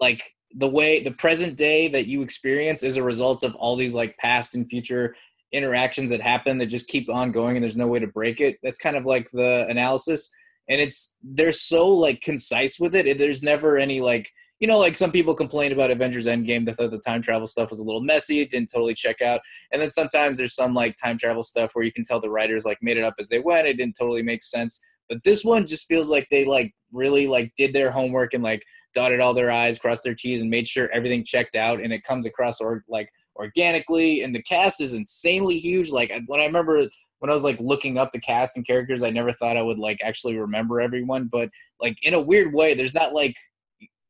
like 0.00 0.22
the 0.54 0.68
way 0.68 1.02
the 1.02 1.10
present 1.10 1.56
day 1.56 1.88
that 1.88 2.06
you 2.06 2.22
experience 2.22 2.82
is 2.82 2.96
a 2.96 3.02
result 3.02 3.42
of 3.42 3.56
all 3.56 3.74
these 3.74 3.94
like 3.94 4.16
past 4.18 4.54
and 4.54 4.68
future 4.68 5.16
interactions 5.52 6.10
that 6.10 6.20
happen 6.20 6.58
that 6.58 6.66
just 6.66 6.88
keep 6.88 7.10
on 7.10 7.32
going 7.32 7.56
and 7.56 7.62
there's 7.62 7.76
no 7.76 7.86
way 7.86 7.98
to 7.98 8.06
break 8.06 8.40
it. 8.40 8.56
That's 8.62 8.78
kind 8.78 8.96
of 8.96 9.04
like 9.04 9.30
the 9.30 9.66
analysis. 9.68 10.30
And 10.68 10.80
it's 10.80 11.16
they're 11.22 11.52
so 11.52 11.88
like 11.88 12.20
concise 12.20 12.78
with 12.78 12.94
it. 12.94 13.18
There's 13.18 13.42
never 13.42 13.78
any 13.78 14.00
like 14.00 14.30
you 14.62 14.68
know, 14.68 14.78
like 14.78 14.94
some 14.94 15.10
people 15.10 15.34
complain 15.34 15.72
about 15.72 15.90
Avengers 15.90 16.26
Endgame. 16.26 16.64
that 16.66 16.76
thought 16.76 16.92
the 16.92 16.98
time 17.00 17.20
travel 17.20 17.48
stuff 17.48 17.70
was 17.70 17.80
a 17.80 17.84
little 17.84 18.00
messy. 18.00 18.38
It 18.38 18.50
didn't 18.52 18.70
totally 18.70 18.94
check 18.94 19.20
out. 19.20 19.40
And 19.72 19.82
then 19.82 19.90
sometimes 19.90 20.38
there's 20.38 20.54
some 20.54 20.72
like 20.72 20.94
time 21.02 21.18
travel 21.18 21.42
stuff 21.42 21.74
where 21.74 21.84
you 21.84 21.90
can 21.90 22.04
tell 22.04 22.20
the 22.20 22.30
writers 22.30 22.64
like 22.64 22.78
made 22.80 22.96
it 22.96 23.02
up 23.02 23.14
as 23.18 23.28
they 23.28 23.40
went. 23.40 23.66
It 23.66 23.76
didn't 23.76 23.96
totally 23.98 24.22
make 24.22 24.44
sense. 24.44 24.80
But 25.08 25.18
this 25.24 25.44
one 25.44 25.66
just 25.66 25.88
feels 25.88 26.10
like 26.10 26.28
they 26.30 26.44
like 26.44 26.72
really 26.92 27.26
like 27.26 27.52
did 27.56 27.72
their 27.72 27.90
homework 27.90 28.34
and 28.34 28.44
like 28.44 28.62
dotted 28.94 29.18
all 29.18 29.34
their 29.34 29.50
I's, 29.50 29.80
crossed 29.80 30.04
their 30.04 30.14
T's, 30.14 30.40
and 30.40 30.48
made 30.48 30.68
sure 30.68 30.88
everything 30.92 31.24
checked 31.24 31.56
out. 31.56 31.82
And 31.82 31.92
it 31.92 32.04
comes 32.04 32.24
across 32.24 32.60
or 32.60 32.84
like 32.88 33.08
organically. 33.36 34.22
And 34.22 34.34
the 34.34 34.42
cast 34.42 34.80
is 34.80 34.94
insanely 34.94 35.58
huge. 35.58 35.90
Like 35.90 36.12
when 36.26 36.40
I 36.40 36.44
remember 36.44 36.86
when 37.18 37.30
I 37.30 37.34
was 37.34 37.44
like 37.44 37.60
looking 37.60 37.98
up 37.98 38.10
the 38.12 38.20
cast 38.20 38.56
and 38.56 38.66
characters, 38.66 39.02
I 39.02 39.10
never 39.10 39.32
thought 39.32 39.56
I 39.56 39.62
would 39.62 39.78
like 39.78 39.98
actually 40.02 40.36
remember 40.36 40.80
everyone. 40.80 41.28
But 41.30 41.50
like 41.80 42.04
in 42.04 42.14
a 42.14 42.20
weird 42.20 42.52
way, 42.52 42.74
there's 42.74 42.94
not 42.94 43.12
like 43.12 43.36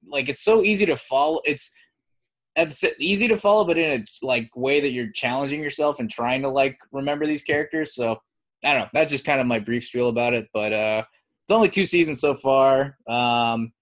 like 0.06 0.28
it's 0.28 0.42
so 0.42 0.62
easy 0.62 0.86
to 0.86 0.96
follow. 0.96 1.40
It's 1.44 1.70
it's 2.56 2.84
easy 2.98 3.28
to 3.28 3.36
follow, 3.36 3.64
but 3.64 3.78
in 3.78 4.00
a 4.00 4.26
like 4.26 4.50
way 4.54 4.80
that 4.80 4.92
you're 4.92 5.10
challenging 5.12 5.62
yourself 5.62 6.00
and 6.00 6.10
trying 6.10 6.42
to 6.42 6.48
like 6.48 6.78
remember 6.90 7.26
these 7.26 7.42
characters. 7.42 7.94
So 7.94 8.16
I 8.64 8.72
don't 8.72 8.82
know. 8.82 8.88
That's 8.92 9.10
just 9.10 9.24
kind 9.24 9.40
of 9.40 9.46
my 9.46 9.58
brief 9.58 9.84
spiel 9.84 10.08
about 10.08 10.34
it. 10.34 10.48
But 10.52 10.72
uh, 10.72 11.04
it's 11.44 11.52
only 11.52 11.68
two 11.68 11.86
seasons 11.86 12.20
so 12.20 12.34
far. 12.34 12.96
Um, 13.08 13.72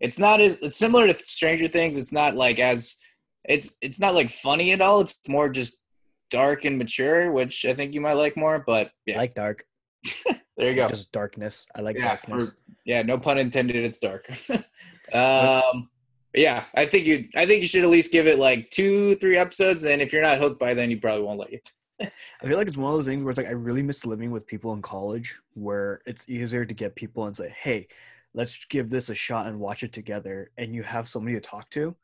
it's 0.00 0.18
not 0.18 0.40
as 0.40 0.56
it's 0.60 0.76
similar 0.76 1.10
to 1.10 1.18
Stranger 1.18 1.68
Things. 1.68 1.96
It's 1.96 2.12
not 2.12 2.34
like 2.34 2.58
as 2.58 2.96
it's 3.44 3.76
it's 3.80 4.00
not 4.00 4.14
like 4.14 4.30
funny 4.30 4.72
at 4.72 4.80
all. 4.80 5.00
It's 5.00 5.18
more 5.28 5.48
just 5.48 5.82
dark 6.30 6.64
and 6.64 6.78
mature, 6.78 7.30
which 7.32 7.64
I 7.64 7.74
think 7.74 7.94
you 7.94 8.00
might 8.00 8.14
like 8.14 8.36
more. 8.36 8.62
But 8.66 8.90
yeah, 9.06 9.16
I 9.16 9.18
like 9.18 9.34
dark. 9.34 9.64
there 10.56 10.70
you 10.70 10.74
go. 10.74 10.88
Just 10.88 11.12
darkness. 11.12 11.66
I 11.74 11.80
like 11.80 11.96
yeah, 11.96 12.16
darkness. 12.16 12.50
For, 12.50 12.56
yeah, 12.84 13.02
no 13.02 13.18
pun 13.18 13.38
intended. 13.38 13.76
It's 13.76 13.98
dark. 13.98 14.28
um, 15.12 15.88
yeah, 16.34 16.64
I 16.74 16.86
think 16.86 17.06
you. 17.06 17.28
I 17.36 17.46
think 17.46 17.62
you 17.62 17.68
should 17.68 17.84
at 17.84 17.90
least 17.90 18.12
give 18.12 18.26
it 18.26 18.38
like 18.38 18.70
two, 18.70 19.16
three 19.16 19.36
episodes, 19.36 19.84
and 19.84 20.00
if 20.00 20.12
you're 20.12 20.22
not 20.22 20.38
hooked 20.38 20.58
by 20.58 20.74
then, 20.74 20.90
you 20.90 21.00
probably 21.00 21.22
won't 21.22 21.38
like 21.38 21.52
it. 21.52 21.70
I 22.42 22.46
feel 22.46 22.58
like 22.58 22.66
it's 22.66 22.76
one 22.76 22.90
of 22.90 22.98
those 22.98 23.06
things 23.06 23.22
where 23.22 23.30
it's 23.30 23.38
like 23.38 23.46
I 23.46 23.52
really 23.52 23.82
miss 23.82 24.04
living 24.04 24.30
with 24.30 24.46
people 24.46 24.72
in 24.72 24.82
college, 24.82 25.36
where 25.52 26.00
it's 26.06 26.28
easier 26.28 26.64
to 26.64 26.74
get 26.74 26.96
people 26.96 27.26
and 27.26 27.36
say, 27.36 27.54
"Hey, 27.56 27.86
let's 28.32 28.64
give 28.64 28.90
this 28.90 29.10
a 29.10 29.14
shot 29.14 29.46
and 29.46 29.60
watch 29.60 29.82
it 29.82 29.92
together," 29.92 30.50
and 30.58 30.74
you 30.74 30.82
have 30.82 31.06
somebody 31.06 31.34
to 31.34 31.40
talk 31.40 31.70
to 31.70 31.94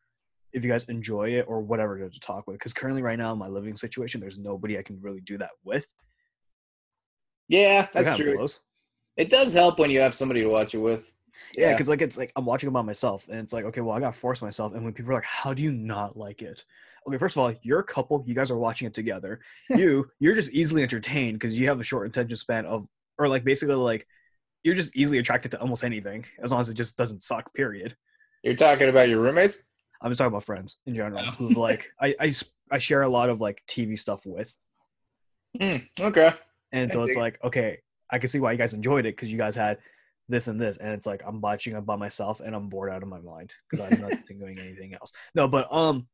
if 0.53 0.65
you 0.65 0.71
guys 0.71 0.85
enjoy 0.85 1.31
it 1.31 1.47
or 1.49 1.61
whatever 1.61 2.09
to 2.09 2.21
talk 2.21 2.47
with. 2.47 2.55
Because 2.55 2.73
currently, 2.73 3.03
right 3.03 3.19
now, 3.19 3.33
in 3.33 3.39
my 3.39 3.49
living 3.49 3.77
situation, 3.77 4.21
there's 4.21 4.39
nobody 4.39 4.79
I 4.79 4.83
can 4.83 5.01
really 5.01 5.21
do 5.21 5.39
that 5.39 5.51
with. 5.65 5.87
Yeah, 7.49 7.89
that's 7.93 8.17
true. 8.17 8.37
Blows. 8.37 8.61
It 9.17 9.29
does 9.29 9.53
help 9.53 9.79
when 9.79 9.91
you 9.91 10.01
have 10.01 10.15
somebody 10.15 10.43
to 10.43 10.49
watch 10.49 10.75
it 10.75 10.79
with. 10.79 11.13
Yeah, 11.55 11.73
because 11.73 11.89
yeah, 11.89 11.91
like 11.91 12.03
it's 12.03 12.17
like 12.17 12.33
I'm 12.37 12.45
watching 12.45 12.69
it 12.69 12.73
by 12.73 12.83
myself, 12.83 13.29
and 13.29 13.39
it's 13.41 13.53
like 13.53 13.65
okay, 13.65 13.81
well, 13.81 13.97
I 13.97 14.01
gotta 14.01 14.13
force 14.13 14.41
myself. 14.41 14.75
And 14.75 14.85
when 14.85 14.93
people 14.93 15.11
are 15.11 15.15
like, 15.15 15.25
"How 15.25 15.53
do 15.53 15.63
you 15.63 15.73
not 15.73 16.17
like 16.17 16.43
it?" 16.43 16.65
Okay, 17.07 17.19
first 17.19 17.37
of 17.37 17.43
all, 17.43 17.53
you're 17.63 17.81
a 17.81 17.85
couple. 17.85 18.23
You 18.27 18.35
guys 18.35 18.51
are 18.51 18.59
watching 18.59 18.87
it 18.87 18.95
together. 18.95 19.41
you, 19.71 20.09
you're 20.21 20.35
just 20.35 20.53
easily 20.53 20.83
entertained 20.83 21.39
because 21.39 21.59
you 21.59 21.67
have 21.69 21.81
a 21.81 21.85
short 21.85 22.07
attention 22.07 22.37
span 22.37 22.67
of, 22.67 22.87
or 23.19 23.27
like 23.29 23.43
basically 23.45 23.75
like, 23.75 24.07
you're 24.63 24.75
just 24.75 24.95
easily 24.95 25.19
attracted 25.19 25.51
to 25.53 25.61
almost 25.61 25.83
anything 25.83 26.25
as 26.43 26.53
long 26.53 26.61
as 26.61 26.69
it 26.69 26.75
just 26.75 26.97
doesn't 26.97 27.23
suck. 27.23 27.53
Period. 27.55 27.97
You're 28.43 28.55
talking 28.55 28.89
about 28.89 29.09
your 29.09 29.21
roommates. 29.21 29.63
I'm 30.03 30.15
talking 30.15 30.29
about 30.29 30.45
friends 30.45 30.77
in 30.87 30.95
general 30.95 31.25
oh. 31.29 31.31
who 31.33 31.49
like 31.51 31.89
I, 32.01 32.15
I 32.19 32.33
I 32.71 32.79
share 32.79 33.03
a 33.03 33.09
lot 33.09 33.31
of 33.31 33.41
like 33.41 33.63
TV 33.69 33.99
stuff 33.99 34.25
with. 34.25 34.55
Mm, 35.61 35.87
okay. 36.01 36.33
And 36.73 36.93
so 36.93 37.03
it's 37.03 37.17
like 37.17 37.39
okay, 37.45 37.79
I 38.11 38.19
can 38.19 38.29
see 38.29 38.41
why 38.41 38.53
you 38.53 38.59
guys 38.59 38.75
enjoyed 38.75 39.07
it 39.07 39.17
because 39.17 39.31
you 39.31 39.39
guys 39.39 39.55
had 39.55 39.79
this 40.29 40.49
and 40.49 40.61
this, 40.61 40.77
and 40.77 40.91
it's 40.91 41.07
like 41.07 41.23
I'm 41.27 41.41
watching 41.41 41.75
it 41.77 41.85
by 41.85 41.97
myself 41.97 42.41
and 42.41 42.55
I'm 42.55 42.69
bored 42.69 42.91
out 42.91 43.03
of 43.03 43.09
my 43.09 43.21
mind 43.21 43.53
because 43.69 43.85
I'm 43.85 44.01
not 44.01 44.13
doing 44.27 44.59
anything 44.59 44.95
else. 44.95 45.13
No, 45.35 45.49
but 45.49 45.73
um, 45.73 46.07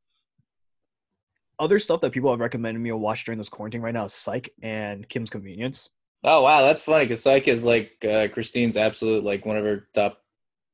other 1.58 1.78
stuff 1.78 2.00
that 2.00 2.12
people 2.12 2.30
have 2.30 2.40
recommended 2.40 2.80
me 2.80 2.90
to 2.90 2.96
watch 2.96 3.24
during 3.24 3.38
this 3.38 3.48
quarantine 3.48 3.82
right 3.82 3.94
now 3.94 4.06
is 4.06 4.14
Psych 4.14 4.50
and 4.62 5.08
Kim's 5.08 5.30
Convenience. 5.30 5.90
Oh 6.24 6.42
wow, 6.42 6.62
that's 6.62 6.82
funny 6.82 7.04
because 7.04 7.22
Psych 7.22 7.46
is 7.46 7.64
like 7.64 8.04
uh, 8.04 8.28
Christine's 8.28 8.76
absolute 8.76 9.22
like 9.22 9.46
one 9.46 9.56
of 9.56 9.64
her 9.64 9.86
top 9.94 10.18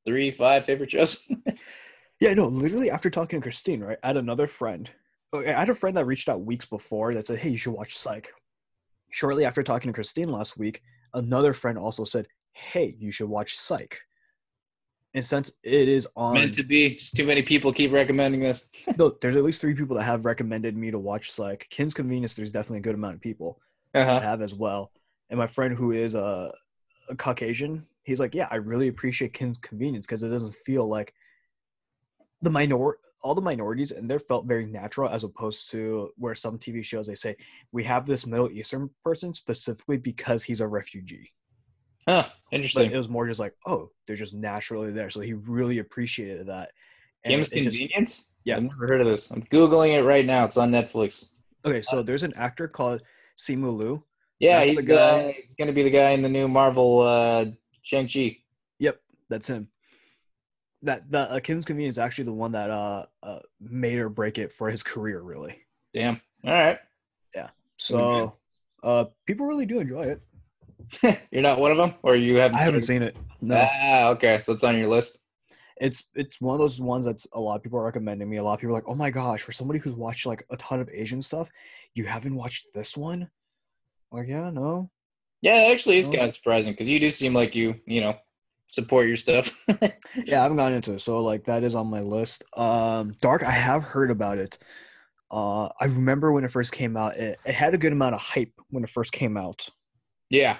three, 0.05 0.31
five 0.31 0.65
favorite 0.65 0.91
shows. 0.91 1.27
Yeah, 2.23 2.33
no, 2.35 2.47
literally 2.47 2.89
after 2.89 3.09
talking 3.09 3.41
to 3.41 3.43
Christine, 3.43 3.83
right? 3.83 3.97
I 4.01 4.07
had 4.07 4.15
another 4.15 4.47
friend. 4.47 4.89
I 5.33 5.51
had 5.51 5.69
a 5.69 5.75
friend 5.75 5.97
that 5.97 6.05
reached 6.05 6.29
out 6.29 6.45
weeks 6.45 6.65
before 6.65 7.13
that 7.13 7.27
said, 7.27 7.39
"Hey, 7.39 7.49
you 7.49 7.57
should 7.57 7.73
watch 7.73 7.97
Psych." 7.97 8.31
Shortly 9.11 9.43
after 9.43 9.61
talking 9.61 9.89
to 9.89 9.93
Christine 9.93 10.29
last 10.29 10.57
week, 10.57 10.81
another 11.13 11.51
friend 11.51 11.77
also 11.77 12.05
said, 12.05 12.29
"Hey, 12.53 12.95
you 12.97 13.11
should 13.11 13.27
watch 13.27 13.57
Psych." 13.57 13.99
And 15.13 15.25
since 15.25 15.51
it 15.63 15.89
is 15.89 16.07
on 16.15 16.35
meant 16.35 16.53
to 16.53 16.63
be, 16.63 16.95
just 16.95 17.13
too 17.13 17.25
many 17.25 17.41
people 17.41 17.73
keep 17.73 17.91
recommending 17.91 18.39
this. 18.39 18.69
no, 18.97 19.17
there's 19.21 19.35
at 19.35 19.43
least 19.43 19.59
three 19.59 19.75
people 19.75 19.97
that 19.97 20.03
have 20.03 20.23
recommended 20.23 20.77
me 20.77 20.91
to 20.91 20.99
watch 20.99 21.29
Psych. 21.29 21.67
Kim's 21.69 21.93
Convenience, 21.93 22.35
there's 22.35 22.53
definitely 22.53 22.79
a 22.79 22.83
good 22.83 22.95
amount 22.95 23.15
of 23.15 23.21
people 23.21 23.59
uh-huh. 23.95 24.21
have 24.21 24.41
as 24.41 24.55
well. 24.55 24.93
And 25.29 25.37
my 25.37 25.47
friend 25.47 25.77
who 25.77 25.91
is 25.91 26.15
a, 26.15 26.53
a 27.09 27.15
Caucasian, 27.17 27.85
he's 28.03 28.21
like, 28.21 28.33
"Yeah, 28.33 28.47
I 28.49 28.55
really 28.55 28.87
appreciate 28.87 29.33
Kim's 29.33 29.57
Convenience 29.57 30.07
because 30.07 30.23
it 30.23 30.29
doesn't 30.29 30.55
feel 30.55 30.87
like." 30.87 31.13
The 32.43 32.49
minor 32.49 32.97
all 33.23 33.33
the 33.33 33.41
minorities 33.41 33.91
and 33.91 34.09
they're 34.09 34.19
felt 34.19 34.45
very 34.45 34.65
natural 34.65 35.09
as 35.09 35.23
opposed 35.23 35.71
to 35.71 36.09
where 36.17 36.35
some 36.35 36.59
TV 36.59 36.83
shows 36.83 37.07
they 37.07 37.15
say 37.15 37.35
we 37.71 37.83
have 37.83 38.05
this 38.05 38.27
Middle 38.27 38.51
Eastern 38.51 38.89
person 39.03 39.33
specifically 39.33 39.97
because 39.97 40.43
he's 40.43 40.59
a 40.59 40.67
refugee. 40.67 41.31
Huh, 42.07 42.27
interesting. 42.51 42.89
But 42.89 42.95
it 42.95 42.97
was 42.97 43.07
more 43.07 43.25
just 43.25 43.39
like, 43.39 43.53
oh, 43.65 43.87
they're 44.05 44.17
just 44.17 44.33
naturally 44.33 44.91
there. 44.91 45.09
So 45.09 45.21
he 45.21 45.31
really 45.33 45.79
appreciated 45.79 46.47
that. 46.47 46.71
Kim's 47.25 47.47
Convenience? 47.47 48.17
Just, 48.17 48.27
yeah. 48.43 48.57
I've 48.57 48.63
never 48.63 48.87
heard 48.87 48.99
of 48.99 49.07
this. 49.07 49.31
I'm 49.31 49.43
Googling 49.43 49.97
it 49.97 50.03
right 50.03 50.25
now. 50.25 50.43
It's 50.43 50.57
on 50.57 50.69
Netflix. 50.69 51.27
Okay, 51.63 51.81
so 51.81 52.03
there's 52.03 52.23
an 52.23 52.33
actor 52.35 52.67
called 52.67 53.01
Simu 53.39 53.73
Liu. 53.73 54.03
Yeah, 54.39 54.57
that's 54.57 54.67
he's, 54.67 54.75
the 54.75 54.83
guy. 54.83 54.95
Uh, 54.95 55.31
he's 55.41 55.53
going 55.53 55.69
to 55.69 55.73
be 55.73 55.83
the 55.83 55.89
guy 55.89 56.09
in 56.09 56.21
the 56.21 56.27
new 56.27 56.49
Marvel 56.49 56.99
uh, 56.99 57.45
Shang-Chi. 57.83 58.39
Yep, 58.79 58.99
that's 59.29 59.47
him 59.47 59.69
that 60.83 61.09
that 61.11 61.31
uh, 61.31 61.39
Kim's 61.39 61.65
Convenience 61.65 61.95
is 61.95 61.99
actually 61.99 62.25
the 62.25 62.33
one 62.33 62.51
that 62.53 62.69
uh, 62.69 63.05
uh 63.21 63.39
made 63.59 63.97
or 63.97 64.09
break 64.09 64.37
it 64.37 64.51
for 64.51 64.69
his 64.69 64.83
career, 64.83 65.21
really. 65.21 65.57
Damn. 65.93 66.21
All 66.45 66.53
right. 66.53 66.79
Yeah. 67.35 67.49
So, 67.77 68.33
uh, 68.83 69.05
people 69.25 69.45
really 69.45 69.65
do 69.65 69.79
enjoy 69.79 70.03
it. 70.03 71.19
You're 71.31 71.41
not 71.41 71.59
one 71.59 71.71
of 71.71 71.77
them, 71.77 71.95
or 72.03 72.15
you 72.15 72.35
haven't? 72.35 72.57
I 72.57 72.63
haven't 72.63 72.83
seen 72.83 73.01
it. 73.01 73.15
No. 73.41 73.67
Ah, 73.69 74.07
okay. 74.09 74.39
So 74.39 74.53
it's 74.53 74.63
on 74.63 74.77
your 74.77 74.89
list. 74.89 75.19
It's 75.77 76.03
it's 76.13 76.39
one 76.39 76.53
of 76.53 76.59
those 76.59 76.79
ones 76.79 77.05
that's 77.05 77.27
a 77.33 77.39
lot 77.39 77.55
of 77.55 77.63
people 77.63 77.79
are 77.79 77.83
recommending 77.83 78.29
me. 78.29 78.37
A 78.37 78.43
lot 78.43 78.53
of 78.53 78.59
people 78.59 78.75
are 78.75 78.77
like, 78.77 78.87
"Oh 78.87 78.95
my 78.95 79.09
gosh!" 79.09 79.41
For 79.41 79.51
somebody 79.51 79.79
who's 79.79 79.95
watched 79.95 80.25
like 80.25 80.45
a 80.49 80.57
ton 80.57 80.79
of 80.79 80.89
Asian 80.89 81.21
stuff, 81.21 81.49
you 81.95 82.05
haven't 82.05 82.35
watched 82.35 82.67
this 82.73 82.95
one? 82.95 83.29
like, 84.11 84.27
yeah, 84.27 84.49
no. 84.51 84.89
Yeah, 85.41 85.69
actually, 85.71 85.97
it's 85.97 86.07
no. 86.07 86.13
kind 86.13 86.25
of 86.25 86.31
surprising 86.31 86.73
because 86.73 86.89
you 86.89 86.99
do 86.99 87.09
seem 87.09 87.33
like 87.33 87.55
you, 87.55 87.75
you 87.85 87.99
know, 87.99 88.15
support 88.73 89.07
your 89.07 89.15
stuff. 89.15 89.63
yeah, 90.15 90.39
I 90.39 90.43
haven't 90.43 90.57
gotten 90.57 90.75
into 90.75 90.93
it, 90.93 90.99
so 90.99 91.21
like 91.21 91.45
that 91.45 91.63
is 91.63 91.75
on 91.75 91.87
my 91.87 92.01
list. 92.01 92.43
Um, 92.57 93.13
Dark, 93.21 93.43
I 93.43 93.51
have 93.51 93.83
heard 93.83 94.11
about 94.11 94.37
it. 94.37 94.57
Uh, 95.31 95.65
I 95.79 95.85
remember 95.85 96.31
when 96.31 96.43
it 96.43 96.51
first 96.51 96.73
came 96.73 96.97
out. 96.97 97.15
It, 97.15 97.39
it 97.45 97.55
had 97.55 97.73
a 97.73 97.77
good 97.77 97.93
amount 97.93 98.15
of 98.15 98.21
hype 98.21 98.51
when 98.69 98.83
it 98.83 98.89
first 98.89 99.11
came 99.11 99.37
out. 99.37 99.69
Yeah, 100.29 100.57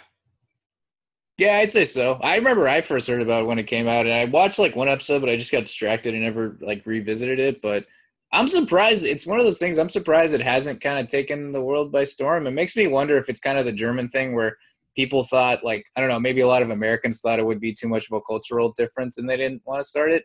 yeah, 1.37 1.57
I'd 1.57 1.71
say 1.71 1.85
so. 1.85 2.13
I 2.21 2.35
remember 2.35 2.67
I 2.67 2.81
first 2.81 3.07
heard 3.07 3.21
about 3.21 3.43
it 3.43 3.47
when 3.47 3.57
it 3.57 3.67
came 3.67 3.87
out, 3.87 4.05
and 4.05 4.13
I 4.13 4.25
watched 4.25 4.59
like 4.59 4.75
one 4.75 4.87
episode, 4.87 5.19
but 5.19 5.29
I 5.29 5.37
just 5.37 5.51
got 5.51 5.65
distracted 5.65 6.13
and 6.13 6.23
never 6.23 6.57
like 6.61 6.85
revisited 6.85 7.39
it. 7.39 7.61
But 7.61 7.85
I'm 8.31 8.47
surprised. 8.47 9.03
It's 9.03 9.25
one 9.25 9.39
of 9.39 9.45
those 9.45 9.57
things. 9.57 9.79
I'm 9.79 9.89
surprised 9.89 10.35
it 10.35 10.41
hasn't 10.41 10.81
kind 10.81 10.99
of 10.99 11.07
taken 11.07 11.51
the 11.51 11.61
world 11.61 11.91
by 11.91 12.03
storm. 12.03 12.45
It 12.45 12.51
makes 12.51 12.75
me 12.75 12.85
wonder 12.85 13.17
if 13.17 13.29
it's 13.29 13.39
kind 13.39 13.57
of 13.57 13.65
the 13.65 13.71
German 13.71 14.09
thing 14.09 14.35
where 14.35 14.57
people 14.95 15.23
thought 15.23 15.63
like 15.63 15.85
I 15.95 15.99
don't 16.01 16.09
know, 16.09 16.19
maybe 16.19 16.41
a 16.41 16.47
lot 16.47 16.61
of 16.61 16.69
Americans 16.69 17.21
thought 17.21 17.39
it 17.39 17.45
would 17.45 17.59
be 17.59 17.73
too 17.73 17.87
much 17.87 18.07
of 18.11 18.17
a 18.17 18.21
cultural 18.21 18.73
difference 18.75 19.17
and 19.17 19.29
they 19.29 19.37
didn't 19.37 19.61
want 19.65 19.79
to 19.79 19.83
start 19.87 20.11
it. 20.11 20.23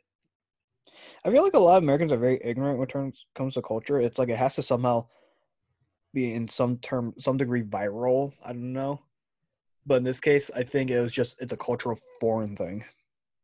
I 1.24 1.30
feel 1.30 1.42
like 1.42 1.54
a 1.54 1.58
lot 1.58 1.78
of 1.78 1.82
Americans 1.82 2.12
are 2.12 2.18
very 2.18 2.40
ignorant 2.44 2.78
when 2.78 2.88
it 2.88 3.14
comes 3.34 3.54
to 3.54 3.62
culture. 3.62 4.00
It's 4.00 4.18
like 4.18 4.28
it 4.28 4.36
has 4.36 4.54
to 4.56 4.62
somehow 4.62 5.06
be 6.14 6.32
in 6.32 6.48
some 6.48 6.78
term 6.78 7.14
some 7.18 7.36
degree 7.36 7.62
viral. 7.62 8.32
I 8.44 8.52
don't 8.52 8.72
know. 8.72 9.00
but 9.86 9.96
in 9.96 10.04
this 10.04 10.20
case, 10.20 10.50
I 10.54 10.62
think 10.62 10.90
it 10.90 11.00
was 11.00 11.12
just 11.12 11.40
it's 11.40 11.52
a 11.52 11.56
cultural 11.56 11.98
foreign 12.20 12.56
thing. 12.56 12.84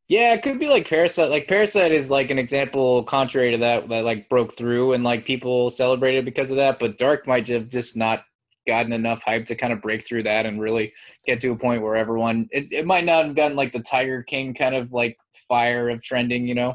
Yeah, 0.08 0.34
it 0.34 0.42
could 0.42 0.58
be 0.58 0.68
like 0.68 0.88
Parasite. 0.88 1.30
Like 1.30 1.48
Parasite 1.48 1.90
is 1.92 2.10
like 2.10 2.30
an 2.30 2.38
example 2.38 3.02
contrary 3.04 3.52
to 3.52 3.58
that 3.58 3.88
that 3.88 4.04
like 4.04 4.28
broke 4.28 4.54
through 4.56 4.92
and 4.92 5.02
like 5.02 5.24
people 5.24 5.70
celebrated 5.70 6.24
because 6.26 6.50
of 6.50 6.56
that. 6.58 6.78
But 6.78 6.98
Dark 6.98 7.26
might 7.26 7.48
have 7.48 7.68
just 7.70 7.96
not 7.96 8.24
gotten 8.66 8.92
enough 8.92 9.22
hype 9.22 9.46
to 9.46 9.54
kind 9.54 9.72
of 9.72 9.82
break 9.82 10.06
through 10.06 10.22
that 10.24 10.46
and 10.46 10.60
really 10.60 10.92
get 11.26 11.40
to 11.40 11.52
a 11.52 11.56
point 11.56 11.82
where 11.82 11.96
everyone 11.96 12.48
it, 12.52 12.72
it 12.72 12.86
might 12.86 13.04
not 13.04 13.26
have 13.26 13.34
gotten 13.34 13.56
like 13.56 13.72
the 13.72 13.80
Tiger 13.80 14.22
King 14.22 14.54
kind 14.54 14.74
of 14.74 14.92
like 14.92 15.18
fire 15.48 15.88
of 15.90 16.02
trending, 16.02 16.46
you 16.46 16.54
know. 16.54 16.74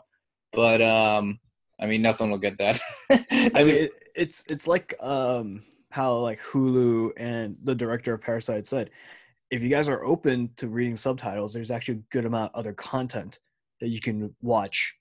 But 0.54 0.82
um 0.82 1.40
I 1.80 1.88
mean 1.88 2.02
nothing 2.02 2.30
will 2.30 2.38
get 2.38 2.58
that. 2.58 2.80
I 3.10 3.64
mean, 3.64 3.76
it, 3.76 3.92
it's 4.16 4.44
it's 4.48 4.68
like 4.68 4.96
um 5.02 5.64
how 5.92 6.18
like 6.18 6.40
Hulu 6.42 7.12
and 7.18 7.58
the 7.64 7.76
director 7.76 8.14
of 8.14 8.22
Parasite 8.22 8.68
said, 8.68 8.92
if 9.52 9.62
you 9.62 9.70
guys 9.70 9.90
are 9.90 10.06
open 10.06 10.52
to 10.58 10.68
reading 10.68 10.96
subtitles, 10.96 11.54
there's 11.54 11.72
actually 11.72 11.96
a 11.96 12.04
good 12.12 12.26
amount 12.26 12.54
of 12.54 12.60
other 12.60 12.74
content 12.74 13.40
that 13.82 13.88
you 13.88 14.00
can 14.00 14.34
watch. 14.42 14.96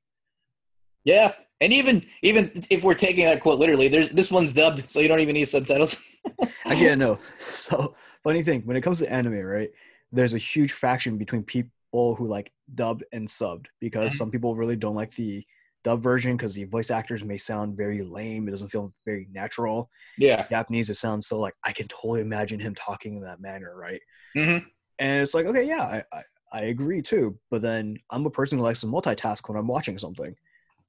Yeah, 1.09 1.33
and 1.61 1.73
even 1.73 2.05
even 2.23 2.51
if 2.71 2.85
we're 2.85 2.95
taking 2.95 3.25
that 3.27 3.41
quote 3.41 3.59
literally, 3.59 3.89
there's 3.89 4.11
this 4.11 4.31
one's 4.31 4.53
dubbed, 4.53 4.91
so 4.91 5.01
you 5.01 5.09
don't 5.09 5.21
even 5.21 5.35
need 5.35 5.47
subtitles. 5.47 5.97
I 6.41 6.49
actually, 6.71 6.91
I 6.91 6.95
know. 6.95 7.19
So 7.39 7.95
funny 8.23 8.43
thing, 8.43 8.63
when 8.65 8.77
it 8.77 8.83
comes 8.83 8.99
to 9.01 9.11
anime, 9.13 9.41
right? 9.41 9.71
There's 10.13 10.35
a 10.35 10.39
huge 10.39 10.73
faction 10.73 11.19
between 11.19 11.43
people 11.43 12.15
who 12.15 12.27
like 12.27 12.53
dubbed 12.75 13.05
and 13.13 13.29
subbed 13.29 13.67
because 13.81 14.13
Mhm. 14.13 14.17
some 14.17 14.31
people 14.31 14.57
really 14.57 14.77
don't 14.77 14.95
like 14.95 15.15
the 15.15 15.45
dub 15.85 16.03
version 16.03 16.37
because 16.37 16.55
the 16.55 16.65
voice 16.65 16.91
actors 16.91 17.25
may 17.25 17.39
sound 17.39 17.77
very 17.77 18.03
lame. 18.03 18.49
It 18.49 18.53
doesn't 18.53 18.69
feel 18.69 18.93
very 19.05 19.29
natural. 19.33 19.91
yeah. 20.19 20.47
Japanese, 20.51 20.91
it 20.91 20.95
sounds 20.97 21.27
so 21.29 21.39
like 21.41 21.55
I 21.65 21.73
can 21.73 21.89
totally 21.89 22.21
imagine 22.23 22.61
him 22.61 22.75
talking 22.75 23.17
in 23.17 23.23
that 23.23 23.41
manner, 23.41 23.75
right? 23.77 24.01
hmm 24.35 24.59
And 24.99 25.23
it's 25.23 25.35
like, 25.35 25.47
okay, 25.47 25.65
yeah, 25.65 25.83
I, 25.83 26.05
I, 26.13 26.23
I 26.53 26.61
agree 26.67 27.03
too. 27.03 27.39
But 27.51 27.63
then 27.63 27.99
I'm 28.11 28.27
a 28.27 28.31
person 28.31 28.59
who 28.59 28.65
likes 28.65 28.81
to 28.83 28.87
multitask 28.87 29.49
when 29.49 29.59
I'm 29.59 29.69
watching 29.69 29.99
something. 29.99 30.35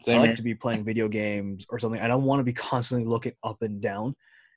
Same 0.02 0.18
I 0.18 0.20
like 0.20 0.28
here. 0.30 0.36
to 0.38 0.44
be 0.44 0.56
playing 0.56 0.84
video 0.86 1.08
games 1.08 1.66
or 1.70 1.80
something. 1.80 2.00
I 2.02 2.08
don't 2.08 2.24
want 2.24 2.40
to 2.40 2.44
be 2.44 2.54
constantly 2.54 3.06
looking 3.08 3.34
up 3.44 3.62
and 3.62 3.82
down 3.82 4.16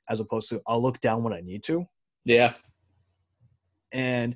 as 0.09 0.19
opposed 0.19 0.49
to 0.49 0.61
I'll 0.67 0.81
look 0.81 0.99
down 1.01 1.23
when 1.23 1.33
I 1.33 1.41
need 1.41 1.63
to. 1.63 1.85
Yeah. 2.25 2.53
And 3.91 4.35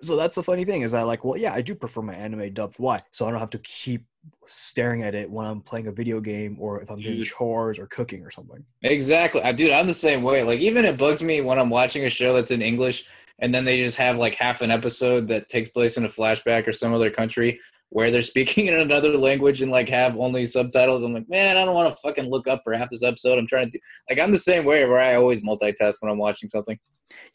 so 0.00 0.16
that's 0.16 0.34
the 0.34 0.42
funny 0.42 0.64
thing 0.64 0.82
is 0.82 0.94
I 0.94 1.02
like, 1.02 1.24
well, 1.24 1.36
yeah, 1.36 1.52
I 1.52 1.62
do 1.62 1.74
prefer 1.74 2.02
my 2.02 2.14
anime 2.14 2.52
dubbed. 2.54 2.74
Why? 2.78 3.02
So 3.10 3.26
I 3.26 3.30
don't 3.30 3.40
have 3.40 3.50
to 3.50 3.58
keep 3.58 4.04
staring 4.46 5.02
at 5.02 5.14
it 5.14 5.30
when 5.30 5.46
I'm 5.46 5.60
playing 5.60 5.88
a 5.88 5.92
video 5.92 6.20
game 6.20 6.56
or 6.60 6.80
if 6.80 6.90
I'm 6.90 7.00
doing 7.00 7.16
Dude. 7.16 7.26
chores 7.26 7.78
or 7.78 7.86
cooking 7.86 8.24
or 8.24 8.30
something. 8.30 8.64
Exactly. 8.82 9.42
I 9.42 9.52
dude, 9.52 9.72
I'm 9.72 9.86
the 9.86 9.94
same 9.94 10.22
way. 10.22 10.42
Like 10.42 10.60
even 10.60 10.84
it 10.84 10.96
bugs 10.96 11.22
me 11.22 11.40
when 11.40 11.58
I'm 11.58 11.70
watching 11.70 12.04
a 12.04 12.08
show 12.08 12.32
that's 12.32 12.50
in 12.50 12.62
English 12.62 13.04
and 13.40 13.54
then 13.54 13.64
they 13.64 13.78
just 13.78 13.96
have 13.96 14.18
like 14.18 14.34
half 14.34 14.60
an 14.60 14.70
episode 14.70 15.26
that 15.28 15.48
takes 15.48 15.68
place 15.68 15.96
in 15.96 16.04
a 16.04 16.08
flashback 16.08 16.66
or 16.66 16.72
some 16.72 16.94
other 16.94 17.10
country 17.10 17.60
where 17.92 18.10
they're 18.10 18.22
speaking 18.22 18.66
in 18.68 18.74
another 18.74 19.16
language 19.16 19.62
and 19.62 19.70
like 19.70 19.88
have 19.88 20.16
only 20.16 20.46
subtitles. 20.46 21.02
I'm 21.02 21.12
like, 21.14 21.28
man, 21.28 21.56
I 21.56 21.64
don't 21.64 21.74
want 21.74 21.94
to 21.94 22.00
fucking 22.02 22.28
look 22.30 22.48
up 22.48 22.62
for 22.64 22.72
half 22.72 22.90
this 22.90 23.02
episode. 23.02 23.38
I'm 23.38 23.46
trying 23.46 23.66
to 23.66 23.72
do 23.72 23.78
like 24.08 24.18
I'm 24.18 24.32
the 24.32 24.38
same 24.38 24.64
way 24.64 24.84
where 24.86 24.98
I 24.98 25.14
always 25.14 25.42
multitask 25.42 25.94
when 26.00 26.10
I'm 26.10 26.18
watching 26.18 26.48
something. 26.48 26.78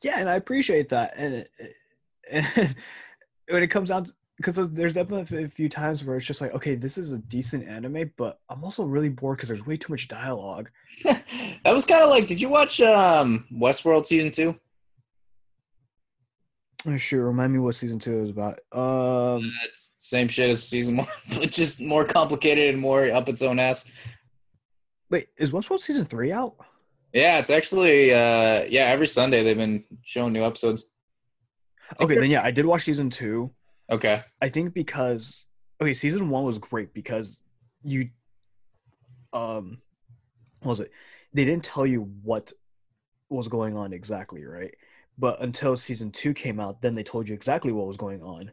Yeah, 0.02 0.20
and 0.20 0.30
I 0.30 0.36
appreciate 0.36 0.90
that. 0.90 1.14
And, 1.16 1.34
it- 1.36 1.50
and 2.30 2.76
when 3.50 3.64
it 3.64 3.68
comes 3.68 3.90
down 3.90 4.06
to 4.06 4.14
because 4.38 4.70
there's 4.72 4.94
definitely 4.94 5.44
a 5.46 5.50
few 5.50 5.68
times 5.68 6.04
where 6.04 6.16
it's 6.16 6.26
just 6.28 6.42
like, 6.42 6.54
okay, 6.54 6.76
this 6.76 7.00
is 7.00 7.12
a 7.12 7.18
decent 7.18 7.68
anime, 7.68 8.12
but 8.18 8.40
I'm 8.52 8.64
also 8.64 8.84
really 8.86 9.10
bored 9.10 9.38
because 9.38 9.50
there's 9.50 9.66
way 9.66 9.78
too 9.78 9.92
much 9.92 10.08
dialogue. 10.08 10.70
that 11.04 11.24
was 11.66 11.86
kind 11.86 12.04
of 12.04 12.10
like, 12.12 12.28
did 12.28 12.40
you 12.40 12.48
watch 12.48 12.80
um 12.82 13.46
Westworld 13.52 14.06
season 14.06 14.30
two? 14.32 14.56
Oh, 16.86 16.96
sure, 16.96 17.26
remind 17.26 17.52
me 17.52 17.60
what 17.60 17.76
season 17.76 18.00
two 18.00 18.20
is 18.22 18.30
about. 18.30 18.60
Um, 18.72 19.52
It's 19.66 19.92
same 19.98 20.28
shit 20.28 20.50
as 20.50 20.64
season 20.64 20.98
one, 20.98 21.08
but 21.32 21.52
just 21.52 21.82
more 21.82 22.06
complicated 22.06 22.74
and 22.74 22.80
more 22.82 23.10
up 23.12 23.28
its 23.30 23.42
own 23.42 23.60
ass. 23.60 23.86
wait, 25.10 25.28
is 25.38 25.52
Westworld 25.52 25.80
season 25.80 26.06
three 26.06 26.32
out? 26.32 26.56
Yeah, 27.14 27.40
it's 27.40 27.50
actually 27.50 28.14
uh 28.14 28.64
yeah, 28.70 28.86
every 28.86 29.08
Sunday 29.08 29.44
they've 29.44 29.58
been 29.58 29.84
showing 30.04 30.34
new 30.34 30.44
episodes. 30.44 30.88
Okay, 32.00 32.16
then 32.16 32.30
yeah, 32.30 32.44
I 32.44 32.52
did 32.52 32.66
watch 32.66 32.84
season 32.84 33.10
two. 33.10 33.50
Okay. 33.90 34.22
I 34.42 34.50
think 34.50 34.74
because 34.74 35.46
okay, 35.82 35.94
season 35.94 36.30
one 36.30 36.44
was 36.44 36.60
great 36.60 36.94
because 36.94 37.42
you 37.84 38.10
um 39.34 39.80
what 40.62 40.72
was 40.72 40.80
it? 40.82 40.92
They 41.34 41.46
didn't 41.46 41.64
tell 41.64 41.86
you 41.86 42.04
what 42.24 42.52
was 43.30 43.48
going 43.48 43.76
on 43.76 43.94
exactly, 43.94 44.46
right? 44.46 44.74
But 45.18 45.42
until 45.42 45.76
season 45.78 46.12
two 46.12 46.34
came 46.34 46.60
out, 46.60 46.82
then 46.82 46.96
they 46.96 47.04
told 47.04 47.28
you 47.28 47.34
exactly 47.36 47.72
what 47.72 47.88
was 47.88 47.98
going 47.98 48.22
on. 48.22 48.52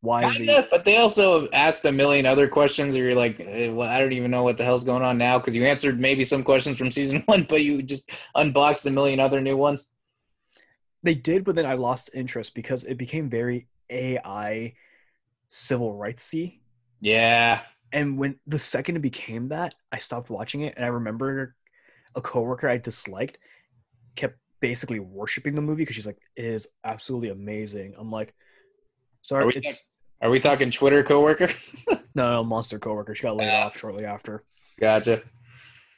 Why 0.00 0.22
Kind 0.22 0.48
they 0.48 0.56
of, 0.56 0.66
but 0.70 0.84
they 0.84 0.98
also 0.98 1.48
asked 1.52 1.84
a 1.86 1.92
million 1.92 2.26
other 2.26 2.46
questions, 2.48 2.94
or 2.94 3.02
you're 3.02 3.14
like, 3.14 3.40
eh, 3.40 3.68
well, 3.68 3.88
I 3.88 3.98
don't 3.98 4.12
even 4.12 4.30
know 4.30 4.42
what 4.42 4.58
the 4.58 4.64
hell's 4.64 4.84
going 4.84 5.02
on 5.02 5.16
now 5.18 5.38
because 5.38 5.56
you 5.56 5.64
answered 5.64 5.98
maybe 5.98 6.24
some 6.24 6.42
questions 6.42 6.76
from 6.78 6.90
season 6.90 7.22
one, 7.26 7.44
but 7.44 7.62
you 7.62 7.82
just 7.82 8.10
unboxed 8.34 8.84
a 8.86 8.90
million 8.90 9.20
other 9.20 9.40
new 9.40 9.56
ones. 9.56 9.90
they 11.02 11.14
did, 11.14 11.44
but 11.44 11.54
then 11.54 11.66
I 11.66 11.74
lost 11.74 12.10
interest 12.14 12.54
because 12.54 12.84
it 12.84 12.96
became 12.98 13.28
very 13.28 13.66
AI 13.90 14.74
civil 15.48 15.94
rightsy. 15.94 16.60
Yeah. 17.00 17.62
And 17.92 18.18
when 18.18 18.38
the 18.46 18.58
second 18.58 18.96
it 18.96 19.02
became 19.02 19.48
that, 19.48 19.74
I 19.92 19.98
stopped 19.98 20.30
watching 20.30 20.62
it. 20.62 20.74
And 20.76 20.84
I 20.84 20.88
remember 20.88 21.54
a 22.16 22.20
coworker 22.20 22.68
I 22.68 22.78
disliked 22.78 23.38
basically 24.68 24.98
worshiping 24.98 25.54
the 25.54 25.60
movie 25.60 25.82
because 25.82 25.94
she's 25.94 26.06
like, 26.06 26.16
"It 26.36 26.44
is 26.46 26.68
absolutely 26.84 27.28
amazing." 27.28 27.94
I'm 27.98 28.10
like, 28.10 28.28
Are 28.28 28.32
"Sorry, 29.22 29.44
we, 29.44 29.52
it's, 29.62 29.82
are 30.22 30.30
we 30.30 30.40
talking 30.40 30.70
Twitter 30.70 31.02
coworker? 31.02 31.48
no, 32.14 32.24
no, 32.36 32.44
monster 32.44 32.78
coworker. 32.78 33.14
She 33.14 33.22
got 33.24 33.36
laid 33.36 33.50
Ah. 33.50 33.66
off 33.66 33.76
shortly 33.76 34.06
after. 34.06 34.42
gotcha. 34.80 35.20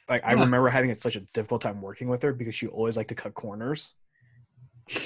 Like, 0.09 0.23
I 0.25 0.31
Huh. 0.35 0.43
remember 0.43 0.67
having 0.69 0.93
such 0.97 1.15
a 1.15 1.21
difficult 1.33 1.61
time 1.61 1.81
working 1.81 2.09
with 2.09 2.21
her 2.23 2.33
because 2.33 2.55
she 2.55 2.67
always 2.67 2.97
liked 2.97 3.09
to 3.09 3.15
cut 3.15 3.33
corners. 3.33 3.93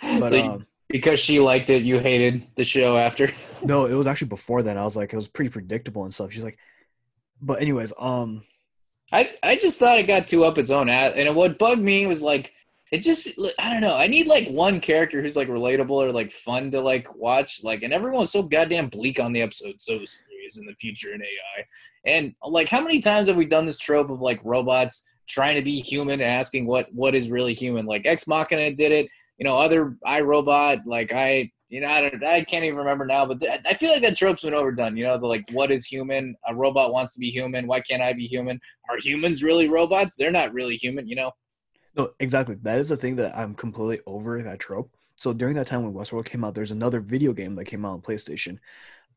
But 0.00 0.28
so 0.28 0.34
you- 0.36 0.42
um, 0.50 0.66
because 0.88 1.18
she 1.20 1.38
liked 1.40 1.70
it, 1.70 1.82
you 1.82 1.98
hated 2.00 2.46
the 2.56 2.64
show 2.64 2.96
after. 2.96 3.30
no, 3.62 3.86
it 3.86 3.94
was 3.94 4.06
actually 4.08 4.28
before 4.28 4.62
then. 4.62 4.76
I 4.76 4.84
was 4.84 4.96
like, 4.96 5.12
it 5.12 5.16
was 5.16 5.28
pretty 5.28 5.50
predictable 5.50 6.04
and 6.04 6.12
stuff. 6.14 6.32
She's 6.32 6.44
like, 6.44 6.58
but 7.40 7.60
anyways, 7.62 7.92
um, 7.98 8.42
I 9.12 9.30
I 9.42 9.56
just 9.56 9.78
thought 9.78 9.98
it 9.98 10.06
got 10.06 10.26
too 10.28 10.44
up 10.44 10.58
its 10.58 10.70
own 10.70 10.88
ass, 10.88 11.14
and 11.16 11.34
what 11.36 11.58
bugged 11.58 11.80
me 11.80 12.06
was 12.06 12.22
like 12.22 12.52
it 12.94 13.02
just 13.02 13.28
I 13.58 13.72
don't 13.72 13.80
know. 13.80 13.96
I 13.96 14.06
need 14.06 14.28
like 14.28 14.46
one 14.46 14.80
character 14.80 15.20
who's 15.20 15.34
like 15.34 15.48
relatable 15.48 15.90
or 15.90 16.12
like 16.12 16.30
fun 16.30 16.70
to 16.70 16.80
like 16.80 17.12
watch. 17.16 17.60
Like, 17.64 17.82
and 17.82 17.92
everyone's 17.92 18.30
so 18.30 18.40
goddamn 18.40 18.88
bleak 18.88 19.18
on 19.18 19.32
the 19.32 19.42
episode, 19.42 19.80
so 19.80 19.94
serious 19.94 20.58
in 20.58 20.66
the 20.66 20.76
future 20.76 21.12
in 21.12 21.20
AI. 21.20 21.64
And 22.06 22.34
like, 22.44 22.68
how 22.68 22.80
many 22.80 23.00
times 23.00 23.26
have 23.26 23.36
we 23.36 23.46
done 23.46 23.66
this 23.66 23.80
trope 23.80 24.10
of 24.10 24.20
like 24.20 24.40
robots 24.44 25.02
trying 25.26 25.56
to 25.56 25.62
be 25.62 25.80
human 25.80 26.20
and 26.20 26.30
asking 26.30 26.66
what 26.66 26.86
what 26.92 27.16
is 27.16 27.30
really 27.30 27.52
human? 27.52 27.84
Like 27.84 28.06
Ex 28.06 28.28
Machina 28.28 28.72
did 28.72 28.92
it. 28.92 29.08
You 29.38 29.44
know, 29.44 29.58
other 29.58 29.96
iRobot, 30.06 30.82
like 30.86 31.12
I, 31.12 31.50
you 31.70 31.80
know, 31.80 31.88
I, 31.88 32.00
don't, 32.02 32.22
I 32.22 32.44
can't 32.44 32.64
even 32.64 32.78
remember 32.78 33.06
now, 33.06 33.26
but 33.26 33.40
th- 33.40 33.60
I 33.68 33.74
feel 33.74 33.90
like 33.90 34.02
that 34.02 34.16
trope's 34.16 34.44
been 34.44 34.54
overdone. 34.54 34.96
You 34.96 35.06
know, 35.06 35.18
the 35.18 35.26
like, 35.26 35.42
what 35.50 35.72
is 35.72 35.84
human? 35.84 36.36
A 36.46 36.54
robot 36.54 36.92
wants 36.92 37.14
to 37.14 37.18
be 37.18 37.30
human. 37.30 37.66
Why 37.66 37.80
can't 37.80 38.02
I 38.02 38.12
be 38.12 38.28
human? 38.28 38.60
Are 38.88 38.98
humans 38.98 39.42
really 39.42 39.68
robots? 39.68 40.14
They're 40.14 40.30
not 40.30 40.52
really 40.52 40.76
human, 40.76 41.08
you 41.08 41.16
know? 41.16 41.32
No, 41.96 42.10
exactly. 42.18 42.56
That 42.62 42.78
is 42.78 42.88
the 42.88 42.96
thing 42.96 43.16
that 43.16 43.36
I'm 43.36 43.54
completely 43.54 44.00
over 44.06 44.42
that 44.42 44.58
trope. 44.58 44.92
So 45.16 45.32
during 45.32 45.54
that 45.56 45.66
time 45.66 45.84
when 45.84 45.92
Westworld 45.94 46.24
came 46.26 46.44
out, 46.44 46.54
there's 46.54 46.72
another 46.72 47.00
video 47.00 47.32
game 47.32 47.54
that 47.54 47.66
came 47.66 47.84
out 47.84 47.92
on 47.92 48.02
PlayStation, 48.02 48.58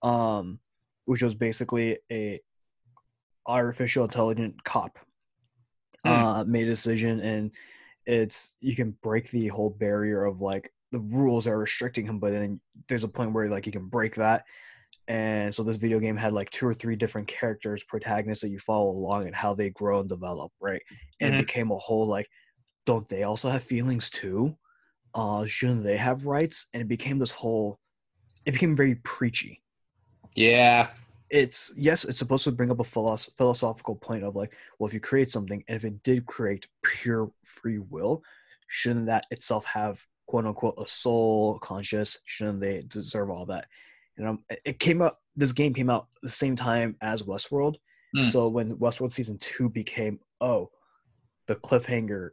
um, 0.04 0.60
which 1.06 1.24
was 1.24 1.36
basically 1.36 2.00
a 2.12 2.42
artificial 3.48 4.04
intelligent 4.04 4.64
cop 4.64 5.00
Hmm. 6.04 6.22
uh, 6.22 6.44
made 6.48 6.68
a 6.68 6.72
decision, 6.72 7.20
and 7.20 7.52
it's 8.06 8.56
you 8.62 8.76
can 8.76 8.92
break 9.04 9.30
the 9.30 9.48
whole 9.48 9.70
barrier 9.70 10.24
of 10.26 10.42
like 10.42 10.72
the 10.92 11.00
rules 11.02 11.48
are 11.48 11.58
restricting 11.58 12.06
him, 12.06 12.20
but 12.20 12.32
then 12.32 12.60
there's 12.88 13.04
a 13.04 13.08
point 13.10 13.34
where 13.34 13.50
like 13.50 13.66
you 13.66 13.72
can 13.72 13.88
break 13.88 14.16
that. 14.16 14.46
And 15.08 15.56
so 15.56 15.64
this 15.64 15.78
video 15.78 16.00
game 16.00 16.18
had 16.18 16.34
like 16.34 16.50
two 16.52 16.68
or 16.68 16.74
three 16.74 16.96
different 16.96 17.28
characters, 17.28 17.84
protagonists 17.84 18.44
that 18.44 18.50
you 18.52 18.60
follow 18.60 18.92
along 18.92 19.28
and 19.28 19.36
how 19.36 19.54
they 19.54 19.70
grow 19.72 20.02
and 20.02 20.10
develop, 20.10 20.52
right? 20.62 20.82
And 21.22 21.30
Mhm. 21.30 21.32
it 21.32 21.38
became 21.38 21.72
a 21.72 21.78
whole 21.78 22.08
like 22.08 22.28
don't 22.88 23.08
they 23.10 23.24
also 23.24 23.50
have 23.50 23.62
feelings 23.62 24.10
too? 24.10 24.58
Uh, 25.14 25.46
shouldn't 25.46 25.84
they 25.84 25.98
have 25.98 26.26
rights? 26.26 26.68
And 26.74 26.82
it 26.82 26.88
became 26.88 27.20
this 27.20 27.32
whole, 27.32 27.80
it 28.46 28.54
became 28.54 28.76
very 28.76 28.96
preachy. 28.96 29.62
Yeah. 30.36 30.90
It's 31.30 31.74
yes, 31.76 32.06
it's 32.06 32.18
supposed 32.20 32.46
to 32.46 32.54
bring 32.54 32.72
up 32.72 32.80
a 32.80 32.84
philosoph- 32.86 33.36
philosophical 33.38 33.96
point 33.96 34.24
of 34.24 34.38
like, 34.38 34.56
well, 34.80 34.88
if 34.88 34.94
you 34.94 35.02
create 35.02 35.30
something, 35.30 35.62
and 35.68 35.76
if 35.76 35.84
it 35.84 36.02
did 36.02 36.26
create 36.26 36.66
pure 36.84 37.30
free 37.44 37.80
will, 37.80 38.24
shouldn't 38.68 39.08
that 39.08 39.26
itself 39.32 39.66
have 39.66 40.02
quote 40.28 40.46
unquote 40.46 40.76
a 40.78 40.88
soul, 40.88 41.60
conscious? 41.60 42.20
Shouldn't 42.24 42.62
they 42.62 42.84
deserve 42.88 43.30
all 43.30 43.46
that? 43.48 43.66
And 44.18 44.28
um, 44.28 44.40
it- 44.64 44.80
came 44.80 45.02
out. 45.02 45.20
This 45.36 45.52
game 45.52 45.74
came 45.74 45.90
out 45.90 46.08
the 46.22 46.32
same 46.32 46.56
time 46.56 46.96
as 47.02 47.24
Westworld. 47.24 47.76
Hmm. 48.16 48.24
So 48.24 48.50
when 48.50 48.78
Westworld 48.78 49.12
season 49.12 49.38
two 49.38 49.68
became, 49.68 50.20
oh, 50.40 50.72
the 51.48 51.56
cliffhanger 51.56 52.30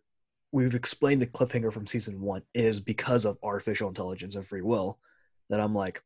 we've 0.55 0.77
explained 0.77 1.21
the 1.21 1.27
cliffhanger 1.27 1.73
from 1.73 1.85
season 1.85 2.21
one 2.21 2.41
is 2.55 2.79
because 2.79 3.25
of 3.25 3.37
artificial 3.43 3.89
intelligence 3.89 4.37
and 4.37 4.47
free 4.47 4.63
will. 4.63 4.99
That 5.51 5.61
I'm 5.61 5.75
like, 5.75 6.01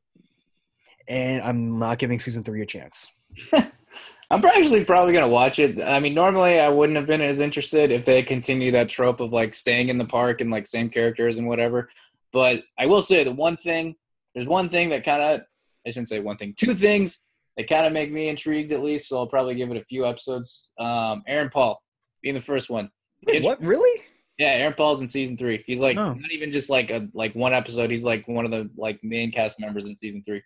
and 1.06 1.42
I'm 1.42 1.78
not 1.78 1.98
giving 1.98 2.18
season 2.18 2.42
three 2.42 2.62
a 2.62 2.66
chance. 2.66 3.12
I'm 3.52 4.44
actually 4.44 4.84
probably 4.84 5.12
gonna 5.12 5.28
watch 5.28 5.58
it. 5.58 5.80
I 5.82 6.00
mean, 6.00 6.14
normally 6.14 6.58
I 6.58 6.70
wouldn't 6.70 6.96
have 6.96 7.06
been 7.06 7.20
as 7.20 7.40
interested 7.40 7.90
if 7.90 8.06
they 8.06 8.22
continue 8.22 8.70
that 8.72 8.88
trope 8.88 9.20
of 9.20 9.34
like 9.34 9.54
staying 9.54 9.90
in 9.90 9.98
the 9.98 10.06
park 10.06 10.40
and 10.40 10.50
like 10.50 10.66
same 10.66 10.88
characters 10.88 11.36
and 11.36 11.46
whatever. 11.46 11.90
But 12.32 12.62
I 12.78 12.86
will 12.86 13.02
say 13.02 13.24
the 13.24 13.32
one 13.32 13.58
thing, 13.58 13.96
there's 14.34 14.46
one 14.46 14.70
thing 14.70 14.88
that 14.90 15.04
kind 15.04 15.22
of, 15.22 15.42
I 15.86 15.90
shouldn't 15.90 16.08
say 16.08 16.20
one 16.20 16.38
thing, 16.38 16.54
two 16.56 16.74
things 16.74 17.20
that 17.58 17.68
kind 17.68 17.86
of 17.86 17.92
make 17.92 18.10
me 18.10 18.28
intrigued 18.28 18.72
at 18.72 18.82
least. 18.82 19.08
So 19.08 19.18
I'll 19.18 19.26
probably 19.26 19.56
give 19.56 19.70
it 19.70 19.76
a 19.76 19.84
few 19.84 20.06
episodes. 20.06 20.68
Um, 20.78 21.22
Aaron 21.26 21.50
Paul 21.50 21.82
being 22.22 22.34
the 22.34 22.40
first 22.40 22.70
one. 22.70 22.90
Wait, 23.26 23.44
what? 23.44 23.62
Really? 23.62 24.02
Yeah, 24.38 24.48
Aaron 24.52 24.74
Paul's 24.74 25.00
in 25.00 25.08
season 25.08 25.36
three. 25.36 25.64
He's 25.66 25.80
like 25.80 25.96
Oh. 25.96 26.14
not 26.14 26.30
even 26.30 26.50
just 26.52 26.70
like 26.70 26.90
a 26.90 27.08
like 27.12 27.34
one 27.34 27.52
episode. 27.52 27.90
He's 27.90 28.04
like 28.04 28.26
one 28.28 28.44
of 28.44 28.50
the 28.50 28.70
like 28.76 29.02
main 29.02 29.32
cast 29.32 29.58
members 29.60 29.86
in 29.86 29.96
season 29.96 30.22
three. 30.24 30.42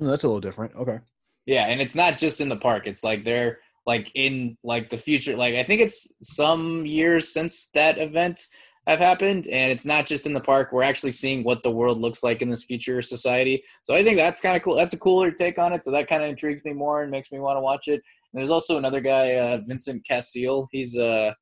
That's 0.00 0.24
a 0.24 0.28
little 0.28 0.40
different. 0.40 0.74
Okay. 0.76 0.98
Yeah, 1.46 1.64
and 1.66 1.80
it's 1.80 1.94
not 1.94 2.18
just 2.18 2.40
in 2.40 2.48
the 2.48 2.56
park. 2.56 2.86
It's 2.86 3.02
like 3.04 3.24
they're 3.24 3.60
like 3.86 4.10
in 4.14 4.58
like 4.64 4.90
the 4.90 4.98
future. 4.98 5.36
Like 5.36 5.54
I 5.54 5.62
think 5.62 5.80
it's 5.80 6.08
some 6.22 6.84
years 6.84 7.32
since 7.32 7.68
that 7.74 7.96
event 7.98 8.40
have 8.86 8.98
happened, 8.98 9.46
and 9.48 9.70
it's 9.70 9.84
not 9.84 10.06
just 10.06 10.26
in 10.26 10.32
the 10.32 10.40
park. 10.40 10.72
We're 10.72 10.82
actually 10.82 11.12
seeing 11.12 11.44
what 11.44 11.62
the 11.62 11.70
world 11.70 11.98
looks 11.98 12.22
like 12.22 12.42
in 12.42 12.50
this 12.50 12.64
future 12.64 13.00
society. 13.02 13.62
So 13.84 13.94
I 13.94 14.02
think 14.02 14.16
that's 14.16 14.40
kind 14.40 14.56
of 14.56 14.62
cool. 14.62 14.74
That's 14.76 14.94
a 14.94 14.98
cooler 14.98 15.30
take 15.30 15.58
on 15.58 15.72
it. 15.72 15.84
So 15.84 15.90
that 15.92 16.08
kind 16.08 16.22
of 16.22 16.28
intrigues 16.28 16.64
me 16.64 16.72
more 16.72 17.02
and 17.02 17.10
makes 17.10 17.30
me 17.30 17.38
want 17.38 17.56
to 17.56 17.60
watch 17.60 17.86
it. 17.88 18.02
And 18.32 18.38
there's 18.40 18.50
also 18.50 18.78
another 18.78 19.00
guy, 19.00 19.36
uh, 19.36 19.60
Vincent 19.66 20.04
Cassel. 20.06 20.68
He's 20.72 20.96
uh 20.98 21.32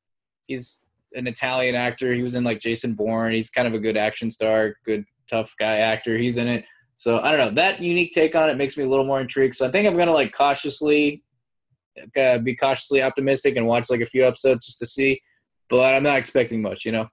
he's 0.47 0.83
an 1.15 1.27
Italian 1.27 1.75
actor. 1.75 2.13
He 2.13 2.23
was 2.23 2.35
in 2.35 2.45
like 2.45 2.61
Jason 2.61 2.95
Bourne. 2.95 3.33
He's 3.33 3.51
kind 3.51 3.69
of 3.69 3.75
a 3.75 3.79
good 3.79 3.97
action 3.97 4.31
star, 4.31 4.75
good 4.85 5.05
tough 5.29 5.55
guy 5.59 5.79
actor. 5.79 6.17
He's 6.19 6.37
in 6.37 6.49
it. 6.49 6.65
So 6.97 7.21
I 7.21 7.31
don't 7.31 7.41
know. 7.41 7.55
That 7.55 7.83
unique 7.83 8.13
take 8.13 8.35
on 8.35 8.49
it 8.49 8.57
makes 8.57 8.77
me 8.77 8.85
a 8.85 8.89
little 8.89 9.05
more 9.05 9.21
intrigued. 9.21 9.55
So 9.55 9.67
I 9.67 9.71
think 9.71 9.87
I'm 9.87 9.97
gonna 9.97 10.13
like 10.13 10.33
cautiously 10.33 11.23
uh, 12.19 12.39
be 12.39 12.57
cautiously 12.57 13.03
optimistic 13.03 13.57
and 13.57 13.67
watch 13.67 13.91
like 13.91 14.01
a 14.01 14.07
few 14.07 14.27
episodes 14.27 14.67
just 14.67 14.79
to 14.81 14.87
see. 14.87 15.21
But 15.69 15.95
I'm 15.95 16.03
not 16.03 16.19
expecting 16.19 16.63
much, 16.63 16.85
you 16.85 16.93
know. 16.93 17.09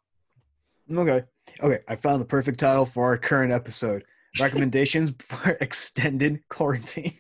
Okay. 0.92 1.24
Okay. 1.62 1.80
I 1.88 1.96
found 1.96 2.22
the 2.22 2.26
perfect 2.26 2.60
title 2.60 2.86
for 2.86 3.06
our 3.06 3.18
current 3.18 3.52
episode. 3.52 4.04
Recommendations 4.40 5.14
for 5.20 5.52
extended 5.62 6.42
quarantine. 6.50 7.18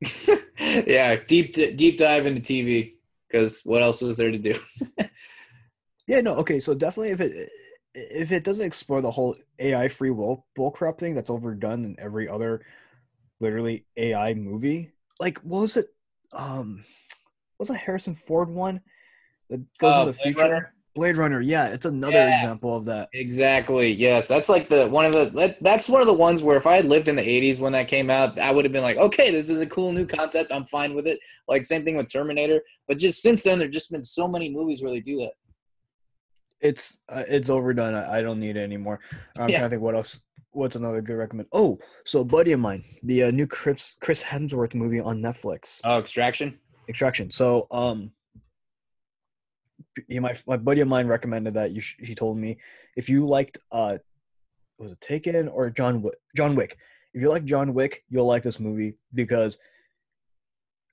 yeah, 0.58 1.16
deep 1.26 1.54
deep 1.54 1.98
dive 1.98 2.26
into 2.26 2.40
TV 2.40 2.94
because 3.28 3.60
what 3.64 3.82
else 3.82 4.02
is 4.02 4.16
there 4.16 4.30
to 4.30 4.38
do? 4.38 4.54
Yeah, 6.08 6.22
no, 6.22 6.34
okay, 6.36 6.60
so 6.60 6.74
definitely 6.74 7.10
if 7.10 7.20
it 7.20 7.50
if 7.94 8.32
it 8.32 8.44
doesn't 8.44 8.66
explore 8.66 9.00
the 9.02 9.10
whole 9.10 9.36
AI 9.60 9.88
free 9.88 10.10
will 10.10 10.46
bullcrap 10.58 10.98
thing 10.98 11.14
that's 11.14 11.30
overdone 11.30 11.84
in 11.84 11.96
every 12.00 12.28
other 12.28 12.66
literally 13.40 13.86
AI 13.96 14.34
movie. 14.34 14.92
Like 15.20 15.38
what 15.40 15.62
was 15.62 15.78
it 15.78 15.88
um 16.32 16.84
was 17.58 17.68
that 17.68 17.76
Harrison 17.78 18.14
Ford 18.14 18.50
one 18.50 18.82
that 19.50 19.60
goes 19.78 19.96
Uh, 19.96 20.00
in 20.00 20.06
the 20.06 20.12
Blade 20.18 20.24
future? 20.24 20.52
Runner? 20.52 20.74
Blade 20.96 21.16
Runner, 21.18 21.40
yeah, 21.42 21.68
it's 21.68 21.86
another 21.86 22.20
Yeah. 22.20 22.28
example 22.28 22.76
of 22.76 22.86
that. 22.86 23.10
Exactly. 23.14 23.90
Yes, 23.92 24.28
that's 24.28 24.50
like 24.50 24.68
the 24.68 24.88
one 24.88 25.06
of 25.06 25.12
the 25.14 25.30
that, 25.30 25.56
that's 25.62 25.88
one 25.88 26.02
of 26.02 26.06
the 26.06 26.12
ones 26.14 26.42
where 26.42 26.58
if 26.58 26.66
I 26.66 26.76
had 26.76 26.86
lived 26.86 27.08
in 27.08 27.16
the 27.16 27.28
'80s 27.28 27.58
when 27.60 27.72
that 27.72 27.88
came 27.88 28.10
out, 28.10 28.38
I 28.38 28.50
would 28.50 28.66
have 28.66 28.72
been 28.72 28.82
like, 28.82 28.98
okay, 28.98 29.30
this 29.30 29.50
is 29.50 29.60
a 29.60 29.66
cool 29.66 29.92
new 29.92 30.06
concept. 30.06 30.52
I'm 30.52 30.66
fine 30.66 30.94
with 30.94 31.06
it. 31.06 31.18
Like 31.48 31.64
same 31.66 31.84
thing 31.84 31.96
with 31.96 32.12
Terminator. 32.12 32.62
But 32.86 32.98
just 32.98 33.22
since 33.22 33.42
then, 33.42 33.58
there've 33.58 33.72
just 33.72 33.90
been 33.90 34.02
so 34.02 34.28
many 34.28 34.50
movies 34.50 34.82
where 34.82 34.92
they 34.92 35.00
do 35.00 35.18
that. 35.20 35.32
It's 36.60 36.98
uh, 37.08 37.24
it's 37.28 37.50
overdone. 37.50 37.94
I, 37.94 38.18
I 38.18 38.22
don't 38.22 38.40
need 38.40 38.56
it 38.56 38.60
anymore. 38.62 39.00
I'm 39.36 39.48
Yeah. 39.48 39.58
trying 39.58 39.70
to 39.70 39.74
think 39.74 39.82
what 39.82 39.94
else. 39.94 40.20
What's 40.52 40.76
another 40.76 41.00
good 41.02 41.14
recommend? 41.16 41.48
Oh, 41.52 41.78
so 42.04 42.20
a 42.20 42.24
buddy 42.24 42.52
of 42.52 42.60
mine, 42.60 42.82
the 43.02 43.24
uh, 43.24 43.30
new 43.30 43.46
Chris 43.46 43.94
Chris 44.00 44.22
Hemsworth 44.22 44.74
movie 44.74 44.98
on 45.00 45.20
Netflix. 45.20 45.80
Oh, 45.84 45.98
Extraction. 45.98 46.58
extraction 46.88 47.30
so 47.30 47.66
um 47.70 48.10
he, 50.08 50.18
my 50.18 50.34
my 50.46 50.56
buddy 50.56 50.80
of 50.80 50.88
mine 50.88 51.06
recommended 51.06 51.54
that 51.54 51.72
you 51.72 51.80
sh- 51.80 51.96
he 52.00 52.14
told 52.14 52.38
me 52.38 52.56
if 52.96 53.08
you 53.08 53.26
liked 53.26 53.58
uh 53.72 53.98
was 54.78 54.92
it 54.92 55.00
taken 55.00 55.48
or 55.48 55.68
john 55.70 56.00
wick 56.00 56.14
john 56.36 56.54
wick 56.54 56.78
if 57.14 57.20
you 57.20 57.28
like 57.28 57.44
john 57.44 57.74
wick 57.74 58.04
you'll 58.08 58.26
like 58.26 58.42
this 58.42 58.58
movie 58.58 58.94
because 59.14 59.58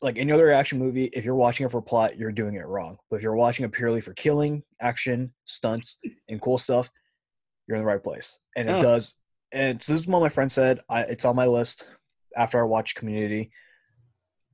like 0.05 0.17
any 0.17 0.31
other 0.31 0.51
action 0.51 0.79
movie 0.79 1.05
if 1.05 1.25
you're 1.25 1.35
watching 1.35 1.65
it 1.65 1.69
for 1.71 1.81
plot 1.81 2.17
you're 2.17 2.31
doing 2.31 2.55
it 2.55 2.65
wrong 2.65 2.97
but 3.09 3.17
if 3.17 3.23
you're 3.23 3.35
watching 3.35 3.65
it 3.65 3.71
purely 3.71 3.99
for 3.99 4.13
killing 4.13 4.63
action 4.79 5.33
stunts 5.45 5.97
and 6.29 6.39
cool 6.41 6.57
stuff 6.57 6.89
you're 7.67 7.75
in 7.75 7.81
the 7.83 7.87
right 7.87 8.03
place 8.03 8.39
and 8.55 8.69
it 8.69 8.73
Huh. 8.75 8.81
does 8.81 9.15
and 9.51 9.81
so 9.81 9.91
this 9.93 10.01
is 10.01 10.07
what 10.07 10.21
my 10.21 10.29
friend 10.29 10.51
said 10.51 10.79
I, 10.89 11.01
it's 11.01 11.25
on 11.25 11.35
my 11.35 11.47
list 11.47 11.89
after 12.37 12.59
i 12.59 12.63
watch 12.63 12.95
community 12.95 13.51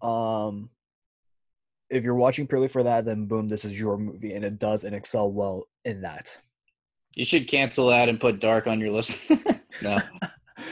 um 0.02 0.70
if 1.90 2.06
you're 2.06 2.16
watching 2.16 2.48
purely 2.48 2.70
for 2.70 2.84
that, 2.84 3.04
then 3.04 3.26
boom, 3.26 3.50
this 3.50 3.66
is 3.66 3.78
your 3.78 3.98
movie, 3.98 4.34
and 4.34 4.46
it 4.46 4.58
does 4.58 4.86
and 4.86 4.96
excel 4.96 5.30
well 5.30 5.68
in 5.84 6.02
that. 6.04 6.38
You 7.16 7.26
should 7.26 7.50
cancel 7.50 7.90
that 7.90 8.08
and 8.08 8.18
put 8.18 8.40
Dark 8.40 8.66
on 8.66 8.80
your 8.80 8.92
list. 8.92 9.30
no. 9.84 9.98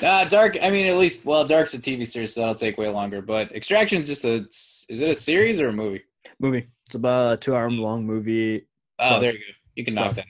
Nah, 0.02 0.24
Dark. 0.24 0.58
I 0.62 0.70
mean, 0.70 0.86
at 0.88 0.98
least 0.98 1.26
well, 1.26 1.46
Dark's 1.46 1.74
a 1.74 1.80
TV 1.80 2.08
series, 2.08 2.34
so 2.34 2.40
that'll 2.42 2.56
take 2.56 2.78
way 2.78 2.88
longer. 2.88 3.22
But 3.22 3.52
Extraction's 3.54 4.08
just 4.08 4.24
a. 4.26 4.46
Is 4.90 5.02
it 5.02 5.10
a 5.10 5.16
series 5.16 5.60
or 5.60 5.70
a 5.70 5.74
movie? 5.74 6.04
Movie. 6.40 6.68
It's 6.88 6.96
about 6.96 7.34
a 7.34 7.38
two-hour 7.38 7.70
long 7.72 8.06
movie. 8.06 8.68
Oh, 8.98 9.20
there 9.20 9.34
you 9.34 9.40
go. 9.40 9.44
You 9.76 9.86
can 9.86 9.94
knock 9.94 10.14
that. 10.16 10.26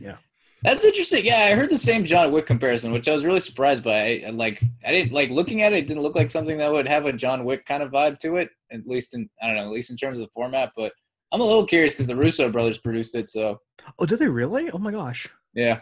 Yeah. 0.00 0.16
That's 0.62 0.84
interesting. 0.84 1.24
Yeah, 1.24 1.44
I 1.50 1.54
heard 1.54 1.70
the 1.70 1.78
same 1.78 2.04
John 2.04 2.32
Wick 2.32 2.46
comparison, 2.46 2.92
which 2.92 3.08
I 3.08 3.12
was 3.12 3.24
really 3.24 3.40
surprised 3.40 3.82
by. 3.82 3.98
I, 3.98 4.24
I 4.26 4.30
like, 4.30 4.62
I 4.84 4.92
didn't 4.92 5.12
like 5.12 5.30
looking 5.30 5.62
at 5.62 5.72
it. 5.72 5.78
It 5.80 5.88
didn't 5.88 6.02
look 6.02 6.14
like 6.16 6.30
something 6.30 6.58
that 6.58 6.70
would 6.70 6.86
have 6.86 7.06
a 7.06 7.12
John 7.12 7.44
Wick 7.44 7.64
kind 7.64 7.82
of 7.82 7.90
vibe 7.90 8.18
to 8.20 8.36
it. 8.36 8.50
At 8.70 8.86
least 8.86 9.14
in, 9.14 9.28
I 9.42 9.46
don't 9.46 9.56
know, 9.56 9.64
at 9.64 9.70
least 9.70 9.90
in 9.90 9.96
terms 9.96 10.18
of 10.18 10.26
the 10.26 10.32
format. 10.34 10.72
But 10.76 10.92
I'm 11.32 11.40
a 11.40 11.44
little 11.44 11.64
curious 11.66 11.94
because 11.94 12.08
the 12.08 12.16
Russo 12.16 12.50
brothers 12.50 12.76
produced 12.78 13.14
it. 13.14 13.28
So 13.30 13.58
Oh, 13.98 14.04
did 14.06 14.18
they 14.18 14.28
really? 14.28 14.70
Oh 14.70 14.78
my 14.78 14.90
gosh. 14.90 15.28
yeah, 15.54 15.80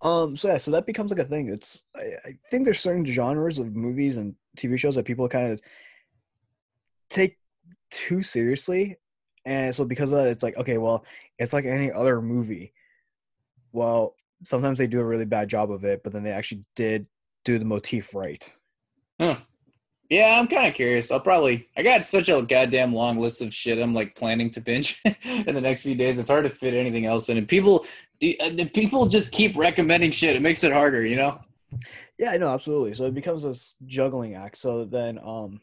Um. 0.00 0.36
So 0.36 0.48
yeah. 0.48 0.58
So 0.58 0.70
that 0.70 0.86
becomes 0.86 1.10
like 1.10 1.20
a 1.20 1.24
thing. 1.24 1.48
It's. 1.48 1.82
I, 1.96 2.04
I 2.26 2.32
think 2.50 2.64
there's 2.64 2.80
certain 2.80 3.04
genres 3.04 3.58
of 3.58 3.74
movies 3.74 4.16
and 4.16 4.34
TV 4.56 4.78
shows 4.78 4.94
that 4.94 5.04
people 5.04 5.28
kind 5.28 5.52
of 5.52 5.60
take 7.10 7.38
too 7.90 8.22
seriously, 8.22 8.96
and 9.44 9.74
so 9.74 9.84
because 9.84 10.12
of 10.12 10.18
that, 10.18 10.28
it's 10.28 10.42
like 10.42 10.56
okay, 10.56 10.78
well, 10.78 11.04
it's 11.38 11.52
like 11.52 11.64
any 11.64 11.90
other 11.90 12.22
movie. 12.22 12.72
Well, 13.72 14.14
sometimes 14.44 14.78
they 14.78 14.86
do 14.86 15.00
a 15.00 15.04
really 15.04 15.24
bad 15.24 15.48
job 15.48 15.70
of 15.70 15.84
it, 15.84 16.02
but 16.02 16.12
then 16.12 16.22
they 16.22 16.32
actually 16.32 16.64
did 16.76 17.06
do 17.44 17.58
the 17.58 17.64
motif 17.64 18.14
right. 18.14 18.50
Huh. 19.20 19.36
Yeah, 20.10 20.38
I'm 20.40 20.48
kind 20.48 20.66
of 20.66 20.74
curious. 20.74 21.10
I'll 21.10 21.20
probably. 21.20 21.68
I 21.76 21.82
got 21.82 22.06
such 22.06 22.30
a 22.30 22.40
goddamn 22.40 22.94
long 22.94 23.18
list 23.18 23.42
of 23.42 23.52
shit 23.52 23.78
I'm 23.78 23.92
like 23.92 24.14
planning 24.14 24.50
to 24.52 24.60
binge 24.60 25.00
in 25.04 25.54
the 25.54 25.60
next 25.60 25.82
few 25.82 25.94
days. 25.94 26.18
It's 26.18 26.30
hard 26.30 26.44
to 26.44 26.50
fit 26.50 26.74
anything 26.74 27.04
else 27.04 27.28
in, 27.28 27.36
and 27.36 27.46
people, 27.46 27.84
the, 28.20 28.40
uh, 28.40 28.50
the 28.50 28.66
people 28.66 29.06
just 29.06 29.32
keep 29.32 29.56
recommending 29.56 30.10
shit. 30.10 30.36
It 30.36 30.42
makes 30.42 30.64
it 30.64 30.72
harder, 30.72 31.04
you 31.04 31.16
know. 31.16 31.40
Yeah, 32.18 32.30
I 32.30 32.36
know, 32.36 32.52
absolutely. 32.52 32.94
So 32.94 33.04
it 33.04 33.14
becomes 33.14 33.44
this 33.44 33.76
juggling 33.86 34.34
act. 34.34 34.58
So 34.58 34.84
then, 34.84 35.18
um, 35.18 35.60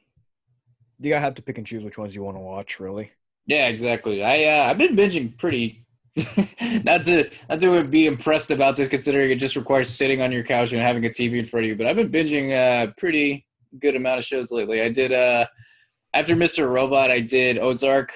you 0.99 1.09
gotta 1.09 1.21
have 1.21 1.35
to 1.35 1.41
pick 1.41 1.57
and 1.57 1.67
choose 1.67 1.83
which 1.83 1.97
ones 1.97 2.15
you 2.15 2.23
want 2.23 2.37
to 2.37 2.41
watch, 2.41 2.79
really. 2.79 3.11
Yeah, 3.45 3.67
exactly. 3.67 4.23
I 4.23 4.45
uh, 4.45 4.69
I've 4.69 4.77
been 4.77 4.95
binging 4.95 5.37
pretty. 5.37 5.81
not 6.85 7.03
to 7.03 7.29
not 7.49 7.59
to 7.59 7.83
be 7.83 8.07
impressed 8.07 8.49
about 8.49 8.77
this, 8.77 8.87
considering 8.87 9.29
it 9.31 9.35
just 9.35 9.57
requires 9.57 9.89
sitting 9.89 10.21
on 10.21 10.31
your 10.31 10.43
couch 10.43 10.71
and 10.71 10.81
having 10.81 11.05
a 11.05 11.09
TV 11.09 11.39
in 11.39 11.45
front 11.45 11.65
of 11.65 11.69
you. 11.69 11.75
But 11.75 11.87
I've 11.87 11.97
been 11.97 12.09
binging 12.09 12.51
a 12.53 12.93
pretty 12.97 13.45
good 13.79 13.97
amount 13.97 14.19
of 14.19 14.25
shows 14.25 14.49
lately. 14.49 14.81
I 14.81 14.89
did 14.89 15.11
uh 15.11 15.45
after 16.13 16.33
Mr. 16.33 16.71
Robot, 16.71 17.11
I 17.11 17.19
did 17.19 17.57
Ozark. 17.57 18.13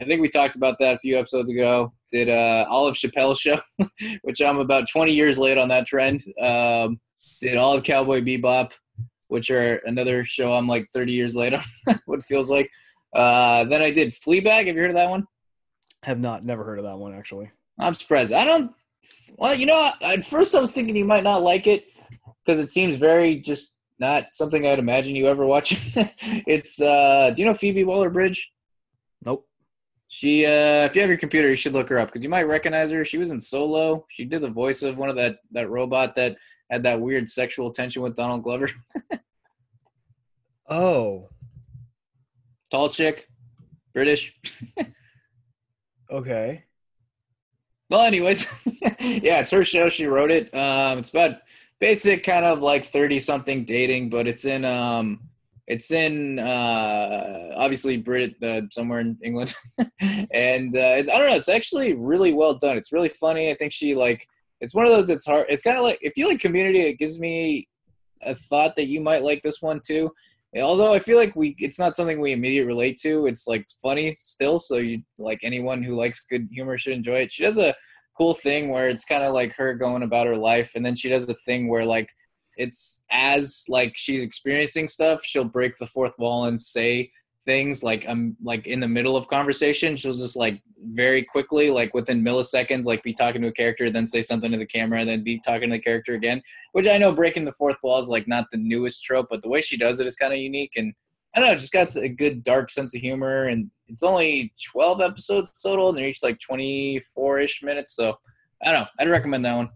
I 0.00 0.04
think 0.04 0.22
we 0.22 0.28
talked 0.28 0.56
about 0.56 0.78
that 0.78 0.94
a 0.94 0.98
few 0.98 1.18
episodes 1.18 1.50
ago. 1.50 1.92
Did 2.10 2.28
uh 2.28 2.66
Olive 2.68 2.94
Chappelle 2.94 3.38
show, 3.38 3.60
which 4.22 4.40
I'm 4.40 4.58
about 4.58 4.88
20 4.90 5.12
years 5.12 5.38
late 5.38 5.58
on 5.58 5.68
that 5.68 5.86
trend. 5.86 6.24
Um, 6.40 7.00
did 7.40 7.56
of 7.56 7.82
Cowboy 7.84 8.20
Bebop, 8.20 8.72
which 9.28 9.50
are 9.50 9.76
another 9.86 10.24
show 10.24 10.52
I'm 10.52 10.66
like 10.66 10.88
30 10.92 11.12
years 11.12 11.34
late 11.34 11.54
on. 11.54 11.62
what 12.06 12.20
it 12.20 12.24
feels 12.24 12.50
like. 12.50 12.70
Uh, 13.14 13.64
then 13.64 13.82
I 13.82 13.90
did 13.90 14.10
Fleabag. 14.10 14.66
Have 14.66 14.76
you 14.76 14.80
heard 14.80 14.90
of 14.90 14.96
that 14.96 15.10
one? 15.10 15.26
Have 16.02 16.18
not, 16.18 16.44
never 16.44 16.64
heard 16.64 16.78
of 16.78 16.84
that 16.84 16.96
one 16.96 17.14
actually. 17.14 17.50
I'm 17.78 17.94
surprised. 17.94 18.32
I 18.32 18.44
don't. 18.44 18.72
Well, 19.36 19.54
you 19.54 19.66
know, 19.66 19.90
at 20.02 20.24
first 20.24 20.54
I 20.54 20.60
was 20.60 20.72
thinking 20.72 20.96
you 20.96 21.04
might 21.04 21.24
not 21.24 21.42
like 21.42 21.66
it 21.66 21.86
because 22.44 22.58
it 22.58 22.68
seems 22.68 22.96
very 22.96 23.40
just 23.40 23.78
not 23.98 24.24
something 24.32 24.66
I'd 24.66 24.78
imagine 24.78 25.14
you 25.14 25.28
ever 25.28 25.44
watch. 25.44 25.72
it's. 26.46 26.80
uh 26.80 27.32
Do 27.34 27.42
you 27.42 27.46
know 27.46 27.54
Phoebe 27.54 27.84
Waller-Bridge? 27.84 28.50
Nope. 29.24 29.46
She. 30.10 30.44
uh 30.44 30.84
If 30.84 30.94
you 30.94 31.00
have 31.00 31.08
your 31.08 31.18
computer, 31.18 31.48
you 31.48 31.56
should 31.56 31.72
look 31.72 31.88
her 31.88 31.98
up 31.98 32.08
because 32.08 32.22
you 32.22 32.28
might 32.28 32.42
recognize 32.42 32.90
her. 32.90 33.04
She 33.04 33.16
was 33.16 33.30
in 33.30 33.40
Solo. 33.40 34.04
She 34.10 34.24
did 34.24 34.42
the 34.42 34.50
voice 34.50 34.82
of 34.82 34.98
one 34.98 35.08
of 35.08 35.16
that 35.16 35.38
that 35.52 35.70
robot 35.70 36.14
that 36.16 36.36
had 36.70 36.82
that 36.82 37.00
weird 37.00 37.28
sexual 37.28 37.72
tension 37.72 38.02
with 38.02 38.14
Donald 38.14 38.42
Glover. 38.42 38.68
Oh, 40.72 41.28
Tall 42.70 42.90
chick, 42.90 43.28
British. 43.92 44.38
okay. 46.12 46.62
Well, 47.88 48.02
anyways, 48.02 48.46
yeah, 49.00 49.40
it's 49.40 49.50
her 49.50 49.64
show. 49.64 49.88
She 49.88 50.06
wrote 50.06 50.30
it. 50.30 50.54
Um, 50.54 50.98
it's 51.00 51.10
about 51.10 51.38
basic 51.80 52.22
kind 52.22 52.44
of 52.44 52.60
like 52.60 52.84
thirty 52.84 53.18
something 53.18 53.64
dating, 53.64 54.10
but 54.10 54.28
it's 54.28 54.44
in 54.44 54.64
um, 54.64 55.28
it's 55.70 55.92
in 55.92 56.40
uh, 56.40 57.52
obviously 57.54 57.96
Brit 57.96 58.34
uh, 58.42 58.62
somewhere 58.72 58.98
in 58.98 59.16
England, 59.22 59.54
and 60.32 60.74
uh, 60.74 60.80
I 60.80 61.02
don't 61.02 61.30
know. 61.30 61.36
It's 61.36 61.48
actually 61.48 61.92
really 61.94 62.34
well 62.34 62.54
done. 62.54 62.76
It's 62.76 62.92
really 62.92 63.08
funny. 63.08 63.50
I 63.50 63.54
think 63.54 63.70
she 63.72 63.94
like 63.94 64.26
it's 64.60 64.74
one 64.74 64.84
of 64.84 64.90
those 64.90 65.06
that's 65.06 65.26
hard. 65.26 65.46
It's 65.48 65.62
kind 65.62 65.78
of 65.78 65.84
like 65.84 65.98
if 66.02 66.16
you 66.16 66.26
like 66.26 66.40
Community, 66.40 66.80
it 66.80 66.98
gives 66.98 67.20
me 67.20 67.68
a 68.22 68.34
thought 68.34 68.74
that 68.74 68.88
you 68.88 69.00
might 69.00 69.22
like 69.22 69.42
this 69.42 69.62
one 69.62 69.80
too. 69.86 70.10
Although 70.60 70.92
I 70.92 70.98
feel 70.98 71.16
like 71.16 71.36
we, 71.36 71.54
it's 71.60 71.78
not 71.78 71.94
something 71.94 72.20
we 72.20 72.32
immediately 72.32 72.66
relate 72.66 72.98
to. 73.02 73.28
It's 73.28 73.46
like 73.46 73.64
funny 73.80 74.10
still, 74.10 74.58
so 74.58 74.78
you 74.78 75.02
like 75.18 75.38
anyone 75.44 75.84
who 75.84 75.94
likes 75.94 76.24
good 76.28 76.48
humor 76.50 76.78
should 76.78 76.94
enjoy 76.94 77.20
it. 77.20 77.30
She 77.30 77.44
does 77.44 77.58
a 77.58 77.76
cool 78.18 78.34
thing 78.34 78.70
where 78.70 78.88
it's 78.88 79.04
kind 79.04 79.22
of 79.22 79.32
like 79.34 79.54
her 79.54 79.74
going 79.74 80.02
about 80.02 80.26
her 80.26 80.36
life, 80.36 80.72
and 80.74 80.84
then 80.84 80.96
she 80.96 81.08
does 81.08 81.28
the 81.28 81.34
thing 81.34 81.68
where 81.68 81.84
like 81.84 82.10
it's 82.60 83.02
as 83.10 83.64
like 83.68 83.96
she's 83.96 84.22
experiencing 84.22 84.86
stuff, 84.86 85.24
she'll 85.24 85.44
break 85.44 85.78
the 85.78 85.86
fourth 85.86 86.18
wall 86.18 86.44
and 86.44 86.60
say 86.60 87.10
things 87.46 87.82
like 87.82 88.04
I'm 88.06 88.36
like 88.42 88.66
in 88.66 88.80
the 88.80 88.88
middle 88.88 89.16
of 89.16 89.26
conversation, 89.28 89.96
she'll 89.96 90.12
just 90.12 90.36
like 90.36 90.60
very 90.92 91.24
quickly, 91.24 91.70
like 91.70 91.94
within 91.94 92.22
milliseconds, 92.22 92.84
like 92.84 93.02
be 93.02 93.14
talking 93.14 93.40
to 93.42 93.48
a 93.48 93.52
character, 93.52 93.90
then 93.90 94.06
say 94.06 94.20
something 94.20 94.52
to 94.52 94.58
the 94.58 94.66
camera, 94.66 95.06
then 95.06 95.24
be 95.24 95.40
talking 95.40 95.70
to 95.70 95.76
the 95.76 95.82
character 95.82 96.14
again. 96.14 96.42
Which 96.72 96.86
I 96.86 96.98
know 96.98 97.12
breaking 97.12 97.46
the 97.46 97.52
fourth 97.52 97.78
wall 97.82 97.98
is 97.98 98.10
like 98.10 98.28
not 98.28 98.44
the 98.52 98.58
newest 98.58 99.02
trope, 99.04 99.28
but 99.30 99.40
the 99.42 99.48
way 99.48 99.62
she 99.62 99.78
does 99.78 99.98
it 99.98 100.06
is 100.06 100.16
kind 100.16 100.34
of 100.34 100.38
unique 100.38 100.72
and 100.76 100.92
I 101.34 101.40
don't 101.40 101.48
know, 101.48 101.54
just 101.54 101.72
got 101.72 101.96
a 101.96 102.08
good 102.08 102.42
dark 102.42 102.70
sense 102.70 102.94
of 102.94 103.00
humor 103.00 103.44
and 103.44 103.70
it's 103.88 104.02
only 104.02 104.52
twelve 104.70 105.00
episodes 105.00 105.62
total 105.62 105.88
and 105.88 105.96
they're 105.96 106.08
each 106.08 106.22
like 106.22 106.38
twenty 106.40 107.00
four 107.14 107.40
ish 107.40 107.62
minutes. 107.62 107.96
So 107.96 108.18
I 108.62 108.70
don't 108.70 108.82
know. 108.82 108.88
I'd 108.98 109.08
recommend 109.08 109.46
that 109.46 109.56
one. 109.56 109.70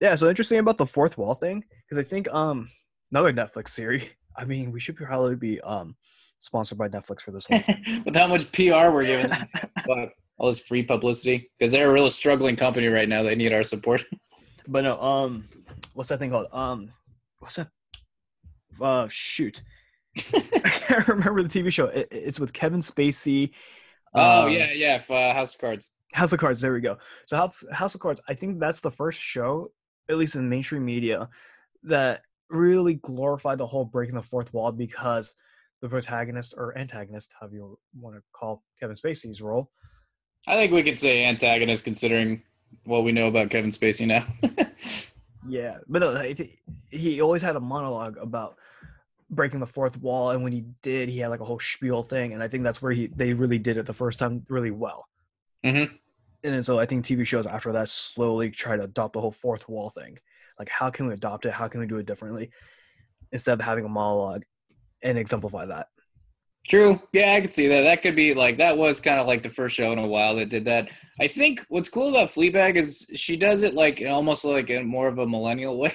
Yeah, 0.00 0.14
so 0.14 0.28
interesting 0.28 0.58
about 0.58 0.78
the 0.78 0.86
fourth 0.86 1.18
wall 1.18 1.34
thing 1.34 1.64
because 1.84 2.04
I 2.04 2.08
think 2.08 2.28
um 2.32 2.70
another 3.10 3.32
Netflix 3.32 3.70
series. 3.70 4.04
I 4.36 4.44
mean, 4.44 4.70
we 4.70 4.80
should 4.80 4.96
probably 4.96 5.36
be 5.36 5.60
um 5.62 5.96
sponsored 6.38 6.78
by 6.78 6.88
Netflix 6.88 7.22
for 7.22 7.32
this 7.32 7.48
one. 7.48 7.64
With 8.04 8.14
how 8.14 8.28
much 8.28 8.50
PR 8.52 8.90
we're 8.90 9.04
giving, 9.04 9.32
but 9.86 10.10
all 10.38 10.48
this 10.48 10.60
free 10.60 10.84
publicity 10.84 11.50
because 11.58 11.72
they're 11.72 11.90
a 11.90 11.92
real 11.92 12.08
struggling 12.10 12.56
company 12.56 12.86
right 12.86 13.08
now. 13.08 13.22
They 13.22 13.34
need 13.34 13.52
our 13.52 13.64
support. 13.64 14.04
but 14.68 14.82
no, 14.82 15.00
um, 15.00 15.48
what's 15.94 16.08
that 16.10 16.18
thing 16.18 16.30
called? 16.30 16.46
Um, 16.52 16.92
what's 17.40 17.56
that? 17.56 17.68
Uh, 18.80 19.08
shoot, 19.10 19.62
I 20.34 20.40
can't 20.40 21.08
remember 21.08 21.42
the 21.42 21.48
TV 21.48 21.72
show. 21.72 21.86
It, 21.86 22.08
it's 22.12 22.38
with 22.38 22.52
Kevin 22.52 22.80
Spacey. 22.80 23.50
Oh 24.14 24.46
um, 24.46 24.52
yeah, 24.52 24.72
yeah, 24.72 25.02
uh, 25.10 25.34
House 25.34 25.54
of 25.54 25.60
Cards. 25.60 25.90
House 26.12 26.32
of 26.32 26.38
Cards. 26.38 26.60
There 26.60 26.72
we 26.72 26.80
go. 26.80 26.98
So 27.26 27.36
House 27.36 27.64
House 27.72 27.94
of 27.94 28.00
Cards. 28.00 28.20
I 28.28 28.34
think 28.34 28.58
that's 28.58 28.80
the 28.80 28.90
first 28.90 29.20
show, 29.20 29.70
at 30.08 30.16
least 30.16 30.34
in 30.34 30.48
mainstream 30.48 30.84
media, 30.84 31.28
that 31.82 32.22
really 32.50 32.94
glorified 32.94 33.58
the 33.58 33.66
whole 33.66 33.84
breaking 33.84 34.14
the 34.14 34.22
fourth 34.22 34.52
wall 34.54 34.72
because 34.72 35.34
the 35.80 35.88
protagonist 35.88 36.54
or 36.56 36.76
antagonist, 36.76 37.34
however 37.38 37.54
you 37.54 37.78
want 38.00 38.16
to 38.16 38.22
call 38.32 38.62
Kevin 38.80 38.96
Spacey's 38.96 39.40
role. 39.40 39.70
I 40.46 40.54
think 40.56 40.72
we 40.72 40.82
could 40.82 40.98
say 40.98 41.24
antagonist 41.24 41.84
considering 41.84 42.42
what 42.84 43.04
we 43.04 43.12
know 43.12 43.28
about 43.28 43.50
Kevin 43.50 43.70
Spacey 43.70 44.06
now. 44.06 44.26
yeah, 45.48 45.78
but 45.88 46.00
no, 46.00 46.34
he 46.90 47.20
always 47.20 47.42
had 47.42 47.56
a 47.56 47.60
monologue 47.60 48.16
about 48.18 48.56
breaking 49.30 49.60
the 49.60 49.66
fourth 49.66 50.00
wall, 50.00 50.30
and 50.30 50.42
when 50.42 50.52
he 50.52 50.64
did, 50.82 51.08
he 51.08 51.18
had 51.18 51.28
like 51.28 51.40
a 51.40 51.44
whole 51.44 51.58
spiel 51.58 52.02
thing, 52.02 52.32
and 52.32 52.42
I 52.42 52.48
think 52.48 52.64
that's 52.64 52.80
where 52.80 52.92
he 52.92 53.08
they 53.08 53.32
really 53.32 53.58
did 53.58 53.76
it 53.76 53.86
the 53.86 53.94
first 53.94 54.18
time 54.18 54.44
really 54.48 54.70
well. 54.70 55.08
Mm-hmm. 55.64 55.94
And 56.44 56.54
then 56.54 56.62
so 56.62 56.78
I 56.78 56.86
think 56.86 57.04
TV 57.04 57.26
shows 57.26 57.46
after 57.46 57.72
that 57.72 57.88
slowly 57.88 58.50
try 58.50 58.76
to 58.76 58.84
adopt 58.84 59.14
the 59.14 59.20
whole 59.20 59.32
fourth 59.32 59.68
wall 59.68 59.90
thing. 59.90 60.18
Like, 60.58 60.68
how 60.68 60.90
can 60.90 61.06
we 61.06 61.14
adopt 61.14 61.46
it? 61.46 61.52
How 61.52 61.68
can 61.68 61.80
we 61.80 61.86
do 61.86 61.98
it 61.98 62.06
differently 62.06 62.50
instead 63.32 63.54
of 63.54 63.60
having 63.60 63.84
a 63.84 63.88
monologue 63.88 64.44
and 65.02 65.18
exemplify 65.18 65.66
that? 65.66 65.88
True. 66.68 67.00
Yeah, 67.12 67.32
I 67.32 67.40
could 67.40 67.54
see 67.54 67.66
that. 67.68 67.82
That 67.82 68.02
could 68.02 68.14
be 68.14 68.34
like 68.34 68.58
that 68.58 68.76
was 68.76 69.00
kind 69.00 69.18
of 69.18 69.26
like 69.26 69.42
the 69.42 69.48
first 69.48 69.74
show 69.74 69.90
in 69.92 69.98
a 69.98 70.06
while 70.06 70.36
that 70.36 70.50
did 70.50 70.66
that. 70.66 70.88
I 71.18 71.26
think 71.26 71.64
what's 71.70 71.88
cool 71.88 72.10
about 72.10 72.28
Fleabag 72.28 72.76
is 72.76 73.06
she 73.14 73.36
does 73.36 73.62
it 73.62 73.74
like 73.74 74.02
almost 74.06 74.44
like 74.44 74.68
in 74.68 74.86
more 74.86 75.08
of 75.08 75.18
a 75.18 75.26
millennial 75.26 75.78
way, 75.80 75.94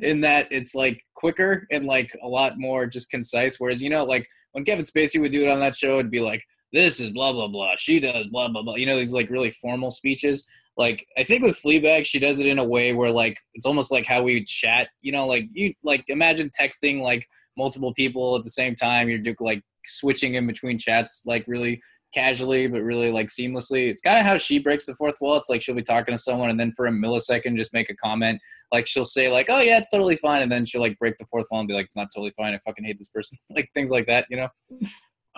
in 0.00 0.22
that 0.22 0.48
it's 0.50 0.74
like 0.74 1.04
quicker 1.14 1.66
and 1.70 1.84
like 1.84 2.10
a 2.22 2.26
lot 2.26 2.58
more 2.58 2.86
just 2.86 3.10
concise. 3.10 3.60
Whereas 3.60 3.82
you 3.82 3.90
know, 3.90 4.04
like 4.04 4.26
when 4.52 4.64
Kevin 4.64 4.84
Spacey 4.84 5.20
would 5.20 5.32
do 5.32 5.42
it 5.42 5.50
on 5.50 5.60
that 5.60 5.76
show, 5.76 5.98
it'd 5.98 6.10
be 6.10 6.20
like, 6.20 6.42
"This 6.72 7.00
is 7.00 7.10
blah 7.10 7.32
blah 7.32 7.48
blah." 7.48 7.74
She 7.76 8.00
does 8.00 8.28
blah 8.28 8.48
blah 8.48 8.62
blah. 8.62 8.76
You 8.76 8.86
know, 8.86 8.98
these 8.98 9.12
like 9.12 9.30
really 9.30 9.50
formal 9.50 9.90
speeches 9.90 10.46
like 10.78 11.04
I 11.18 11.24
think 11.24 11.42
with 11.42 11.60
Fleabag, 11.60 12.06
she 12.06 12.20
does 12.20 12.38
it 12.38 12.46
in 12.46 12.60
a 12.60 12.64
way 12.64 12.92
where 12.94 13.10
like 13.10 13.36
it's 13.54 13.66
almost 13.66 13.90
like 13.90 14.06
how 14.06 14.22
we 14.22 14.44
chat. 14.44 14.88
You 15.02 15.10
know, 15.10 15.26
like 15.26 15.46
you 15.52 15.74
like 15.82 16.04
imagine 16.06 16.50
texting 16.58 17.02
like 17.02 17.26
multiple 17.56 17.92
people 17.92 18.36
at 18.36 18.44
the 18.44 18.50
same 18.50 18.76
time. 18.76 19.08
You're 19.08 19.34
like 19.40 19.60
switching 19.84 20.34
in 20.34 20.46
between 20.46 20.78
chats 20.78 21.24
like 21.26 21.44
really 21.48 21.82
casually 22.14 22.68
but 22.68 22.82
really 22.82 23.10
like 23.10 23.26
seamlessly. 23.26 23.88
It's 23.88 24.00
kind 24.00 24.18
of 24.18 24.24
how 24.24 24.38
she 24.38 24.60
breaks 24.60 24.86
the 24.86 24.94
fourth 24.94 25.16
wall. 25.20 25.36
It's 25.36 25.48
like 25.48 25.62
she'll 25.62 25.74
be 25.74 25.82
talking 25.82 26.14
to 26.14 26.20
someone 26.20 26.48
and 26.48 26.58
then 26.58 26.72
for 26.72 26.86
a 26.86 26.92
millisecond 26.92 27.56
just 27.56 27.74
make 27.74 27.90
a 27.90 27.96
comment. 27.96 28.40
Like 28.70 28.86
she'll 28.86 29.04
say 29.04 29.28
like, 29.28 29.46
"Oh 29.48 29.60
yeah, 29.60 29.78
it's 29.78 29.90
totally 29.90 30.16
fine," 30.16 30.42
and 30.42 30.52
then 30.52 30.64
she'll 30.64 30.80
like 30.80 30.96
break 31.00 31.18
the 31.18 31.26
fourth 31.26 31.46
wall 31.50 31.58
and 31.58 31.68
be 31.68 31.74
like, 31.74 31.86
"It's 31.86 31.96
not 31.96 32.08
totally 32.14 32.32
fine. 32.36 32.54
I 32.54 32.58
fucking 32.58 32.84
hate 32.84 32.98
this 32.98 33.08
person." 33.08 33.36
like 33.50 33.68
things 33.74 33.90
like 33.90 34.06
that, 34.06 34.26
you 34.30 34.36
know. 34.36 34.48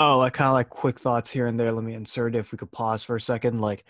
Oh, 0.01 0.19
like 0.19 0.33
kind 0.33 0.49
of 0.49 0.55
like 0.55 0.71
quick 0.71 0.99
thoughts 0.99 1.31
here 1.31 1.47
and 1.47 1.61
there. 1.61 1.71
Let 1.71 1.85
me 1.85 1.93
insert 1.93 2.35
if 2.35 2.53
we 2.53 2.59
could 2.59 2.73
pause 2.73 3.05
for 3.05 3.17
a 3.17 3.21
second. 3.21 3.61
Like 3.61 3.85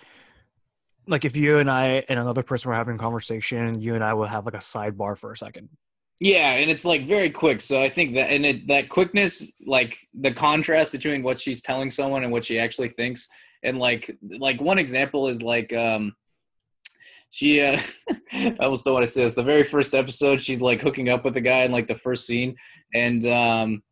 like 1.06 1.24
if 1.24 1.36
you 1.36 1.58
and 1.58 1.70
I 1.70 2.04
and 2.08 2.18
another 2.18 2.42
person 2.42 2.68
were 2.68 2.74
having 2.74 2.96
a 2.96 2.98
conversation, 2.98 3.80
you 3.80 3.94
and 3.94 4.02
I 4.02 4.12
would 4.12 4.28
have 4.28 4.44
like 4.44 4.54
a 4.54 4.58
sidebar 4.58 5.16
for 5.16 5.30
a 5.30 5.36
second. 5.36 5.68
Yeah, 6.20 6.50
and 6.50 6.68
it's 6.68 6.84
like 6.84 7.06
very 7.06 7.30
quick. 7.30 7.61
So 7.61 7.80
I 7.80 7.88
think 7.88 8.14
that 8.14 8.30
and 8.30 8.44
it, 8.44 8.66
that 8.66 8.88
quickness, 8.88 9.46
like 9.64 9.98
the 10.12 10.32
contrast 10.32 10.90
between 10.90 11.22
what 11.22 11.38
she's 11.38 11.62
telling 11.62 11.90
someone 11.90 12.24
and 12.24 12.32
what 12.32 12.44
she 12.44 12.58
actually 12.58 12.88
thinks, 12.90 13.28
and 13.62 13.78
like 13.78 14.16
like 14.38 14.61
one 14.61 14.78
example 14.78 15.28
is 15.28 15.44
like 15.44 15.72
um 15.72 16.14
she 17.30 17.61
uh 17.61 17.78
I 18.32 18.56
almost 18.61 18.84
don't 18.84 18.94
want 18.94 19.06
to 19.06 19.12
say 19.12 19.22
this. 19.22 19.34
The 19.34 19.44
very 19.44 19.62
first 19.62 19.94
episode, 19.94 20.42
she's 20.42 20.61
like 20.61 20.82
hooking 20.82 21.08
up 21.08 21.24
with 21.24 21.34
the 21.34 21.40
guy 21.40 21.62
in 21.62 21.70
like 21.70 21.86
the 21.86 21.94
first 21.94 22.26
scene, 22.26 22.56
and 22.94 23.24
um 23.26 23.82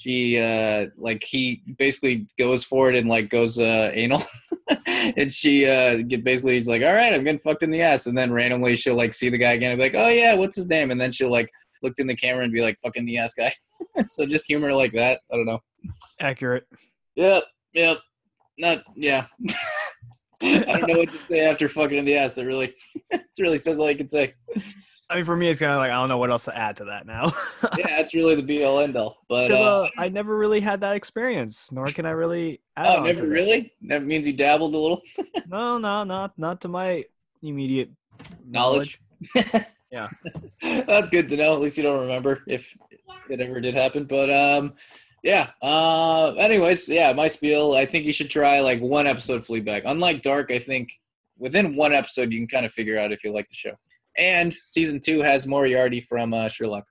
she 0.00 0.38
uh 0.38 0.86
like 0.96 1.22
he 1.22 1.62
basically 1.78 2.26
goes 2.38 2.64
for 2.64 2.90
it 2.90 2.96
and 2.96 3.08
like 3.08 3.28
goes 3.28 3.58
uh 3.58 3.90
anal. 3.94 4.22
And 4.88 5.32
she 5.32 5.66
uh 5.66 5.98
get 5.98 6.24
basically 6.24 6.54
he's 6.54 6.68
like 6.68 6.82
all 6.82 6.92
right 6.92 7.14
i'm 7.14 7.22
getting 7.22 7.38
fucked 7.38 7.62
in 7.62 7.70
the 7.70 7.82
ass. 7.82 8.06
And 8.06 8.18
then 8.18 8.32
randomly 8.32 8.74
she'll 8.74 8.96
like 8.96 9.14
see 9.14 9.28
the 9.28 9.38
guy 9.38 9.52
again 9.52 9.70
and 9.70 9.78
be 9.78 9.84
like 9.84 9.94
oh 9.94 10.08
yeah 10.08 10.34
what's 10.34 10.56
his 10.56 10.68
name? 10.68 10.90
And 10.90 11.00
then 11.00 11.12
she'll 11.12 11.30
like 11.30 11.50
look 11.82 11.94
in 11.98 12.06
the 12.06 12.16
camera 12.16 12.42
and 12.44 12.52
be 12.52 12.62
like 12.62 12.78
fucking 12.80 13.04
the 13.06 13.18
ass 13.18 13.34
guy. 13.34 13.52
So 14.08 14.26
just 14.26 14.46
humor 14.46 14.72
like 14.72 14.92
that 14.92 15.20
i 15.32 15.36
don't 15.36 15.46
know. 15.46 15.60
Accurate. 16.20 16.64
Yep 17.14 17.44
yep. 17.74 17.98
Not 18.58 18.82
yeah. 18.96 19.26
I 20.42 20.62
don't 20.64 20.88
know 20.88 20.98
what 20.98 21.12
to 21.12 21.18
say 21.18 21.40
after 21.40 21.68
fucking 21.68 21.98
in 21.98 22.04
the 22.04 22.16
ass 22.16 22.34
that 22.34 22.44
really 22.44 22.74
it 23.10 23.22
really 23.38 23.56
says 23.56 23.80
all 23.80 23.86
i 23.86 23.94
can 23.94 24.08
say 24.08 24.34
I 25.08 25.16
mean, 25.16 25.24
for 25.24 25.36
me, 25.36 25.48
it's 25.48 25.60
kind 25.60 25.72
of 25.72 25.78
like 25.78 25.90
I 25.90 25.94
don't 25.94 26.08
know 26.08 26.18
what 26.18 26.30
else 26.30 26.46
to 26.46 26.56
add 26.56 26.76
to 26.78 26.86
that 26.86 27.06
now. 27.06 27.32
yeah, 27.78 27.96
that's 27.96 28.14
really 28.14 28.34
the 28.34 28.42
be 28.42 28.64
all 28.64 28.80
end 28.80 28.96
all. 28.96 29.16
But 29.28 29.52
uh, 29.52 29.54
uh, 29.54 29.88
I 29.98 30.08
never 30.08 30.36
really 30.36 30.60
had 30.60 30.80
that 30.80 30.96
experience, 30.96 31.70
nor 31.70 31.86
can 31.86 32.06
I 32.06 32.10
really. 32.10 32.60
oh, 32.76 33.02
never 33.02 33.26
really. 33.26 33.72
That 33.82 34.04
means 34.04 34.26
you 34.26 34.32
dabbled 34.32 34.74
a 34.74 34.78
little. 34.78 35.02
no, 35.46 35.78
no, 35.78 36.04
not 36.04 36.36
not 36.38 36.60
to 36.62 36.68
my 36.68 37.04
immediate 37.42 37.90
knowledge. 38.46 39.00
knowledge. 39.34 39.64
yeah, 39.92 40.08
that's 40.60 41.08
good 41.08 41.28
to 41.28 41.36
know. 41.36 41.54
At 41.54 41.60
least 41.60 41.76
you 41.76 41.84
don't 41.84 42.00
remember 42.00 42.42
if 42.48 42.76
it 43.30 43.40
ever 43.40 43.60
did 43.60 43.74
happen. 43.74 44.04
But 44.04 44.30
um, 44.30 44.74
yeah. 45.22 45.50
Uh, 45.62 46.32
anyways, 46.34 46.88
yeah, 46.88 47.12
my 47.12 47.28
spiel. 47.28 47.74
I 47.74 47.86
think 47.86 48.06
you 48.06 48.12
should 48.12 48.30
try 48.30 48.60
like 48.60 48.80
one 48.80 49.06
episode 49.06 49.42
Fleabag. 49.42 49.82
Unlike 49.84 50.22
Dark, 50.22 50.50
I 50.50 50.58
think 50.58 50.90
within 51.38 51.76
one 51.76 51.92
episode 51.92 52.32
you 52.32 52.38
can 52.38 52.48
kind 52.48 52.66
of 52.66 52.72
figure 52.72 52.98
out 52.98 53.12
if 53.12 53.22
you 53.22 53.32
like 53.32 53.48
the 53.48 53.54
show. 53.54 53.72
And 54.18 54.52
season 54.52 55.00
two 55.00 55.20
has 55.20 55.46
Moriarty 55.46 56.00
from 56.00 56.32
uh, 56.32 56.48
Sherlock. 56.48 56.84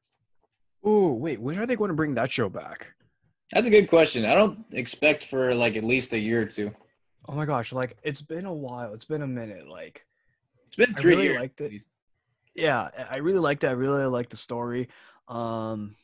Oh 0.83 1.13
wait, 1.13 1.41
when 1.41 1.57
are 1.57 1.65
they 1.65 1.75
going 1.75 1.89
to 1.89 1.95
bring 1.95 2.13
that 2.15 2.31
show 2.31 2.49
back? 2.49 2.93
That's 3.51 3.67
a 3.67 3.71
good 3.71 3.87
question. 3.87 4.25
I 4.25 4.35
don't 4.35 4.65
expect 4.71 5.25
for 5.25 5.53
like 5.53 5.75
at 5.75 5.83
least 5.83 6.13
a 6.13 6.19
year 6.19 6.41
or 6.41 6.45
two. 6.45 6.71
Oh 7.27 7.35
my 7.35 7.45
gosh, 7.45 7.73
like 7.73 7.97
it's 8.03 8.21
been 8.21 8.45
a 8.45 8.53
while. 8.53 8.93
It's 8.93 9.05
been 9.05 9.23
a 9.23 9.27
minute. 9.27 9.67
Like 9.67 10.05
it's 10.67 10.75
been 10.75 10.93
three 10.93 11.13
I 11.13 11.15
really 11.15 11.27
years. 11.27 11.39
Liked 11.39 11.61
it. 11.61 11.81
Yeah, 12.55 12.89
I 13.09 13.17
really 13.17 13.39
liked 13.39 13.63
it. 13.63 13.67
I 13.67 13.71
really 13.71 14.05
liked 14.05 14.29
the 14.29 14.37
story. 14.37 14.89
Um, 15.27 15.95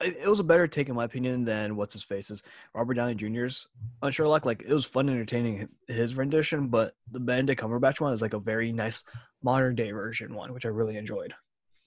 it, 0.00 0.28
was 0.28 0.40
a 0.40 0.44
better 0.44 0.66
take 0.66 0.88
in 0.88 0.94
my 0.94 1.04
opinion 1.04 1.44
than 1.44 1.76
what's 1.76 1.92
his 1.92 2.02
face's 2.02 2.42
Robert 2.74 2.94
Downey 2.94 3.14
Jr.'s 3.14 3.66
on 4.02 4.12
Sherlock. 4.12 4.44
Like 4.44 4.62
it 4.62 4.72
was 4.72 4.84
fun, 4.84 5.08
entertaining 5.08 5.68
his 5.86 6.16
rendition, 6.16 6.68
but 6.68 6.94
the 7.10 7.20
Benedict 7.20 7.60
Cumberbatch 7.60 8.00
one 8.00 8.12
is 8.12 8.22
like 8.22 8.34
a 8.34 8.38
very 8.38 8.72
nice 8.72 9.04
modern 9.42 9.74
day 9.74 9.90
version 9.90 10.34
one, 10.34 10.52
which 10.52 10.66
I 10.66 10.68
really 10.68 10.96
enjoyed. 10.96 11.34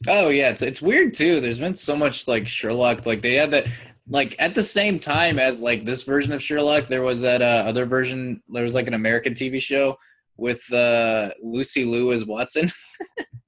Oh 0.08 0.30
yeah, 0.30 0.50
it's 0.50 0.62
it's 0.62 0.82
weird 0.82 1.14
too. 1.14 1.42
There's 1.42 1.60
been 1.60 1.76
so 1.76 1.96
much 1.96 2.28
like 2.28 2.48
Sherlock. 2.48 3.06
Like 3.06 3.22
they 3.22 3.36
had 3.36 3.52
that 3.52 3.68
like 4.10 4.36
at 4.40 4.56
the 4.56 4.64
same 4.64 5.00
time 5.00 5.40
as 5.40 5.62
like 5.62 5.86
this 5.86 6.04
version 6.04 6.34
of 6.34 6.42
Sherlock, 6.42 6.88
there 6.88 7.04
was 7.04 7.22
that 7.22 7.42
uh, 7.42 7.64
other 7.68 7.86
version. 7.86 8.42
There 8.50 8.64
was 8.64 8.76
like 8.76 8.88
an 8.88 8.94
American 8.94 9.34
TV 9.34 9.62
show 9.62 9.98
with 10.38 10.72
uh, 10.74 11.32
Lucy 11.42 11.86
Liu 11.86 12.12
as 12.12 12.26
Watson. 12.26 12.70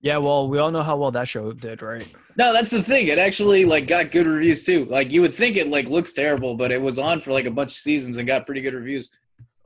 Yeah, 0.00 0.18
well, 0.18 0.48
we 0.48 0.58
all 0.58 0.70
know 0.70 0.82
how 0.82 0.96
well 0.96 1.10
that 1.10 1.26
show 1.26 1.52
did, 1.52 1.82
right? 1.82 2.06
No, 2.36 2.52
that's 2.52 2.70
the 2.70 2.82
thing. 2.84 3.08
It 3.08 3.18
actually 3.18 3.64
like 3.64 3.88
got 3.88 4.12
good 4.12 4.26
reviews 4.26 4.64
too. 4.64 4.84
Like 4.84 5.10
you 5.10 5.20
would 5.22 5.34
think 5.34 5.56
it 5.56 5.68
like 5.68 5.88
looks 5.88 6.12
terrible, 6.12 6.54
but 6.54 6.70
it 6.70 6.80
was 6.80 6.98
on 6.98 7.20
for 7.20 7.32
like 7.32 7.46
a 7.46 7.50
bunch 7.50 7.70
of 7.72 7.78
seasons 7.78 8.16
and 8.16 8.26
got 8.26 8.46
pretty 8.46 8.60
good 8.60 8.74
reviews. 8.74 9.10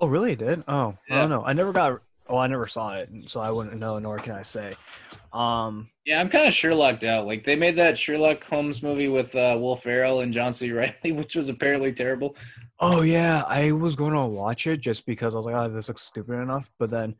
Oh, 0.00 0.06
really? 0.06 0.32
It 0.32 0.38
did? 0.38 0.64
Oh, 0.66 0.96
I 1.10 1.16
don't 1.16 1.30
know. 1.30 1.44
I 1.44 1.52
never 1.52 1.72
got. 1.72 2.00
Oh, 2.28 2.38
I 2.38 2.46
never 2.46 2.66
saw 2.66 2.94
it, 2.94 3.10
so 3.26 3.40
I 3.40 3.50
wouldn't 3.50 3.78
know. 3.78 3.98
Nor 3.98 4.18
can 4.18 4.34
I 4.34 4.42
say. 4.42 4.74
Um, 5.34 5.90
Yeah, 6.06 6.18
I'm 6.20 6.30
kind 6.30 6.46
of 6.46 6.54
Sherlocked 6.54 7.04
out. 7.04 7.26
Like 7.26 7.44
they 7.44 7.54
made 7.56 7.76
that 7.76 7.98
Sherlock 7.98 8.42
Holmes 8.44 8.82
movie 8.82 9.08
with 9.08 9.34
uh, 9.36 9.56
Will 9.60 9.76
Ferrell 9.76 10.20
and 10.20 10.32
John 10.32 10.52
C. 10.52 10.72
Reilly, 10.72 11.12
which 11.12 11.36
was 11.36 11.50
apparently 11.50 11.92
terrible. 11.92 12.36
Oh 12.80 13.02
yeah, 13.02 13.44
I 13.46 13.72
was 13.72 13.96
going 13.96 14.14
to 14.14 14.24
watch 14.24 14.66
it 14.66 14.78
just 14.78 15.04
because 15.04 15.34
I 15.34 15.36
was 15.36 15.46
like, 15.46 15.54
oh, 15.54 15.68
this 15.68 15.88
looks 15.88 16.02
stupid 16.02 16.40
enough. 16.40 16.70
But 16.78 16.90
then 16.90 17.14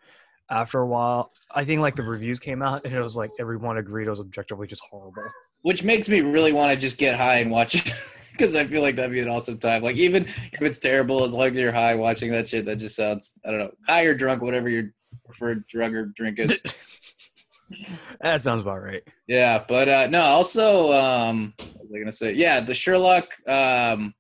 after 0.51 0.81
a 0.81 0.87
while, 0.87 1.33
I 1.51 1.65
think 1.65 1.81
like 1.81 1.95
the 1.95 2.03
reviews 2.03 2.41
came 2.41 2.63
out 2.63 2.85
and 2.85 2.95
it 2.95 3.03
was 3.03 3.17
like 3.17 3.31
everyone 3.39 3.79
agreed 3.79 4.07
it 4.07 4.11
was 4.11 4.21
objectively 4.21 4.67
just 4.67 4.83
horrible. 4.91 5.25
Which 5.63 5.85
makes 5.85 6.09
me 6.09 6.21
really 6.21 6.53
want 6.53 6.71
to 6.73 6.77
just 6.77 6.99
get 6.99 7.17
high 7.17 7.37
and 7.37 7.51
watch 7.51 7.75
it 7.75 7.95
because 8.33 8.55
I 8.57 8.67
feel 8.67 8.83
like 8.83 8.97
that'd 8.97 9.13
be 9.13 9.21
an 9.21 9.29
awesome 9.29 9.59
time. 9.59 9.83
Like 9.83 9.97
even 9.97 10.27
if 10.53 10.63
it's 10.63 10.79
terrible, 10.79 11.25
as 11.25 11.35
long 11.35 11.49
as 11.49 11.55
you're 11.57 11.73
high 11.73 11.95
watching 11.95 12.33
that 12.33 12.49
shit, 12.49 12.65
that 12.67 12.77
just 12.77 12.97
sounds 12.97 13.35
I 13.45 13.51
don't 13.51 13.61
know 13.61 13.71
high 13.87 14.05
or 14.05 14.15
drunk, 14.15 14.43
whatever 14.43 14.69
your 14.69 14.93
preferred 15.25 15.67
drug 15.69 15.95
or 15.95 16.07
drink 16.07 16.39
is. 16.39 16.61
that 18.21 18.43
sounds 18.43 18.61
about 18.61 18.83
right. 18.83 19.03
Yeah, 19.27 19.65
but 19.67 19.89
uh 19.89 20.07
no, 20.09 20.23
also 20.23 20.93
um 20.93 21.55
what 21.59 21.83
was 21.83 21.91
I 21.95 21.99
gonna 21.99 22.13
say? 22.13 22.33
Yeah, 22.33 22.61
the 22.61 22.75
Sherlock 22.75 23.27
um 23.49 24.15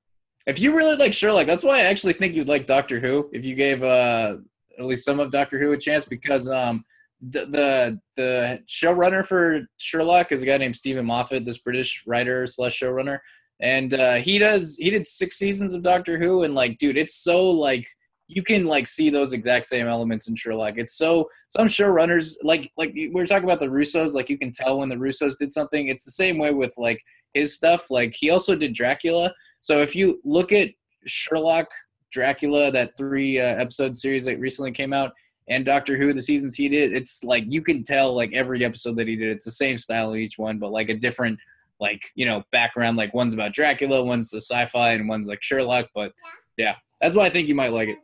if 0.46 0.58
you 0.58 0.76
really 0.76 0.96
like 0.96 1.14
Sherlock, 1.14 1.46
that's 1.46 1.64
why 1.64 1.78
I 1.78 1.84
actually 1.84 2.14
think 2.14 2.34
you'd 2.34 2.48
like 2.48 2.66
Doctor 2.66 3.00
Who 3.00 3.30
if 3.32 3.44
you 3.44 3.54
gave 3.54 3.82
uh 3.82 4.36
at 4.82 4.88
least 4.88 5.04
some 5.04 5.20
of 5.20 5.32
Doctor 5.32 5.58
Who 5.58 5.72
a 5.72 5.78
chance 5.78 6.04
because 6.04 6.48
um 6.48 6.84
the 7.20 7.46
the, 7.46 8.00
the 8.16 8.58
showrunner 8.68 9.24
for 9.24 9.62
Sherlock 9.76 10.32
is 10.32 10.42
a 10.42 10.46
guy 10.46 10.58
named 10.58 10.76
Steven 10.76 11.06
Moffat, 11.06 11.44
this 11.44 11.58
British 11.58 12.02
writer 12.06 12.46
slash 12.46 12.78
showrunner. 12.78 13.18
And 13.60 13.94
uh 13.94 14.14
he 14.16 14.38
does 14.38 14.76
he 14.76 14.90
did 14.90 15.06
six 15.06 15.38
seasons 15.38 15.74
of 15.74 15.82
Doctor 15.82 16.18
Who 16.18 16.42
and 16.42 16.54
like 16.54 16.78
dude, 16.78 16.96
it's 16.96 17.14
so 17.14 17.50
like 17.50 17.86
you 18.28 18.42
can 18.42 18.64
like 18.64 18.86
see 18.86 19.10
those 19.10 19.32
exact 19.32 19.66
same 19.66 19.86
elements 19.86 20.26
in 20.26 20.34
Sherlock. 20.34 20.74
It's 20.76 20.96
so 20.96 21.28
some 21.50 21.66
showrunners 21.66 22.34
like 22.42 22.70
like 22.76 22.92
we 22.94 23.10
were 23.10 23.26
talking 23.26 23.44
about 23.44 23.60
the 23.60 23.66
Russos, 23.66 24.14
like 24.14 24.30
you 24.30 24.38
can 24.38 24.52
tell 24.52 24.78
when 24.78 24.88
the 24.88 24.96
Russos 24.96 25.38
did 25.38 25.52
something. 25.52 25.88
It's 25.88 26.04
the 26.04 26.10
same 26.10 26.38
way 26.38 26.52
with 26.52 26.72
like 26.76 27.00
his 27.34 27.54
stuff. 27.54 27.90
Like 27.90 28.14
he 28.18 28.30
also 28.30 28.56
did 28.56 28.74
Dracula. 28.74 29.32
So 29.60 29.80
if 29.80 29.94
you 29.94 30.20
look 30.24 30.50
at 30.52 30.70
Sherlock, 31.06 31.68
Dracula, 32.12 32.70
that 32.70 32.96
three 32.96 33.40
uh, 33.40 33.44
episode 33.44 33.98
series 33.98 34.24
that 34.26 34.38
recently 34.38 34.72
came 34.72 34.92
out, 34.92 35.12
and 35.48 35.64
Doctor 35.64 35.96
Who, 35.96 36.12
the 36.12 36.22
seasons 36.22 36.54
he 36.54 36.68
did, 36.68 36.92
it's 36.92 37.24
like 37.24 37.44
you 37.48 37.62
can 37.62 37.82
tell 37.82 38.14
like 38.14 38.32
every 38.32 38.64
episode 38.64 38.96
that 38.96 39.08
he 39.08 39.16
did, 39.16 39.30
it's 39.30 39.44
the 39.44 39.50
same 39.50 39.76
style 39.76 40.12
in 40.12 40.20
each 40.20 40.38
one, 40.38 40.58
but 40.58 40.70
like 40.70 40.88
a 40.88 40.94
different 40.94 41.38
like 41.80 42.02
you 42.14 42.24
know 42.24 42.42
background. 42.52 42.96
Like 42.96 43.12
one's 43.12 43.34
about 43.34 43.52
Dracula, 43.52 44.02
one's 44.02 44.30
the 44.30 44.40
sci-fi, 44.40 44.92
and 44.92 45.08
one's 45.08 45.26
like 45.26 45.42
Sherlock. 45.42 45.88
But 45.94 46.12
yeah, 46.56 46.76
that's 47.00 47.14
why 47.14 47.24
I 47.24 47.30
think 47.30 47.48
you 47.48 47.54
might 47.54 47.72
like 47.72 47.88
it. 47.88 47.98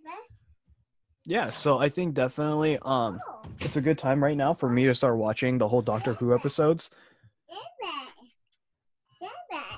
Yeah, 1.24 1.50
so 1.50 1.78
I 1.78 1.88
think 1.88 2.14
definitely 2.14 2.78
um 2.82 3.20
it's 3.60 3.76
a 3.76 3.80
good 3.80 3.98
time 3.98 4.22
right 4.22 4.36
now 4.36 4.52
for 4.52 4.68
me 4.68 4.84
to 4.86 4.94
start 4.94 5.16
watching 5.16 5.58
the 5.58 5.68
whole 5.68 5.82
Doctor 5.82 6.14
Who 6.14 6.34
episodes. 6.34 6.90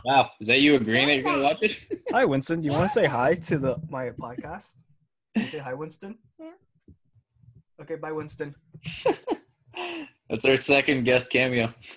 Wow, 0.05 0.31
is 0.41 0.47
that 0.47 0.61
you 0.61 0.75
agreeing 0.77 1.09
that 1.09 1.15
you're 1.17 1.25
gonna 1.25 1.43
watch 1.43 1.63
it? 1.63 1.79
Hi 2.13 2.25
Winston, 2.25 2.61
do 2.61 2.67
you 2.67 2.73
want 2.73 2.89
to 2.91 2.93
say 2.95 3.07
hi 3.07 3.35
to 3.35 3.59
the 3.59 3.77
my 3.89 4.11
podcast? 4.11 4.83
Can 5.35 5.45
you 5.45 5.49
say 5.49 5.59
hi 5.59 5.75
Winston? 5.75 6.17
Yeah. 6.39 6.51
Okay, 7.83 7.97
bye 7.97 8.13
Winston. 8.13 8.55
That's 10.29 10.45
our 10.45 10.57
second 10.57 11.05
guest 11.05 11.31
cameo. 11.31 11.73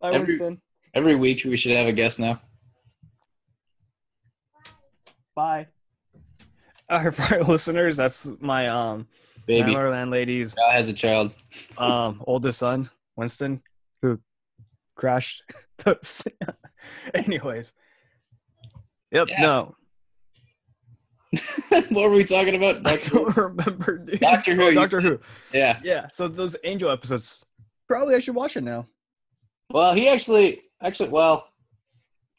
Bye 0.00 0.12
Every- 0.14 0.20
Winston. 0.26 0.60
Every 0.94 1.14
week 1.14 1.44
we 1.44 1.56
should 1.56 1.74
have 1.76 1.86
a 1.86 1.92
guest 1.92 2.18
now. 2.20 2.40
Bye. 5.34 5.66
All 6.90 7.02
right, 7.02 7.14
for 7.14 7.36
our 7.36 7.42
listeners, 7.44 7.96
that's 7.96 8.30
my 8.40 8.68
um 8.68 9.06
Baby 9.46 9.72
landlord 9.72 9.90
landlady's 9.92 10.54
Kyle 10.54 10.70
has 10.72 10.88
a 10.88 10.92
child. 10.92 11.32
um 11.78 12.22
oldest 12.26 12.58
son, 12.58 12.90
Winston, 13.16 13.62
who 14.96 15.00
crashed. 15.00 15.42
Anyways. 17.14 17.72
Yep, 19.10 19.28
Yeah. 19.28 19.42
no. 19.42 19.76
what 21.70 22.10
were 22.10 22.10
we 22.10 22.24
talking 22.24 22.54
about? 22.54 22.76
I 22.86 22.96
Doctor 22.96 23.10
Who? 23.10 23.24
don't 23.24 23.36
remember, 23.36 23.98
dude. 23.98 24.20
Doctor 24.20 24.54
Who, 24.54 24.62
Oh, 24.64 24.74
Doctor 24.74 25.00
Who. 25.00 25.18
Yeah. 25.52 25.78
Yeah. 25.82 26.06
So 26.12 26.28
those 26.28 26.56
Angel 26.64 26.90
episodes, 26.90 27.44
probably 27.88 28.14
I 28.14 28.18
should 28.18 28.34
watch 28.34 28.56
it 28.56 28.62
now. 28.64 28.86
Well, 29.70 29.94
he 29.94 30.08
actually, 30.08 30.60
actually, 30.82 31.08
well, 31.08 31.48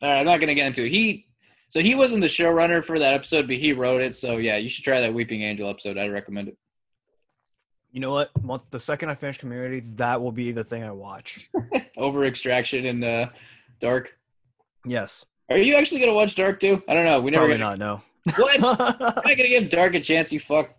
all 0.01 0.09
right, 0.09 0.19
I'm 0.19 0.25
not 0.25 0.39
gonna 0.39 0.53
get 0.53 0.67
into 0.67 0.85
it. 0.85 0.89
He, 0.91 1.25
so 1.69 1.79
he 1.79 1.95
wasn't 1.95 2.21
the 2.21 2.27
showrunner 2.27 2.83
for 2.83 2.99
that 2.99 3.15
episode, 3.15 3.47
but 3.47 3.55
he 3.55 3.73
wrote 3.73 4.01
it. 4.01 4.13
So 4.13 4.37
yeah, 4.37 4.57
you 4.57 4.69
should 4.69 4.83
try 4.83 5.01
that 5.01 5.13
Weeping 5.13 5.41
Angel 5.41 5.67
episode. 5.69 5.97
I'd 5.97 6.11
recommend 6.11 6.49
it. 6.49 6.57
You 7.93 7.99
know 7.99 8.11
what? 8.11 8.31
Once- 8.41 8.63
The 8.71 8.79
second 8.79 9.09
I 9.09 9.15
finish 9.15 9.37
Community, 9.37 9.81
that 9.95 10.19
will 10.21 10.31
be 10.31 10.51
the 10.51 10.63
thing 10.63 10.83
I 10.83 10.91
watch. 10.91 11.47
Over 11.97 12.25
Extraction 12.25 12.85
and 12.87 13.03
uh, 13.03 13.27
Dark. 13.79 14.17
Yes. 14.85 15.25
Are 15.49 15.57
you 15.57 15.75
actually 15.75 15.99
gonna 16.01 16.13
watch 16.13 16.35
Dark 16.35 16.59
too? 16.59 16.81
I 16.87 16.93
don't 16.95 17.05
know. 17.05 17.21
We 17.21 17.29
never. 17.31 17.45
Probably 17.45 17.59
Gonna, 17.59 17.77
not. 17.77 18.01
No. 18.27 18.33
what? 18.43 18.55
You're 18.59 18.97
not 18.99 19.23
gonna 19.23 19.35
give 19.47 19.69
Dark 19.69 19.93
a 19.93 19.99
chance, 19.99 20.33
you 20.33 20.39
fuck. 20.39 20.73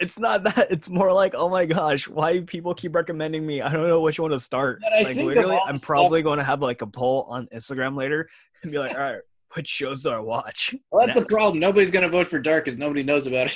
it's 0.00 0.18
not 0.18 0.42
that. 0.44 0.70
It's 0.70 0.88
more 0.88 1.12
like, 1.12 1.34
oh 1.36 1.48
my 1.50 1.66
gosh, 1.66 2.08
why 2.08 2.40
people 2.40 2.74
keep 2.74 2.94
recommending 2.94 3.44
me? 3.46 3.60
I 3.60 3.70
don't 3.72 3.86
know 3.86 4.00
which 4.00 4.18
one 4.18 4.30
to 4.30 4.40
start. 4.40 4.80
But 4.82 4.92
I 4.92 5.02
like 5.02 5.16
literally, 5.16 5.56
all 5.56 5.64
I'm 5.66 5.74
the 5.74 5.78
stuff- 5.80 5.86
probably 5.86 6.22
going 6.22 6.38
to 6.38 6.44
have 6.44 6.62
like 6.62 6.80
a 6.80 6.86
poll 6.86 7.26
on 7.28 7.46
Instagram 7.48 7.96
later 7.96 8.28
and 8.62 8.72
be 8.72 8.78
like, 8.78 8.92
all 8.92 9.00
right, 9.00 9.20
what 9.54 9.66
shows 9.66 10.02
do 10.04 10.10
I 10.10 10.18
watch? 10.20 10.74
Well, 10.90 11.04
that's 11.04 11.14
the 11.16 11.20
next?" 11.22 11.34
problem. 11.34 11.58
Nobody's 11.58 11.90
gonna 11.90 12.08
vote 12.08 12.28
for 12.28 12.38
Dark 12.38 12.64
because 12.64 12.78
nobody 12.78 13.02
knows 13.02 13.26
about 13.26 13.48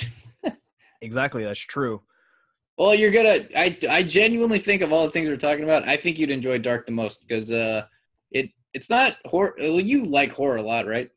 it. 0.43 0.53
Exactly, 1.01 1.43
that's 1.43 1.59
true. 1.59 2.01
Well, 2.77 2.95
you're 2.95 3.11
gonna. 3.11 3.45
I 3.55 3.77
I 3.89 4.03
genuinely 4.03 4.59
think 4.59 4.81
of 4.81 4.91
all 4.91 5.05
the 5.05 5.11
things 5.11 5.29
we're 5.29 5.37
talking 5.37 5.63
about. 5.63 5.87
I 5.87 5.97
think 5.97 6.17
you'd 6.17 6.31
enjoy 6.31 6.57
Dark 6.57 6.85
the 6.85 6.91
most 6.91 7.25
because 7.27 7.51
uh, 7.51 7.85
it 8.31 8.49
it's 8.73 8.89
not 8.89 9.13
horror. 9.25 9.53
Well, 9.59 9.79
you 9.79 10.05
like 10.05 10.31
horror 10.31 10.57
a 10.57 10.63
lot, 10.63 10.87
right? 10.87 11.09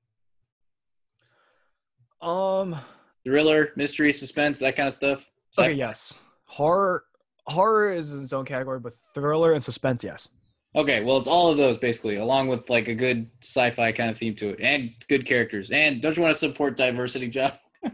Um. 2.20 2.76
Thriller, 3.24 3.72
mystery, 3.74 4.12
suspense, 4.12 4.60
that 4.60 4.76
kind 4.76 4.86
of 4.86 4.94
stuff. 4.94 5.28
Okay. 5.58 5.76
Yes. 5.76 6.14
Horror. 6.44 7.02
Horror 7.46 7.92
is 7.92 8.12
in 8.12 8.22
its 8.22 8.32
own 8.32 8.44
category, 8.44 8.78
but 8.78 8.92
thriller 9.14 9.52
and 9.52 9.64
suspense, 9.64 10.04
yes. 10.04 10.28
Okay, 10.76 11.02
well, 11.02 11.16
it's 11.16 11.26
all 11.26 11.50
of 11.50 11.56
those 11.56 11.78
basically, 11.78 12.16
along 12.16 12.48
with 12.48 12.70
like 12.70 12.86
a 12.86 12.94
good 12.94 13.28
sci-fi 13.42 13.90
kind 13.90 14.10
of 14.10 14.18
theme 14.18 14.36
to 14.36 14.50
it, 14.50 14.60
and 14.60 14.90
good 15.08 15.26
characters. 15.26 15.70
And 15.72 16.00
don't 16.00 16.16
you 16.16 16.22
want 16.22 16.34
to 16.34 16.38
support 16.38 16.76
diversity, 16.76 17.28
John? 17.28 17.50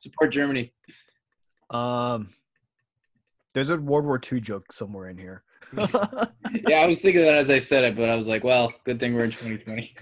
support 0.00 0.32
Germany. 0.32 0.72
Um. 1.70 2.30
There's 3.54 3.70
a 3.70 3.76
World 3.76 4.06
War 4.06 4.20
II 4.32 4.40
joke 4.40 4.72
somewhere 4.72 5.08
in 5.08 5.18
here. 5.18 5.42
Yeah, 6.68 6.80
I 6.80 6.86
was 6.86 7.00
thinking 7.00 7.22
that 7.22 7.34
as 7.34 7.48
I 7.48 7.56
said 7.56 7.82
it, 7.84 7.96
but 7.96 8.10
I 8.10 8.14
was 8.14 8.28
like, 8.28 8.44
well, 8.44 8.74
good 8.84 9.00
thing 9.00 9.14
we're 9.14 9.24
in 9.24 9.30
2020. 9.30 9.94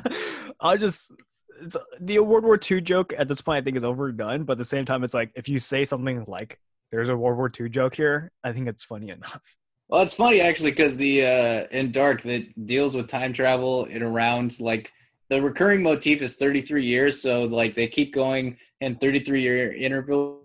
I'll 0.60 0.76
just 0.76 1.12
it's 1.60 1.76
the 2.00 2.18
World 2.18 2.42
War 2.44 2.58
II 2.58 2.80
joke 2.80 3.14
at 3.16 3.28
this 3.28 3.40
point 3.40 3.58
I 3.58 3.64
think 3.64 3.76
is 3.76 3.84
overdone, 3.84 4.42
but 4.42 4.54
at 4.54 4.58
the 4.58 4.64
same 4.64 4.84
time 4.84 5.04
it's 5.04 5.14
like 5.14 5.30
if 5.36 5.48
you 5.48 5.60
say 5.60 5.84
something 5.84 6.24
like 6.26 6.58
there's 6.90 7.08
a 7.08 7.16
World 7.16 7.38
War 7.38 7.50
II 7.58 7.68
joke 7.68 7.94
here, 7.94 8.32
I 8.42 8.52
think 8.52 8.66
it's 8.66 8.82
funny 8.82 9.10
enough. 9.10 9.56
Well, 9.88 10.02
it's 10.02 10.14
funny 10.14 10.40
actually 10.40 10.70
because 10.70 10.96
the 10.96 11.24
uh, 11.24 11.66
in 11.70 11.92
Dark 11.92 12.22
that 12.22 12.66
deals 12.66 12.96
with 12.96 13.06
time 13.08 13.32
travel 13.32 13.84
in 13.84 14.02
around 14.02 14.58
like 14.58 14.90
the 15.28 15.40
recurring 15.40 15.82
motif 15.82 16.20
is 16.20 16.34
33 16.34 16.84
years, 16.84 17.22
so 17.22 17.44
like 17.44 17.74
they 17.74 17.86
keep 17.86 18.12
going 18.12 18.58
in 18.80 18.96
33 18.96 19.40
year 19.40 19.72
intervals. 19.72 20.41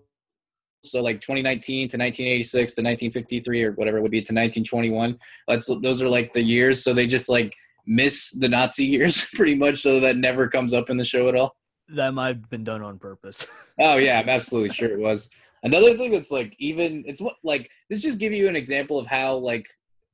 So 0.90 1.02
like 1.02 1.20
2019 1.20 1.88
to 1.88 1.96
1986 1.96 2.52
to 2.74 2.82
1953 2.82 3.64
or 3.64 3.72
whatever 3.72 3.98
it 3.98 4.02
would 4.02 4.10
be 4.10 4.18
to 4.18 4.32
1921. 4.32 5.18
That's 5.46 5.66
those 5.80 6.02
are 6.02 6.08
like 6.08 6.32
the 6.32 6.42
years. 6.42 6.82
So 6.82 6.92
they 6.92 7.06
just 7.06 7.28
like 7.28 7.54
miss 7.86 8.30
the 8.30 8.48
Nazi 8.48 8.84
years 8.84 9.28
pretty 9.34 9.54
much, 9.54 9.78
so 9.78 10.00
that 10.00 10.16
never 10.16 10.48
comes 10.48 10.74
up 10.74 10.90
in 10.90 10.96
the 10.96 11.04
show 11.04 11.28
at 11.28 11.34
all. 11.34 11.56
That 11.88 12.12
might 12.12 12.36
have 12.36 12.50
been 12.50 12.64
done 12.64 12.82
on 12.82 12.98
purpose. 12.98 13.46
Oh 13.80 13.96
yeah, 13.96 14.18
I'm 14.18 14.28
absolutely 14.28 14.74
sure 14.74 14.90
it 14.90 14.98
was. 14.98 15.30
Another 15.62 15.96
thing 15.96 16.10
that's 16.10 16.32
like 16.32 16.52
even 16.58 17.04
it's 17.06 17.20
what 17.20 17.36
like 17.44 17.70
this 17.88 18.02
just 18.02 18.18
give 18.18 18.32
you 18.32 18.48
an 18.48 18.56
example 18.56 18.98
of 18.98 19.06
how 19.06 19.36
like 19.36 19.68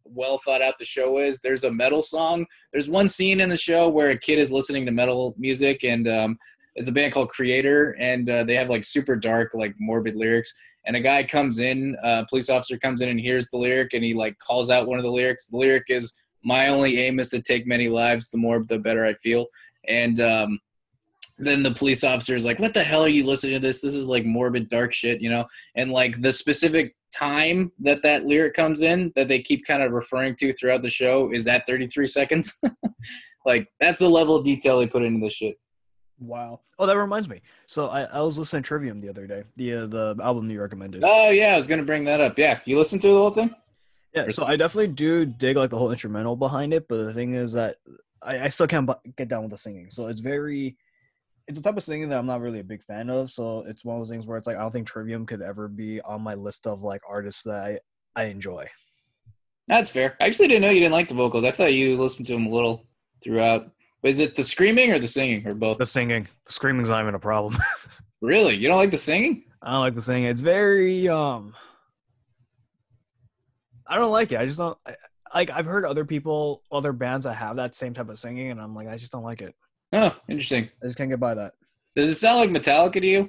well 0.04 0.36
thought 0.36 0.60
out 0.60 0.74
the 0.78 0.84
show 0.84 1.18
is. 1.18 1.40
There's 1.40 1.64
a 1.64 1.70
metal 1.70 2.02
song. 2.02 2.44
There's 2.74 2.90
one 2.90 3.08
scene 3.08 3.40
in 3.40 3.48
the 3.48 3.56
show 3.56 3.88
where 3.88 4.10
a 4.10 4.18
kid 4.18 4.38
is 4.38 4.52
listening 4.52 4.84
to 4.84 4.92
metal 4.92 5.34
music 5.38 5.82
and 5.82 6.06
um 6.06 6.38
it's 6.76 6.88
a 6.88 6.92
band 6.92 7.12
called 7.12 7.30
Kreator 7.30 7.94
and 7.98 8.28
uh, 8.28 8.44
they 8.44 8.54
have 8.56 8.68
like 8.68 8.84
super 8.84 9.16
dark 9.16 9.54
like 9.54 9.74
morbid 9.78 10.16
lyrics 10.16 10.54
and 10.86 10.96
a 10.96 11.00
guy 11.00 11.24
comes 11.24 11.58
in, 11.58 11.96
uh, 12.04 12.24
police 12.28 12.50
officer 12.50 12.76
comes 12.76 13.00
in 13.00 13.08
and 13.08 13.18
hears 13.18 13.48
the 13.48 13.58
lyric 13.58 13.94
and 13.94 14.04
he 14.04 14.14
like 14.14 14.38
calls 14.38 14.70
out 14.70 14.86
one 14.86 14.98
of 14.98 15.04
the 15.04 15.10
lyrics. 15.10 15.46
The 15.46 15.56
lyric 15.56 15.84
is 15.88 16.12
my 16.44 16.68
only 16.68 16.98
aim 16.98 17.18
is 17.20 17.30
to 17.30 17.40
take 17.40 17.66
many 17.66 17.88
lives. 17.88 18.28
The 18.28 18.38
more, 18.38 18.62
the 18.62 18.78
better 18.78 19.04
I 19.06 19.14
feel. 19.14 19.46
And 19.88 20.20
um, 20.20 20.60
then 21.38 21.62
the 21.62 21.70
police 21.70 22.04
officer 22.04 22.36
is 22.36 22.44
like, 22.44 22.58
"What 22.58 22.74
the 22.74 22.84
hell 22.84 23.02
are 23.02 23.08
you 23.08 23.24
listening 23.24 23.54
to 23.54 23.60
this? 23.60 23.80
This 23.80 23.94
is 23.94 24.06
like 24.06 24.24
morbid, 24.26 24.68
dark 24.68 24.92
shit," 24.92 25.20
you 25.20 25.30
know. 25.30 25.46
And 25.74 25.90
like 25.90 26.20
the 26.20 26.32
specific 26.32 26.94
time 27.14 27.72
that 27.80 28.02
that 28.02 28.26
lyric 28.26 28.54
comes 28.54 28.82
in, 28.82 29.12
that 29.14 29.28
they 29.28 29.40
keep 29.40 29.64
kind 29.66 29.82
of 29.82 29.92
referring 29.92 30.36
to 30.36 30.52
throughout 30.52 30.82
the 30.82 30.90
show, 30.90 31.32
is 31.32 31.48
at 31.48 31.66
33 31.66 32.06
seconds. 32.06 32.58
like 33.46 33.68
that's 33.80 33.98
the 33.98 34.08
level 34.08 34.36
of 34.36 34.44
detail 34.44 34.78
they 34.78 34.86
put 34.86 35.02
into 35.02 35.24
this 35.24 35.34
shit. 35.34 35.56
Wow. 36.18 36.60
Oh, 36.78 36.86
that 36.86 36.96
reminds 36.96 37.28
me. 37.28 37.42
So 37.66 37.88
I, 37.88 38.02
I 38.02 38.20
was 38.20 38.38
listening 38.38 38.62
to 38.62 38.68
Trivium 38.68 39.00
the 39.00 39.08
other 39.08 39.26
day, 39.26 39.44
the 39.56 39.74
uh, 39.74 39.86
the 39.86 40.16
album 40.22 40.50
you 40.50 40.60
recommended. 40.60 41.02
Oh 41.04 41.30
yeah, 41.30 41.54
I 41.54 41.56
was 41.56 41.66
gonna 41.66 41.82
bring 41.82 42.04
that 42.04 42.20
up. 42.20 42.38
Yeah, 42.38 42.60
you 42.64 42.78
listened 42.78 43.02
to 43.02 43.08
the 43.08 43.14
whole 43.14 43.30
thing? 43.30 43.54
Yeah. 44.14 44.28
So 44.28 44.44
I 44.44 44.56
definitely 44.56 44.94
do 44.94 45.24
dig 45.24 45.56
like 45.56 45.70
the 45.70 45.78
whole 45.78 45.90
instrumental 45.90 46.36
behind 46.36 46.72
it, 46.72 46.86
but 46.88 47.04
the 47.04 47.12
thing 47.12 47.34
is 47.34 47.52
that 47.54 47.76
I, 48.22 48.44
I 48.44 48.48
still 48.48 48.68
can't 48.68 48.86
bu- 48.86 49.10
get 49.16 49.28
down 49.28 49.42
with 49.42 49.50
the 49.50 49.58
singing. 49.58 49.90
So 49.90 50.06
it's 50.06 50.20
very, 50.20 50.76
it's 51.48 51.58
the 51.58 51.62
type 51.62 51.76
of 51.76 51.82
singing 51.82 52.08
that 52.10 52.18
I'm 52.18 52.26
not 52.26 52.40
really 52.40 52.60
a 52.60 52.64
big 52.64 52.84
fan 52.84 53.10
of. 53.10 53.30
So 53.30 53.64
it's 53.66 53.84
one 53.84 53.96
of 53.96 54.00
those 54.00 54.10
things 54.10 54.24
where 54.26 54.38
it's 54.38 54.46
like 54.46 54.56
I 54.56 54.60
don't 54.60 54.70
think 54.70 54.86
Trivium 54.86 55.26
could 55.26 55.42
ever 55.42 55.66
be 55.66 56.00
on 56.02 56.22
my 56.22 56.34
list 56.34 56.68
of 56.68 56.82
like 56.82 57.00
artists 57.08 57.42
that 57.42 57.56
I 57.64 57.78
I 58.14 58.24
enjoy. 58.26 58.68
That's 59.66 59.90
fair. 59.90 60.16
I 60.20 60.26
actually 60.26 60.48
didn't 60.48 60.62
know 60.62 60.70
you 60.70 60.80
didn't 60.80 60.92
like 60.92 61.08
the 61.08 61.14
vocals. 61.14 61.44
I 61.44 61.50
thought 61.50 61.72
you 61.72 62.00
listened 62.00 62.26
to 62.26 62.34
them 62.34 62.46
a 62.46 62.50
little 62.50 62.86
throughout. 63.22 63.70
Is 64.04 64.20
it 64.20 64.36
the 64.36 64.42
screaming 64.42 64.92
or 64.92 64.98
the 64.98 65.06
singing 65.06 65.46
or 65.46 65.54
both? 65.54 65.78
The 65.78 65.86
singing, 65.86 66.28
the 66.46 66.52
screaming's 66.52 66.90
not 66.90 67.02
even 67.02 67.14
a 67.14 67.18
problem. 67.18 67.56
Really? 68.24 68.54
You 68.54 68.68
don't 68.68 68.78
like 68.78 68.90
the 68.90 68.96
singing? 68.96 69.44
I 69.62 69.72
don't 69.72 69.80
like 69.80 69.94
the 69.94 70.00
singing. 70.00 70.24
It's 70.24 70.40
very 70.40 71.08
um. 71.10 71.54
I 73.86 73.98
don't 73.98 74.10
like 74.10 74.32
it. 74.32 74.40
I 74.40 74.46
just 74.46 74.56
don't 74.56 74.78
I, 74.86 74.94
like. 75.34 75.50
I've 75.50 75.66
heard 75.66 75.84
other 75.84 76.06
people, 76.06 76.62
other 76.72 76.94
bands 76.94 77.24
that 77.24 77.34
have 77.34 77.56
that 77.56 77.76
same 77.76 77.92
type 77.92 78.08
of 78.08 78.18
singing, 78.18 78.50
and 78.50 78.62
I'm 78.62 78.74
like, 78.74 78.88
I 78.88 78.96
just 78.96 79.12
don't 79.12 79.24
like 79.24 79.42
it. 79.42 79.54
Oh, 79.92 80.16
interesting. 80.26 80.70
I 80.82 80.86
just 80.86 80.96
can't 80.96 81.10
get 81.10 81.20
by 81.20 81.34
that. 81.34 81.52
Does 81.94 82.08
it 82.08 82.14
sound 82.14 82.38
like 82.38 82.48
Metallica 82.48 82.94
to 82.94 83.06
you? 83.06 83.28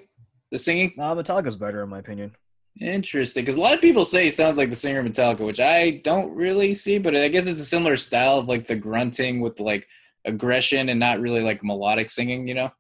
The 0.52 0.58
singing? 0.58 0.94
Nah, 0.96 1.14
Metallica's 1.14 1.58
better 1.58 1.84
in 1.84 1.90
my 1.90 2.00
opinion. 2.00 2.32
Interesting, 2.80 3.44
because 3.44 3.58
a 3.58 3.62
lot 3.62 3.74
of 3.74 3.82
people 3.82 4.06
say 4.06 4.28
it 4.28 4.34
sounds 4.34 4.58
like 4.58 4.70
the 4.70 4.78
singer 4.78 5.02
of 5.02 5.06
Metallica, 5.06 5.46
which 5.46 5.60
I 5.60 6.02
don't 6.06 6.34
really 6.34 6.74
see, 6.74 7.00
but 7.00 7.18
I 7.18 7.28
guess 7.28 7.48
it's 7.48 7.60
a 7.60 7.66
similar 7.66 7.98
style 7.98 8.38
of 8.38 8.48
like 8.48 8.66
the 8.66 8.76
grunting 8.76 9.42
with 9.42 9.60
like 9.60 9.86
aggression 10.26 10.90
and 10.90 11.00
not 11.00 11.20
really 11.20 11.42
like 11.42 11.64
melodic 11.64 12.10
singing, 12.10 12.48
you 12.48 12.54
know? 12.56 12.72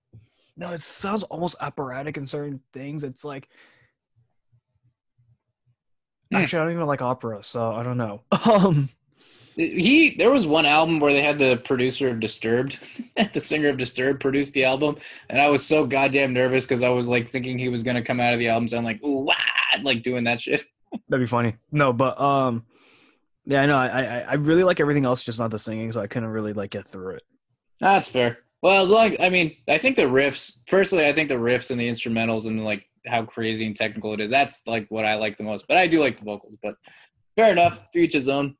No, 0.57 0.71
it 0.71 0.81
sounds 0.81 1.23
almost 1.23 1.55
operatic 1.59 2.17
in 2.17 2.27
certain 2.27 2.61
things. 2.73 3.03
It's 3.03 3.23
like 3.25 3.47
Hmm. 6.31 6.37
actually, 6.37 6.59
I 6.59 6.63
don't 6.63 6.73
even 6.73 6.87
like 6.87 7.01
opera, 7.01 7.43
so 7.43 7.71
I 7.71 7.83
don't 7.83 7.97
know. 7.97 8.21
Um, 8.45 8.89
He 9.55 10.15
there 10.15 10.31
was 10.31 10.45
one 10.45 10.65
album 10.65 10.99
where 10.99 11.13
they 11.13 11.21
had 11.21 11.39
the 11.39 11.57
producer 11.63 12.09
of 12.09 12.19
Disturbed, 12.19 12.79
the 13.33 13.39
singer 13.39 13.69
of 13.69 13.77
Disturbed 13.77 14.19
produced 14.19 14.53
the 14.53 14.65
album, 14.65 14.97
and 15.29 15.39
I 15.39 15.47
was 15.49 15.65
so 15.65 15.85
goddamn 15.85 16.33
nervous 16.33 16.65
because 16.65 16.83
I 16.83 16.89
was 16.89 17.07
like 17.07 17.27
thinking 17.29 17.57
he 17.57 17.69
was 17.69 17.81
gonna 17.83 18.01
come 18.01 18.19
out 18.19 18.33
of 18.33 18.39
the 18.39 18.49
album 18.49 18.67
sound 18.67 18.85
like 18.85 19.01
ooh 19.03 19.23
wah, 19.25 19.33
like 19.81 20.01
doing 20.03 20.25
that 20.25 20.41
shit. 20.41 20.63
that'd 21.09 21.23
be 21.23 21.27
funny. 21.29 21.55
No, 21.71 21.93
but 21.93 22.19
um, 22.19 22.65
yeah, 23.45 23.61
I 23.61 23.65
know. 23.65 23.77
I, 23.77 23.87
I 23.87 24.19
I 24.21 24.33
really 24.33 24.63
like 24.63 24.79
everything 24.81 25.05
else, 25.05 25.23
just 25.23 25.39
not 25.39 25.51
the 25.51 25.59
singing. 25.59 25.91
So 25.91 26.01
I 26.01 26.07
couldn't 26.07 26.29
really 26.29 26.53
like 26.53 26.71
get 26.71 26.87
through 26.87 27.15
it. 27.15 27.23
That's 27.79 28.09
fair. 28.09 28.39
Well, 28.61 28.81
as 28.81 28.89
long 28.89 29.09
as 29.11 29.15
I 29.19 29.29
mean, 29.29 29.55
I 29.67 29.77
think 29.77 29.95
the 29.95 30.03
riffs 30.03 30.59
personally, 30.67 31.05
I 31.05 31.13
think 31.13 31.29
the 31.29 31.35
riffs 31.35 31.71
and 31.71 31.79
the 31.79 31.87
instrumentals 31.87 32.47
and 32.47 32.63
like 32.63 32.85
how 33.05 33.23
crazy 33.25 33.65
and 33.65 33.75
technical 33.75 34.13
it 34.13 34.19
is. 34.21 34.31
That's 34.31 34.65
like 34.65 34.87
what 34.89 35.05
I 35.05 35.15
like 35.15 35.37
the 35.37 35.43
most. 35.43 35.67
But 35.67 35.77
I 35.77 35.87
do 35.87 35.99
like 35.99 36.17
the 36.17 36.25
vocals. 36.25 36.55
But 36.63 36.75
fair 37.35 37.51
enough. 37.51 37.89
To 37.91 37.99
each 37.99 38.13
his 38.13 38.27
own. 38.29 38.55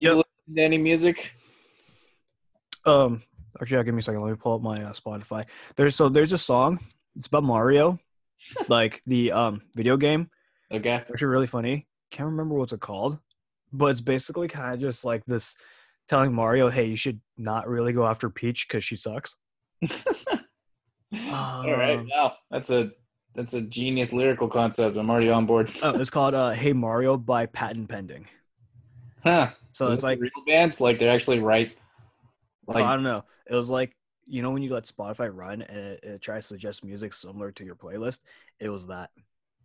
You 0.00 0.08
Yep. 0.08 0.16
listen 0.16 0.54
to 0.56 0.62
any 0.62 0.78
music? 0.78 1.34
Um, 2.84 3.22
actually, 3.60 3.76
yeah, 3.78 3.82
give 3.84 3.94
me 3.94 4.00
a 4.00 4.02
second. 4.02 4.22
Let 4.22 4.30
me 4.30 4.36
pull 4.36 4.54
up 4.56 4.62
my 4.62 4.82
uh, 4.82 4.92
Spotify. 4.92 5.44
There's 5.76 5.94
so 5.94 6.08
there's 6.08 6.32
a 6.32 6.38
song. 6.38 6.80
It's 7.16 7.28
about 7.28 7.44
Mario, 7.44 7.98
like 8.68 9.02
the 9.06 9.30
um 9.32 9.62
video 9.76 9.96
game. 9.96 10.30
Okay. 10.72 10.90
Actually, 10.90 11.26
really 11.28 11.46
funny. 11.46 11.86
Can't 12.10 12.30
remember 12.30 12.54
what's 12.56 12.72
it 12.72 12.80
called, 12.80 13.18
but 13.72 13.86
it's 13.86 14.00
basically 14.00 14.48
kind 14.48 14.74
of 14.74 14.80
just 14.80 15.04
like 15.04 15.22
this, 15.26 15.54
telling 16.08 16.32
Mario, 16.32 16.70
"Hey, 16.70 16.86
you 16.86 16.96
should 16.96 17.20
not 17.36 17.68
really 17.68 17.92
go 17.92 18.06
after 18.06 18.30
Peach 18.30 18.66
because 18.68 18.84
she 18.84 18.96
sucks." 18.96 19.36
All 21.30 21.70
right. 21.70 21.98
Um, 21.98 22.08
Wow. 22.10 22.32
That's 22.50 22.70
a 22.70 22.90
that's 23.34 23.54
a 23.54 23.62
genius 23.62 24.12
lyrical 24.12 24.48
concept. 24.48 24.96
I'm 24.96 25.10
already 25.10 25.30
on 25.30 25.46
board. 25.46 25.72
Oh, 25.82 25.98
it's 25.98 26.10
called 26.10 26.34
uh, 26.34 26.50
"Hey 26.50 26.72
Mario" 26.72 27.16
by 27.16 27.46
Patent 27.46 27.88
Pending. 27.88 28.26
Huh. 29.22 29.50
So 29.72 29.88
Is 29.88 29.94
it's 29.94 30.02
it 30.02 30.06
like 30.06 30.20
real 30.20 30.30
bands, 30.46 30.80
like 30.80 30.98
they're 30.98 31.12
actually 31.12 31.38
right. 31.38 31.76
Like 32.66 32.84
I 32.84 32.94
don't 32.94 33.02
know. 33.02 33.24
It 33.48 33.54
was 33.54 33.70
like 33.70 33.96
you 34.26 34.42
know 34.42 34.50
when 34.50 34.62
you 34.62 34.72
let 34.72 34.84
Spotify 34.84 35.30
run 35.32 35.62
and 35.62 35.78
it, 35.78 36.00
it 36.02 36.20
tries 36.22 36.44
to 36.44 36.54
suggest 36.54 36.84
music 36.84 37.12
similar 37.12 37.52
to 37.52 37.64
your 37.64 37.74
playlist. 37.74 38.20
It 38.60 38.68
was 38.68 38.86
that. 38.88 39.10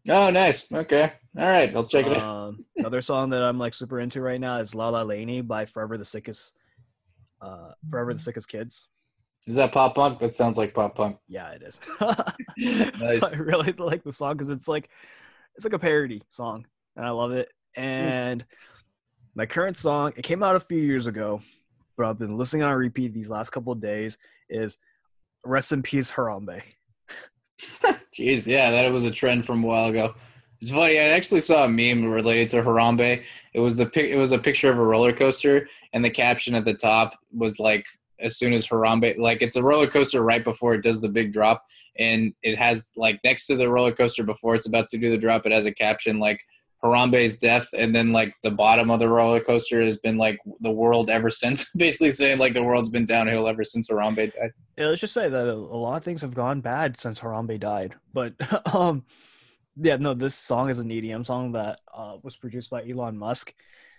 Oh, 0.10 0.30
nice. 0.30 0.72
Okay. 0.72 1.14
All 1.38 1.46
right. 1.46 1.76
I'll 1.76 1.86
check 1.86 2.06
it 2.06 2.18
out. 2.18 2.24
Um, 2.24 2.66
another 2.78 3.02
song 3.02 3.30
that 3.32 3.44
I'm 3.44 3.60
like 3.60 3.74
super 3.74 4.00
into 4.00 4.22
right 4.22 4.40
now 4.40 4.58
is 4.60 4.74
"La 4.74 4.90
La 4.90 5.04
Laney" 5.04 5.42
by 5.42 5.66
Forever 5.66 5.98
the 5.98 6.06
Sickest. 6.06 6.56
Uh, 7.42 7.72
Forever 7.90 8.14
the 8.14 8.20
Sickest 8.20 8.48
Kids. 8.48 8.88
Is 9.48 9.56
that 9.56 9.72
pop 9.72 9.96
punk? 9.96 10.20
That 10.20 10.36
sounds 10.36 10.58
like 10.58 10.74
pop 10.74 10.96
punk. 10.96 11.18
Yeah, 11.28 11.50
it 11.52 11.64
is. 11.64 11.80
Nice. 13.00 13.20
so 13.20 13.30
I 13.32 13.36
really 13.36 13.72
like 13.74 14.04
the 14.04 14.12
song 14.12 14.34
because 14.34 14.50
it's 14.50 14.68
like 14.68 14.90
it's 15.56 15.64
like 15.66 15.74
a 15.74 15.80
parody 15.80 16.24
song, 16.28 16.66
and 16.96 17.06
I 17.06 17.12
love 17.12 17.32
it. 17.32 17.50
And 17.76 18.44
my 19.36 19.46
current 19.46 19.78
song, 19.78 20.14
it 20.18 20.24
came 20.24 20.42
out 20.42 20.56
a 20.56 20.60
few 20.60 20.80
years 20.80 21.06
ago, 21.06 21.42
but 21.96 22.08
I've 22.08 22.18
been 22.18 22.36
listening 22.36 22.64
on 22.64 22.74
repeat 22.76 23.14
these 23.14 23.30
last 23.30 23.52
couple 23.52 23.72
of 23.72 23.80
days. 23.80 24.18
Is 24.50 24.80
"Rest 25.46 25.72
in 25.72 25.84
Peace, 25.84 26.12
Harambe." 26.12 26.62
Jeez, 28.14 28.48
yeah, 28.48 28.72
that 28.72 28.92
was 28.92 29.04
a 29.04 29.12
trend 29.12 29.46
from 29.46 29.64
a 29.64 29.68
while 29.68 29.90
ago. 29.90 30.16
It's 30.60 30.72
funny. 30.72 30.98
I 31.00 31.10
actually 31.10 31.42
saw 31.42 31.66
a 31.66 31.70
meme 31.70 32.06
related 32.06 32.50
to 32.50 32.64
Harambe. 32.64 33.24
It 33.54 33.60
was 33.60 33.78
the 33.78 33.86
pic. 33.86 34.10
It 34.10 34.18
was 34.18 34.32
a 34.32 34.40
picture 34.40 34.72
of 34.72 34.80
a 34.80 34.84
roller 34.84 35.14
coaster, 35.14 35.70
and 35.94 36.04
the 36.04 36.10
caption 36.10 36.56
at 36.56 36.66
the 36.66 36.74
top 36.74 37.18
was 37.32 37.60
like, 37.60 37.86
"As 38.20 38.38
soon 38.38 38.54
as 38.54 38.68
Harambe, 38.68 39.18
like 39.20 39.44
it's 39.44 39.56
a 39.56 39.62
roller 39.62 39.88
coaster 39.88 40.24
right 40.24 40.44
before 40.44 40.74
it 40.74 40.82
does 40.82 41.00
the 41.00 41.10
big 41.10 41.32
drop, 41.32 41.64
and 42.00 42.34
it 42.42 42.58
has 42.58 42.90
like 42.96 43.20
next 43.24 43.46
to 43.48 43.56
the 43.56 43.70
roller 43.70 43.92
coaster 43.92 44.24
before 44.24 44.56
it's 44.56 44.66
about 44.66 44.88
to 44.90 44.98
do 44.98 45.12
the 45.12 45.18
drop, 45.18 45.46
it 45.46 45.52
has 45.52 45.68
a 45.68 45.72
caption 45.72 46.20
like." 46.20 46.44
Harambe's 46.84 47.38
death, 47.38 47.68
and 47.74 47.94
then 47.96 48.12
like 48.12 48.34
the 48.44 48.52
bottom 48.52 48.92
of 48.92 49.00
the 49.00 49.10
roller 49.10 49.40
coaster 49.40 49.82
has 49.82 49.98
been 49.98 50.18
like 50.18 50.40
the 50.62 50.72
world 50.72 51.10
ever 51.10 51.30
since. 51.42 51.72
Basically 51.72 52.10
saying 52.10 52.40
like 52.40 52.54
the 52.54 52.64
world's 52.64 52.90
been 52.90 53.06
downhill 53.06 53.48
ever 53.48 53.64
since 53.64 53.90
Harambe 53.90 54.34
died. 54.34 54.52
Yeah, 54.78 54.88
let's 54.88 55.02
just 55.02 55.14
say 55.14 55.30
that 55.30 55.48
a, 55.48 55.56
lot 55.56 55.98
of 55.98 56.04
things 56.04 56.22
have 56.22 56.36
gone 56.36 56.62
bad 56.62 56.98
since 56.98 57.20
Harambe 57.20 57.60
died. 57.60 57.96
But 58.14 58.34
um, 58.74 59.06
yeah, 59.76 59.98
no, 59.98 60.14
this 60.14 60.36
song 60.36 60.70
is 60.70 60.80
an 60.80 60.90
EDM 60.90 61.26
song 61.26 61.54
that 61.54 61.80
uh, 61.94 62.18
was 62.22 62.36
produced 62.36 62.70
by 62.70 62.88
Elon 62.88 63.18
Musk, 63.18 63.54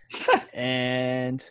and 0.53 1.49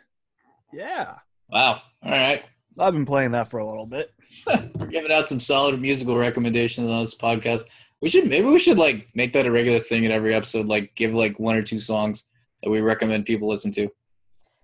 yeah, 0.73 1.15
Wow. 1.49 1.81
All 2.03 2.11
right. 2.11 2.43
I've 2.79 2.93
been 2.93 3.05
playing 3.05 3.31
that 3.31 3.49
for 3.49 3.59
a 3.59 3.67
little 3.67 3.85
bit. 3.85 4.13
We're 4.75 4.87
giving 4.87 5.11
out 5.11 5.27
some 5.27 5.39
solid 5.39 5.79
musical 5.81 6.17
recommendations 6.17 6.89
on 6.89 6.99
this 6.99 7.15
podcast. 7.15 7.63
We 8.01 8.09
should 8.09 8.27
maybe 8.27 8.47
we 8.47 8.59
should 8.59 8.77
like 8.77 9.07
make 9.15 9.33
that 9.33 9.45
a 9.45 9.51
regular 9.51 9.79
thing 9.79 10.03
in 10.03 10.11
every 10.11 10.33
episode. 10.33 10.67
Like 10.67 10.93
give 10.95 11.13
like 11.13 11.39
one 11.39 11.55
or 11.55 11.63
two 11.63 11.79
songs 11.79 12.25
that 12.63 12.69
we 12.69 12.81
recommend 12.81 13.25
people 13.25 13.49
listen 13.49 13.71
to. 13.71 13.89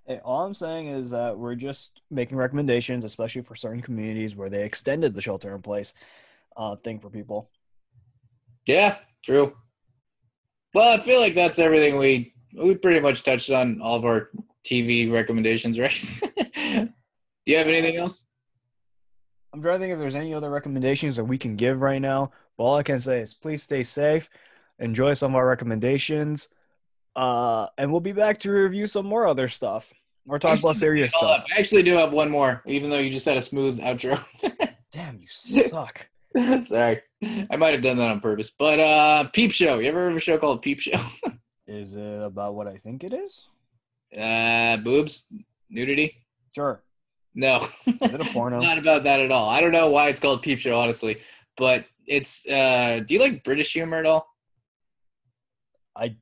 Hey, 0.06 0.20
all 0.24 0.46
I'm 0.46 0.54
saying 0.54 0.88
is 0.88 1.10
that 1.12 1.38
we're 1.38 1.56
just 1.56 2.02
making 2.12 2.38
recommendations, 2.38 3.06
especially 3.06 3.42
for 3.42 3.56
certain 3.56 3.82
communities 3.82 4.36
where 4.36 4.50
they 4.50 4.66
extended 4.66 5.14
the 5.14 5.22
shelter 5.22 5.56
in 5.56 5.62
place 5.62 5.94
uh, 6.58 6.76
thing 6.76 7.00
for 7.00 7.10
people. 7.10 7.50
Yeah, 8.66 8.98
true. 9.24 9.54
Well, 10.74 10.98
I 10.98 11.02
feel 11.02 11.20
like 11.20 11.36
that's 11.36 11.60
everything 11.60 11.98
we 11.98 12.34
we 12.56 12.76
pretty 12.76 13.00
much 13.00 13.24
touched 13.24 13.50
on 13.50 13.82
all 13.82 13.96
of 13.96 14.06
our 14.06 14.30
TV 14.66 15.12
recommendations, 15.12 15.80
right? 15.80 16.00
Do 16.36 17.52
you 17.52 17.58
have 17.58 17.68
anything 17.68 17.98
else? 17.98 18.24
I'm 19.54 19.62
trying 19.62 19.80
to 19.80 19.84
think 19.84 19.94
if 19.94 20.00
there's 20.00 20.16
any 20.16 20.34
other 20.34 20.50
recommendations 20.50 21.16
that 21.16 21.26
we 21.26 21.38
can 21.38 21.56
give 21.56 21.82
right 21.82 22.02
now. 22.02 22.32
But 22.58 22.64
all 22.64 22.78
I 22.78 22.84
can 22.84 23.02
say 23.02 23.22
is 23.22 23.34
please 23.34 23.64
stay 23.64 23.84
safe, 23.84 24.30
enjoy 24.80 25.14
some 25.14 25.32
of 25.32 25.36
our 25.36 25.48
recommendations, 25.48 26.50
uh, 27.16 27.68
and 27.78 27.92
we'll 27.92 28.02
be 28.02 28.12
back 28.12 28.40
to 28.40 28.52
review 28.52 28.86
some 28.86 29.06
more 29.06 29.28
other 29.28 29.48
stuff 29.48 29.92
or 30.28 30.40
talk 30.40 30.60
about 30.60 30.76
serious 30.76 31.14
Hold 31.16 31.30
stuff. 31.32 31.40
up. 31.42 31.46
I 31.56 31.60
actually 31.60 31.84
do 31.84 31.94
have 31.94 32.14
one 32.14 32.30
more, 32.30 32.62
even 32.66 32.90
though 32.90 33.00
you 33.00 33.10
just 33.10 33.26
had 33.26 33.38
a 33.38 33.42
smooth 33.42 33.80
outro. 33.80 34.24
Damn, 34.92 35.18
you 35.20 35.28
suck. 35.28 36.08
Sorry, 36.66 37.02
I 37.52 37.56
might 37.58 37.74
have 37.74 37.84
done 37.84 37.98
that 37.98 38.10
on 38.10 38.20
purpose. 38.20 38.52
But 38.58 38.80
uh, 38.80 39.24
Peep 39.34 39.52
Show. 39.52 39.80
You 39.80 39.90
ever 39.90 40.00
heard 40.00 40.12
of 40.12 40.18
a 40.18 40.22
show 40.22 40.38
called 40.38 40.62
Peep 40.64 40.80
Show? 40.80 41.00
is 41.68 41.94
it 41.94 42.22
about 42.24 42.56
what 42.56 42.68
I 42.68 42.78
think 42.78 43.04
it 43.04 43.14
is? 43.14 43.46
Uh, 44.18 44.78
boobs, 44.78 45.28
nudity. 45.70 46.16
Sure. 46.56 46.82
No, 47.36 47.68
Is 47.88 47.96
it 48.14 48.22
a 48.22 48.32
porno? 48.32 48.60
not 48.60 48.78
about 48.78 49.04
that 49.06 49.20
at 49.20 49.32
all. 49.32 49.50
I 49.50 49.60
don't 49.62 49.72
know 49.72 49.90
why 49.90 50.10
it's 50.10 50.20
called 50.20 50.44
Peep 50.44 50.60
Show, 50.60 50.80
honestly. 50.80 51.18
But 51.58 51.86
it's. 52.08 52.48
Uh, 52.48 53.02
do 53.06 53.14
you 53.14 53.20
like 53.20 53.44
British 53.44 53.74
humor 53.74 53.98
at 53.98 54.06
all? 54.06 54.28
I 55.96 56.16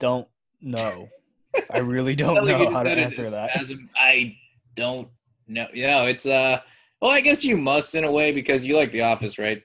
don't 0.00 0.28
know. 0.60 1.08
I 1.70 1.78
really 1.78 2.14
don't 2.14 2.44
know 2.46 2.68
how 2.70 2.82
to 2.82 2.90
answer 2.90 3.30
that. 3.30 3.56
as 3.56 3.70
a- 3.70 3.76
I 3.96 4.36
don't 4.74 5.08
know. 5.48 5.66
You 5.72 5.86
know, 5.86 6.06
it's 6.06 6.26
uh. 6.26 6.60
Well, 7.00 7.10
I 7.10 7.20
guess 7.20 7.44
you 7.44 7.56
must 7.56 7.94
in 7.94 8.04
a 8.04 8.10
way 8.10 8.32
because 8.32 8.64
you 8.64 8.74
like 8.76 8.90
The 8.90 9.02
Office, 9.02 9.38
right? 9.38 9.62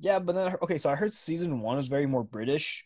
Yeah, 0.00 0.18
but 0.18 0.34
then 0.34 0.54
okay, 0.62 0.78
so 0.78 0.90
I 0.90 0.94
heard 0.96 1.14
season 1.14 1.60
one 1.60 1.76
was 1.76 1.88
very 1.88 2.06
more 2.06 2.24
British, 2.24 2.84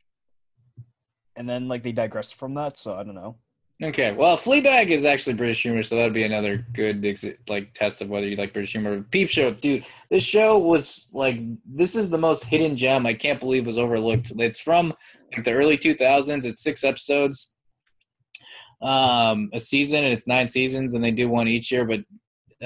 and 1.34 1.48
then 1.48 1.66
like 1.66 1.82
they 1.82 1.92
digressed 1.92 2.34
from 2.36 2.54
that. 2.54 2.78
So 2.78 2.94
I 2.94 3.02
don't 3.02 3.14
know. 3.14 3.36
Okay, 3.82 4.12
well, 4.12 4.38
Fleabag 4.38 4.88
is 4.88 5.04
actually 5.04 5.34
British 5.34 5.62
humor, 5.62 5.82
so 5.82 5.96
that'd 5.96 6.14
be 6.14 6.22
another 6.22 6.64
good 6.72 7.04
like 7.46 7.74
test 7.74 8.00
of 8.00 8.08
whether 8.08 8.26
you 8.26 8.36
like 8.36 8.54
British 8.54 8.72
humor. 8.72 9.02
Peep 9.10 9.28
Show, 9.28 9.50
dude, 9.50 9.84
this 10.08 10.24
show 10.24 10.56
was 10.56 11.08
like 11.12 11.40
this 11.66 11.94
is 11.94 12.08
the 12.08 12.16
most 12.16 12.44
hidden 12.44 12.74
gem 12.74 13.04
I 13.04 13.12
can't 13.12 13.38
believe 13.38 13.66
was 13.66 13.76
overlooked. 13.76 14.32
It's 14.38 14.60
from 14.60 14.94
like 15.34 15.44
the 15.44 15.52
early 15.52 15.76
2000s. 15.76 16.46
It's 16.46 16.62
six 16.62 16.84
episodes, 16.84 17.52
um, 18.80 19.50
a 19.52 19.60
season, 19.60 20.04
and 20.04 20.12
it's 20.12 20.26
nine 20.26 20.48
seasons, 20.48 20.94
and 20.94 21.04
they 21.04 21.10
do 21.10 21.28
one 21.28 21.46
each 21.46 21.70
year. 21.70 21.84
But 21.84 22.00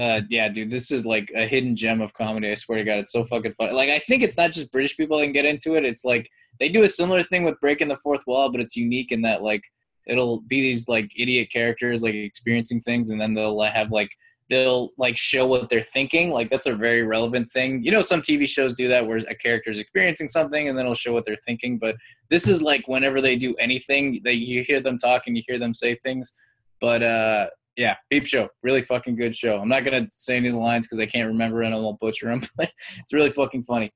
uh, 0.01 0.21
yeah, 0.31 0.49
dude, 0.49 0.71
this 0.71 0.93
is 0.93 1.05
like 1.05 1.33
a 1.35 1.45
hidden 1.45 1.75
gem 1.75 2.01
of 2.01 2.15
comedy. 2.15 2.53
I 2.53 2.55
swear 2.55 2.79
to 2.79 2.85
God, 2.85 3.01
it's 3.01 3.11
so 3.11 3.25
fucking 3.25 3.55
fun. 3.55 3.73
Like, 3.73 3.91
I 3.91 3.99
think 3.99 4.23
it's 4.23 4.37
not 4.37 4.53
just 4.53 4.71
British 4.71 4.97
people 4.97 5.19
that 5.19 5.25
can 5.25 5.33
get 5.33 5.45
into 5.45 5.75
it. 5.75 5.85
It's 5.85 6.05
like 6.05 6.31
they 6.61 6.69
do 6.69 6.85
a 6.85 6.89
similar 6.89 7.25
thing 7.25 7.43
with 7.43 7.61
breaking 7.61 7.89
the 7.89 7.97
fourth 7.97 8.25
wall, 8.29 8.53
but 8.53 8.61
it's 8.61 8.77
unique 8.77 9.11
in 9.11 9.23
that 9.23 9.43
like 9.43 9.65
it'll 10.11 10.41
be 10.43 10.61
these 10.61 10.89
like 10.89 11.13
idiot 11.17 11.49
characters 11.53 12.03
like 12.03 12.15
experiencing 12.15 12.81
things 12.81 13.11
and 13.11 13.21
then 13.21 13.33
they'll 13.33 13.61
have 13.63 13.91
like 13.93 14.11
they'll 14.49 14.91
like 14.99 15.17
show 15.17 15.47
what 15.47 15.69
they're 15.69 15.81
thinking 15.81 16.31
like 16.31 16.51
that's 16.51 16.67
a 16.67 16.75
very 16.75 17.05
relevant 17.05 17.51
thing. 17.51 17.83
You 17.85 17.93
know 17.93 18.01
some 18.01 18.21
tv 18.21 18.49
shows 18.49 18.75
do 18.75 18.89
that 18.89 19.07
where 19.07 19.19
a 19.19 19.35
character 19.35 19.71
is 19.71 19.79
experiencing 19.79 20.29
something 20.29 20.69
and 20.69 20.77
then 20.77 20.85
it'll 20.85 20.95
show 20.95 21.13
what 21.13 21.25
they're 21.25 21.37
thinking 21.47 21.79
but 21.79 21.95
this 22.29 22.49
is 22.49 22.61
like 22.61 22.87
whenever 22.89 23.21
they 23.21 23.37
do 23.37 23.55
anything 23.57 24.21
that 24.25 24.37
you 24.37 24.65
hear 24.65 24.81
them 24.81 24.99
talk 24.99 25.23
and 25.27 25.37
you 25.37 25.43
hear 25.47 25.59
them 25.59 25.73
say 25.73 25.95
things 25.95 26.33
but 26.81 27.03
uh 27.03 27.47
yeah 27.77 27.95
peep 28.11 28.27
show 28.27 28.49
really 28.63 28.83
fucking 28.83 29.17
good 29.17 29.35
show. 29.37 29.59
I'm 29.59 29.69
not 29.69 29.85
gonna 29.85 30.09
say 30.11 30.37
any 30.37 30.49
of 30.49 30.55
the 30.55 30.61
lines 30.61 30.87
because 30.87 30.99
i 30.99 31.07
can't 31.07 31.29
remember 31.29 31.63
and 31.63 31.75
i 31.75 31.79
won't 31.79 32.01
butcher 32.01 32.27
them 32.27 32.43
but 32.57 32.73
it's 32.99 33.13
really 33.13 33.31
fucking 33.31 33.65
funny. 33.65 33.91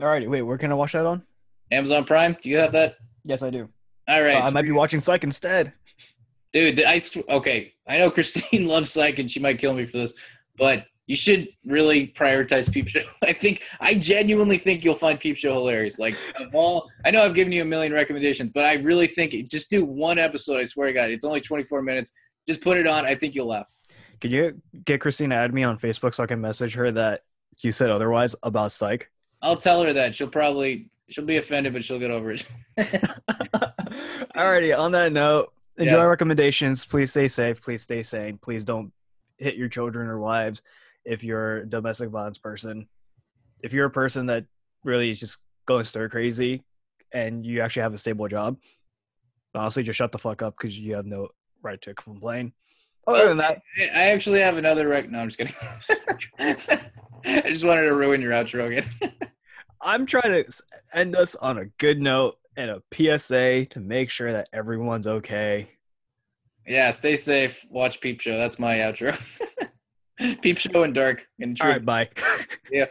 Alrighty, 0.00 0.28
wait, 0.28 0.42
where 0.42 0.58
can 0.58 0.70
I 0.70 0.74
watch 0.74 0.92
that 0.92 1.06
on? 1.06 1.22
amazon 1.70 2.04
prime? 2.04 2.36
Do 2.40 2.48
you 2.48 2.58
have 2.58 2.72
that? 2.72 2.96
Yes, 3.24 3.42
I 3.42 3.50
do. 3.50 3.68
All 4.08 4.22
right 4.22 4.36
Uh, 4.36 4.46
I 4.46 4.50
might 4.50 4.62
be 4.62 4.72
watching 4.72 5.00
Psych 5.00 5.22
instead. 5.24 5.72
Dude, 6.52 6.82
I 6.82 6.98
sw- 6.98 7.28
okay. 7.28 7.74
I 7.86 7.98
know 7.98 8.10
Christine 8.10 8.66
loves 8.74 8.90
psych, 8.92 9.18
and 9.18 9.30
she 9.30 9.38
might 9.40 9.58
kill 9.58 9.74
me 9.74 9.84
for 9.86 9.98
this, 9.98 10.14
but 10.56 10.86
you 11.06 11.16
should 11.16 11.48
really 11.64 12.08
prioritize 12.08 12.70
Peep 12.70 12.88
Show. 12.88 13.00
I 13.22 13.32
think 13.32 13.62
I 13.80 13.94
genuinely 13.94 14.58
think 14.58 14.84
you'll 14.84 14.94
find 14.94 15.18
Peep 15.18 15.36
Show 15.36 15.52
hilarious. 15.54 15.98
Like 15.98 16.16
of 16.38 16.54
all, 16.54 16.88
I 17.04 17.10
know 17.10 17.22
I've 17.22 17.34
given 17.34 17.52
you 17.52 17.62
a 17.62 17.64
million 17.64 17.92
recommendations, 17.92 18.52
but 18.54 18.64
I 18.64 18.74
really 18.74 19.06
think 19.06 19.34
just 19.50 19.70
do 19.70 19.84
one 19.84 20.18
episode. 20.18 20.58
I 20.60 20.64
swear 20.64 20.88
to 20.88 20.92
God, 20.92 21.10
it's 21.10 21.24
only 21.24 21.40
24 21.40 21.82
minutes. 21.82 22.12
Just 22.46 22.60
put 22.62 22.76
it 22.78 22.86
on. 22.86 23.06
I 23.06 23.14
think 23.14 23.34
you'll 23.34 23.48
laugh. 23.48 23.66
Can 24.20 24.30
you 24.30 24.60
get 24.84 25.00
Christine 25.00 25.30
to 25.30 25.36
add 25.36 25.54
me 25.54 25.62
on 25.64 25.78
Facebook 25.78 26.14
so 26.14 26.24
I 26.24 26.26
can 26.26 26.40
message 26.40 26.74
her 26.74 26.90
that 26.92 27.22
you 27.60 27.72
said 27.72 27.90
otherwise 27.90 28.34
about 28.42 28.72
Psych? 28.72 29.10
I'll 29.40 29.56
tell 29.56 29.82
her 29.84 29.92
that. 29.92 30.14
She'll 30.14 30.28
probably 30.28 30.90
she'll 31.08 31.24
be 31.24 31.36
offended, 31.36 31.72
but 31.72 31.84
she'll 31.84 31.98
get 31.98 32.10
over 32.10 32.32
it. 32.32 32.46
Alrighty, 34.36 34.76
on 34.78 34.92
that 34.92 35.12
note, 35.12 35.52
enjoy 35.76 35.96
Yes. 35.96 36.04
our 36.04 36.10
recommendations. 36.10 36.84
Please 36.84 37.10
stay 37.10 37.28
safe. 37.28 37.62
Please 37.62 37.82
stay 37.82 38.02
sane. 38.02 38.38
Please 38.38 38.64
don't 38.64 38.92
hit 39.38 39.56
your 39.56 39.68
children 39.68 40.08
or 40.08 40.18
wives 40.18 40.62
if 41.04 41.22
you're 41.24 41.58
a 41.58 41.66
domestic 41.66 42.10
violence 42.10 42.38
person. 42.38 42.88
If 43.62 43.72
you're 43.72 43.86
a 43.86 43.90
person 43.90 44.26
that 44.26 44.44
really 44.84 45.10
is 45.10 45.18
just 45.20 45.38
going 45.66 45.84
stir 45.84 46.08
crazy 46.08 46.62
and 47.12 47.44
you 47.44 47.60
actually 47.60 47.82
have 47.82 47.94
a 47.94 47.98
stable 47.98 48.28
job, 48.28 48.56
honestly, 49.54 49.82
just 49.82 49.96
shut 49.96 50.12
the 50.12 50.18
fuck 50.18 50.42
up 50.42 50.54
because 50.58 50.78
you 50.78 50.94
have 50.94 51.06
no 51.06 51.28
right 51.62 51.80
to 51.82 51.94
complain. 51.94 52.52
Other 53.06 53.28
than 53.28 53.38
that, 53.38 53.62
I 53.94 54.10
actually 54.10 54.40
have 54.40 54.58
another 54.58 54.86
rec. 54.86 55.08
No, 55.10 55.20
I'm 55.20 55.28
just 55.30 55.38
kidding. 55.38 55.54
I 57.24 57.48
just 57.48 57.64
wanted 57.64 57.84
to 57.86 57.94
ruin 57.94 58.20
your 58.20 58.32
outro 58.32 58.66
again. 58.66 58.88
I'm 59.80 60.06
trying 60.06 60.44
to 60.44 60.62
end 60.92 61.16
us 61.16 61.34
on 61.36 61.58
a 61.58 61.66
good 61.78 62.00
note 62.00 62.36
and 62.56 62.70
a 62.70 62.82
PSA 62.92 63.66
to 63.66 63.80
make 63.80 64.10
sure 64.10 64.32
that 64.32 64.48
everyone's 64.52 65.06
okay. 65.06 65.68
Yeah, 66.66 66.90
stay 66.90 67.16
safe. 67.16 67.64
Watch 67.70 68.00
Peep 68.00 68.20
Show. 68.20 68.36
That's 68.36 68.58
my 68.58 68.76
outro. 68.78 69.16
Peep 70.42 70.58
Show 70.58 70.82
and 70.82 70.94
Dark 70.94 71.26
and 71.40 71.58
All 71.60 71.72
Truth. 71.72 71.84
bye. 71.84 72.08
Yeah. 72.70 72.86